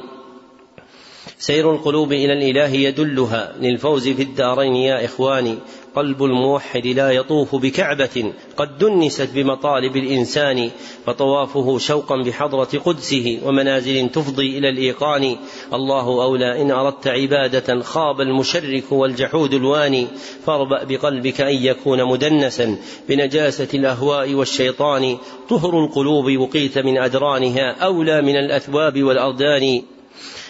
[1.40, 5.58] سير القلوب إلى الإله يدلها للفوز في الدارين يا إخواني
[5.96, 10.70] قلب الموحد لا يطوف بكعبة قد دنست بمطالب الإنسان
[11.06, 15.36] فطوافه شوقا بحضرة قدسه ومنازل تفضي إلى الإيقان.
[15.74, 20.08] الله أولى إن أردت عبادة خاب المشرك والجحود الواني
[20.46, 22.78] فاربأ بقلبك أن يكون مدنسا
[23.10, 25.18] بنجاسة الأهواء والشيطان.
[25.50, 29.82] طهر القلوب وقيت من أدرانها أولى من الأثواب والأردان.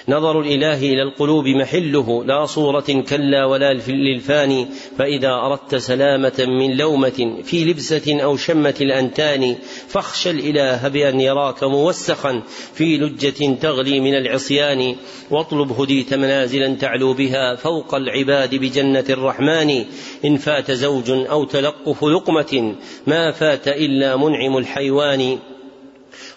[0.09, 4.67] نظر الإله إلى القلوب محله لا صورة كلا ولا للفاني
[4.97, 9.55] فإذا أردت سلامة من لومة في لبسة أو شمة الأنتان
[9.87, 12.41] فاخشى الإله بأن يراك موسخا
[12.73, 14.95] في لجة تغلي من العصيان
[15.31, 19.85] واطلب هديت منازلا تعلو بها فوق العباد بجنة الرحمن
[20.25, 22.75] إن فات زوج أو تلقف لقمة
[23.07, 25.39] ما فات إلا منعم الحيوان.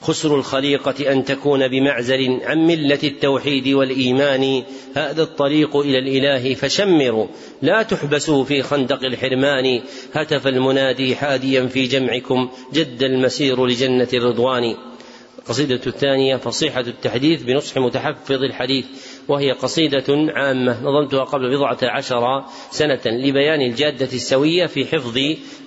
[0.06, 4.62] خسر الخليقة أن تكون بمعزل عن ملة التوحيد والإيمان.
[4.94, 7.26] هذا الطريق إلى الإله فشمروا.
[7.62, 9.80] لا تحبسوا في خندق الحرمان.
[10.12, 14.74] هتف المنادي حاديا في جمعكم جد المسير لجنة الرضوان.
[15.46, 18.86] القصيدة الثانية فصيحة التحديث بنصح متحفظ الحديث
[19.28, 25.18] وهي قصيدة عامة نظمتها قبل بضعة عشر سنة لبيان الجادة السوية في حفظ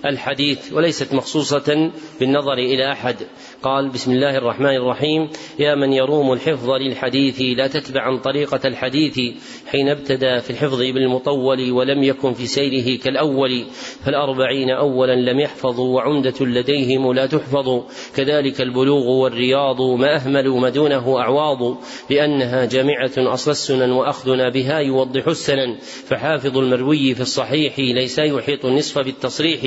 [0.06, 1.90] الحديث وليست مخصوصة
[2.20, 3.16] بالنظر إلى أحد.
[3.62, 5.28] قال بسم الله الرحمن الرحيم.
[5.58, 9.18] يا من يروم الحفظ للحديث لا تتبعا طريقة الحديث
[9.66, 13.64] حين ابتدى في الحفظ بالمطول ولم يكن في سيره كالأول.
[14.04, 17.82] فالأربعين أولا لم يحفظوا وعمدة لديهم لا تحفظ.
[18.16, 21.78] كذلك البلوغ والرياض ما أهملوا ما دونه أعواض
[22.10, 25.76] لأنها جامعة أصل السنن وأخذنا بها يوضح السنن.
[26.06, 29.60] فحافظ المروي في الصحيح ليس يحيط النصف بالتصريح.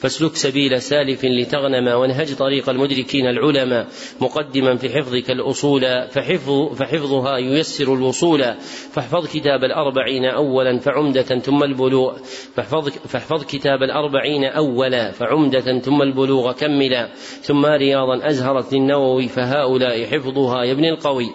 [0.00, 3.86] فاسلك سبيل سالف لتغنم وانهج طريق المدركين العلماء
[4.20, 6.08] مقدما في حفظك الأصول.
[6.10, 8.44] فحفظ فحفظها ييسر الوصول.
[8.92, 12.16] فاحفظ كتاب الأربعين أولا فعمدة ثم البلوغ.
[12.54, 17.08] فاحفظ, فاحفظ كتاب الأربعين أولا فعمدة ثم البلوغ كملا.
[17.42, 21.30] ثم رياضا أزهرت للنووي فهؤلاء حفظها يا ابن القوي.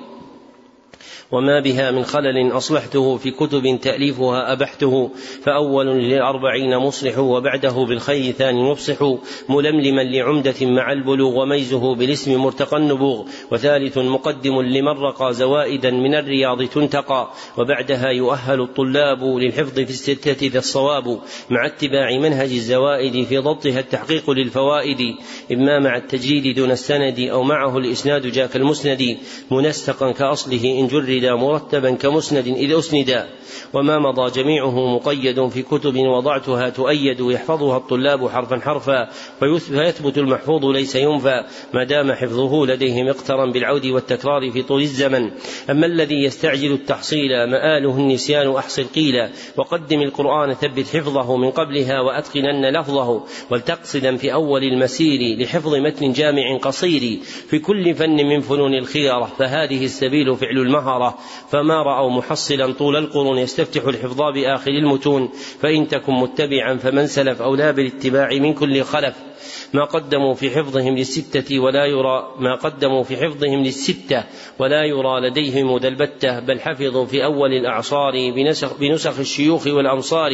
[1.32, 5.12] وما بها من خلل أصلحته في كتب تأليفها أبحته
[5.44, 8.98] فأول للأربعين مصلح وبعده بالخير ثاني مفصح
[9.50, 16.64] ململما لعمدة مع البلوغ وميزه بالاسم مرتقى النبوغ وثالث مقدم لمن رقى زوائدا من الرياض
[16.64, 21.20] تنتقى وبعدها يؤهل الطلاب للحفظ في الستة ذا الصواب
[21.50, 25.16] مع اتباع منهج الزوائد في ضبطها التحقيق للفوائد
[25.52, 29.18] إما مع التجريد دون السند أو معه الإسناد جاك المسند
[29.52, 30.88] منستقا كأصله إن
[31.20, 33.26] جرد مرتبا كمسند إذ أسند.
[33.74, 39.10] وما مضى جميعه مقيد في كتب وضعتها تؤيد يحفظها الطلاب حرفا حرفا
[39.40, 41.44] فيثبت المحفوظ ليس ينفى
[41.74, 45.32] ما دام حفظه لديهم اقترا بالعود والتكرار في طول الزمن.
[45.70, 49.30] أما الذي يستعجل التحصيل مآله النسيان أحصل قيلا.
[49.58, 53.24] وقدم القرآن ثبت حفظه من قبلها وأتقنن لفظه.
[53.52, 57.20] ولتقصدا في أول المسير لحفظ متن جامع قصير.
[57.48, 61.09] في كل فن من فنون الخيرة فهذه السبيل فعل المهرة
[61.50, 65.30] فما رأوا محصلا طول القرون يستفتح الحفظ بآخر المتون.
[65.62, 69.29] فإن تكن متبعا فمن سلف أولى بالاتباع من كل خلف.
[69.74, 74.24] ما قدموا في حفظهم للستة ولا يرى ما قدموا في حفظهم للستة
[74.60, 80.32] ولا يرى لديهم ذا البتة بل حفظوا في أول الأعصار بنسخ, بنسخ الشيوخ والأمصار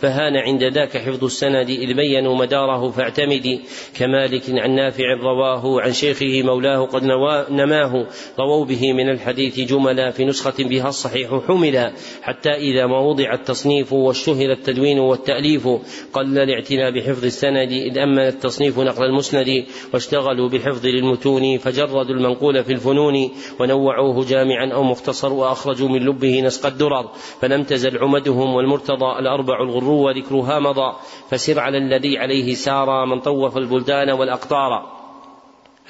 [0.00, 3.60] فهان عند ذاك حفظ السند إذ بينوا مداره فاعتمدي
[3.94, 7.04] كمالك عن نافع رواه عن شيخه مولاه قد
[7.50, 8.06] نماه.
[8.38, 11.92] رووا به من الحديث جملا في نسخة بها الصحيح حملا.
[12.22, 15.68] حتى إذا ما وضع التصنيف واشتهر التدوين والتأليف
[16.12, 19.64] قل الاعتناء بحفظ السند إذ أمن التصنيف نقل المسند
[19.94, 26.66] واشتغلوا بالحفظ للمتون فجردوا المنقول في الفنون ونوعوه جامعا أو مختصر وأخرجوا من لبه نسق
[26.66, 27.10] الدرر.
[27.40, 30.96] فلم تزل عمدهم والمرتضى الأربع الغرو وذكرها مضى.
[31.30, 35.01] فسر على الذي عليه سار من طوف البلدان والأقطار.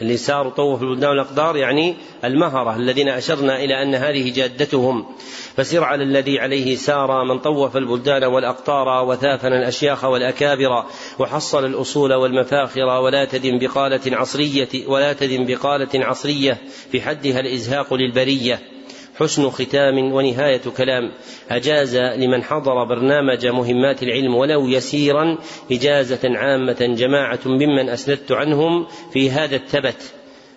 [0.01, 1.95] اللي ساروا طوف البلدان والأقدار يعني
[2.25, 5.07] المهرة الذين أشرنا إلى أن هذه جادتهم.
[5.57, 10.85] فسر على الذي عليه سار من طوف البلدان والأقطار وثافن الأشياخ والأكابر
[11.19, 16.59] وحصل الأصول والمفاخر ولا تدم بقالة عصرية ولا تدم بقالة عصرية
[16.95, 18.61] بحدها الإزهاق للبرية.
[19.19, 21.13] حسن ختام ونهاية كلام.
[21.51, 25.39] أجاز لمن حضر برنامج مهمات العلم ولو يسيرا
[25.73, 30.15] إجازة عامة جماعة ممن أسندت عنهم في هذا الثبت.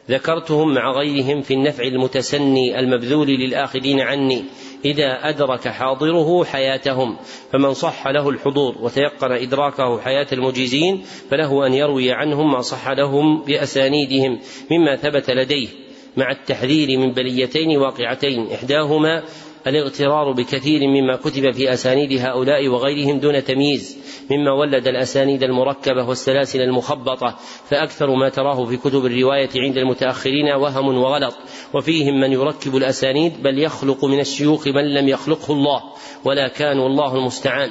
[0.10, 4.44] ذكرتهم مع غيرهم في النفع المتسني المبذول للآخذين عني.
[4.86, 7.18] إذا أدرك حاضره حياتهم
[7.52, 13.44] فمن صح له الحضور وتيقن إدراكه حياة المجيزين فله أن يروي عنهم ما صح لهم
[13.44, 14.40] بأسانيدهم
[14.72, 15.85] مما ثبت لديه.
[16.18, 18.52] مع التحذير من بليتين واقعتين.
[18.52, 19.24] إحداهما
[19.68, 23.98] الاغترار بكثير مما كتب في أسانيد هؤلاء وغيرهم دون تمييز
[24.32, 27.36] مما ولد الأسانيد المركبة والسلاسل المخبطة
[27.70, 31.36] فأكثر ما تراه في كتب الرواية عند المتأخرين وهم وغلط.
[31.74, 35.82] وفيهم من يركب الأسانيد بل يخلق من الشيوخ من لم يخلقه الله
[36.26, 37.70] ولا كان والله المستعان.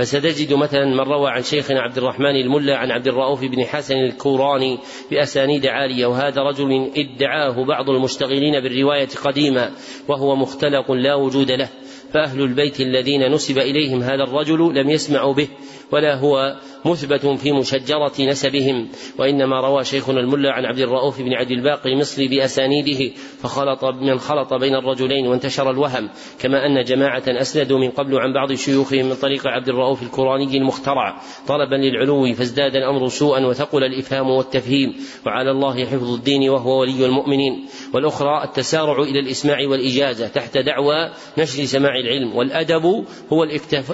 [0.00, 4.78] فستجد مثلا من روى عن شيخنا عبد الرحمن الملا عن عبد الرؤوف بن حسن الكوراني
[5.10, 9.70] بأسانيد عالية وهذا رجل ادعاه بعض المشتغلين بالرواية قديما
[10.08, 11.68] وهو مختلق لا وجود له.
[12.12, 15.48] فأهل البيت الذين نسب إليهم هذا الرجل لم يسمعوا به
[15.92, 18.88] ولا هو مثبت في مشجرة نسبهم
[19.18, 24.54] وإنما روى شيخنا الملا عن عبد الرؤوف بن عبد الباقي المصري بأسانيده فخلط من خلط
[24.54, 26.08] بين الرجلين وانتشر الوهم
[26.40, 31.20] كما أن جماعة أسندوا من قبل عن بعض شيوخهم من طريق عبد الرؤوف الكوراني المخترع
[31.46, 34.94] طلبا للعلو فازداد الأمر سوءا وثقل الإفهام والتفهيم
[35.26, 37.66] وعلى الله حفظ الدين وهو ولي المؤمنين.
[37.94, 43.44] والأخرى التسارع إلى الإسماع والإجازة تحت دعوى نشر سماع العلم والأدب هو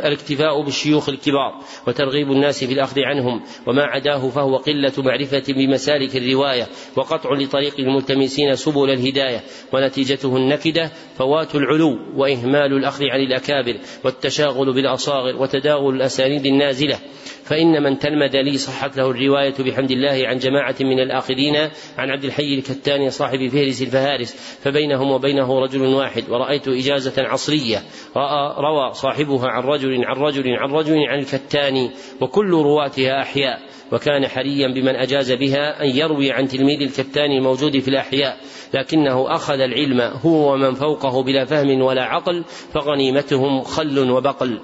[0.05, 1.60] الاكتفاء بالشيوخ الكبار.
[1.86, 8.54] وترغيب الناس في الأخذ عنهم وما عداه فهو قلة معرفة بمسالك الرواية وقطع لطريق الملتمسين
[8.54, 9.40] سبل الهداية
[9.72, 16.98] ونتيجته النكدة فوات العلو وإهمال الأخذ عن الأكابر والتشاغل بالأصاغر وتداول الأسانيد النازلة.
[17.47, 21.56] فإن من تلمد لي صحت له الرواية بحمد الله عن جماعة من الآخذين
[21.98, 27.82] عن عبد الحي الكتاني صاحب فهرس الفهارس فبينهم وبينه رجل واحد ورأيت إجازة عصرية
[28.16, 31.90] رأى روى صاحبها عن رجل عن رجل عن رجل عن الكتاني
[32.20, 33.59] وكل رواتها أحياء
[33.93, 38.36] وكان حريا بمن أجاز بها أن يروي عن تلميذ الكتاني الموجود في الأحياء
[38.74, 44.60] لكنه أخذ العلم هو ومن فوقه بلا فهم ولا عقل فغنيمتهم خل وبقل.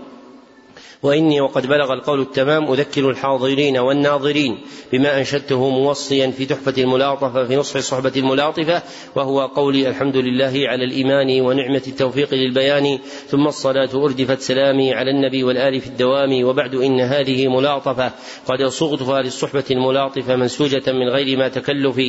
[1.03, 4.59] وإني وقد بلغ القول التمام أذكر الحاضرين والناظرين
[4.93, 8.83] بما أنشدته موصيا في تحفة الملاطفة في نصح الصحبة الملاطفة
[9.17, 15.45] وهو قولي الحمد لله على الإيمان ونعمة التوفيق للبيان ثم الصلاة أردفت سلامي على النبي
[15.45, 18.13] والآل في الدوام وبعد إن هذه ملاطفة
[18.47, 22.01] قد صغتها للصحبة الملاطفة منسوجة من غير ما تكلف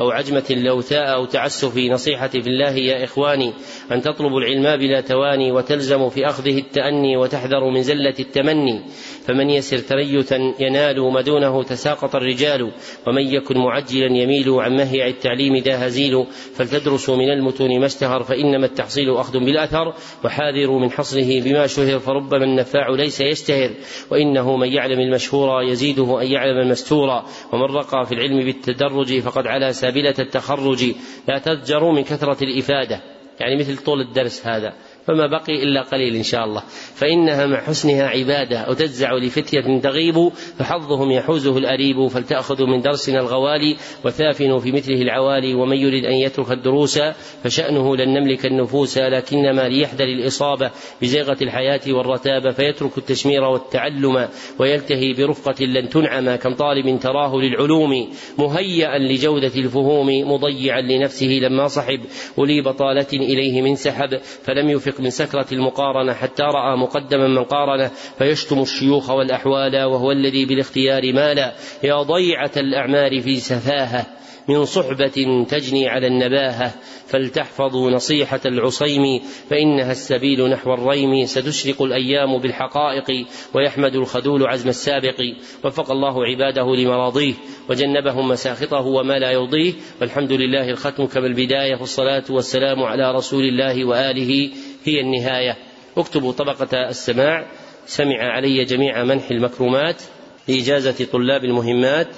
[0.00, 1.76] أو عجمة لوثاء أو تعسف.
[1.76, 3.52] نصيحتي في الله يا إخواني
[3.92, 8.39] أن تطلبوا العلم بلا تواني وتلزموا في أخذه التأني وتحذروا من زلة التأني.
[8.40, 8.82] التمني
[9.26, 12.72] فمن يسر تريثا ينال ما دونه تساقط الرجال
[13.06, 18.66] ومن يكن معجلا يميل عن مهيع التعليم ذا هزيل فلتدرسوا من المتون ما اشتهر فإنما
[18.66, 19.94] التحصيل أخذ بالأثر
[20.24, 23.70] وحاذروا من حصره بما شهر فربما النفاع ليس يشتهر
[24.10, 27.22] وإنه من يعلم المشهور يزيده أن يعلم المستور
[27.52, 30.84] ومن رقى في العلم بالتدرج فقد على سابلة التخرج.
[31.28, 33.00] لا تزجروا من كثرة الإفادة.
[33.40, 34.72] يعني مثل طول الدرس هذا.
[35.06, 36.62] فما بقي إلا قليل إن شاء الله.
[36.94, 40.28] فإنها مع حسنها عبادة أو تجزع لفتية تغيب
[40.58, 46.52] فحظهم يحوزه الأريب فلتأخذوا من درسنا الغوالي وثافنوا في مثله العوالي ومن يريد أن يترك
[46.52, 46.98] الدروس
[47.44, 50.70] فشأنه لن نملك النفوس لكنما ليحذر الإصابة
[51.02, 54.28] بزيغة الحياة والرتابة فيترك التشمير والتعلم
[54.58, 58.08] ويلتهي برفقة لن تنعم كم طالب تراه للعلوم
[58.38, 62.00] مهيئا لجودة الفهوم مضيعا لنفسه لما صحب
[62.36, 67.90] ولي بطالة إليه من سحب فلم يفق من سكرة المقارنة حتى رأى مقدما من قارنه
[68.18, 71.52] فيشتم الشيوخ والأحوال وهو الذي بالاختيار مال
[71.82, 74.06] يا ضيعة الأعمار في سفاهة
[74.48, 76.74] من صحبة تجني على النباهة.
[77.06, 81.26] فلتحفظوا نصيحة العصيم فإنها السبيل نحو الريم.
[81.26, 85.20] ستشرق الأيام بالحقائق ويحمد الخذول عزم السابق.
[85.64, 87.34] وفق الله عباده لمراضيه
[87.70, 89.72] وجنبهم مساخطه وما لا يرضيه.
[90.00, 94.50] والحمد لله الختم كما البداية والصلاة والسلام على رسول الله وآله
[94.84, 95.56] هي النهاية.
[95.96, 97.46] اكتبوا طبقة السماع.
[97.86, 100.02] سمع علي جميع منح المكرمات
[100.48, 102.08] لإجازة طلاب المهمات.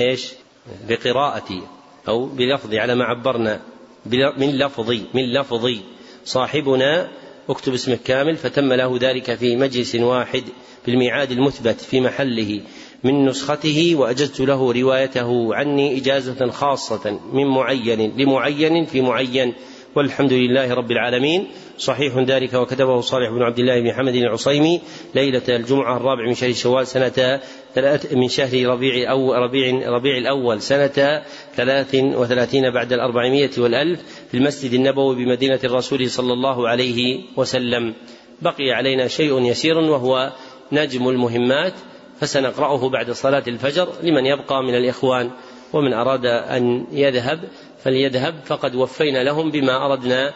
[0.00, 0.32] إيش؟
[0.88, 1.62] بقراءتي.
[2.08, 3.60] أو بلفظي على ما عبرنا.
[4.36, 5.80] من لفظي من لفظي.
[6.24, 7.08] صاحبنا
[7.48, 8.36] اكتب اسمك كامل.
[8.36, 10.42] فتم له ذلك في مجلس واحد
[10.86, 12.60] بالميعاد المثبت في محله.
[13.04, 19.54] من نسخته وأجزت له روايته عني إجازة خاصة من معين لمعين في معين.
[19.94, 21.46] والحمد لله رب العالمين.
[21.78, 24.80] صحيح ذلك وكتبه صالح بن عبد الله بن حمد العصيمي
[25.14, 27.40] ليلة الجمعة الرابع من شهر شوال سنة
[28.12, 31.22] من شهر ربيع أو ربيع ربيع الأول سنة
[31.54, 34.00] ثلاث وثلاثين بعد الأربعمائة والألف
[34.30, 37.94] في المسجد النبوي بمدينة الرسول صلى الله عليه وسلم.
[38.42, 40.32] بقي علينا شيء يسير وهو
[40.72, 41.74] نجم المهمات
[42.20, 45.30] فسنقرأه بعد صلاة الفجر لمن يبقى من الإخوان
[45.72, 47.40] ومن أراد أن يذهب
[47.88, 50.34] فليذهب فقد وفينا لهم بما أردنا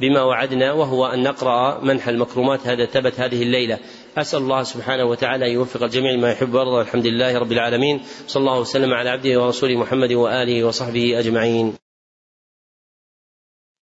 [0.00, 3.78] بما وعدنا وهو أن نقرأ منح المكرمات هذا ثبت هذه الليلة.
[4.18, 8.00] أسأل الله سبحانه وتعالى أن يوفق الجميع ما يحب ويرضى الحمد لله رب العالمين.
[8.26, 11.83] صلى الله وسلم على عبده ورسوله محمد وآله وصحبه أجمعين.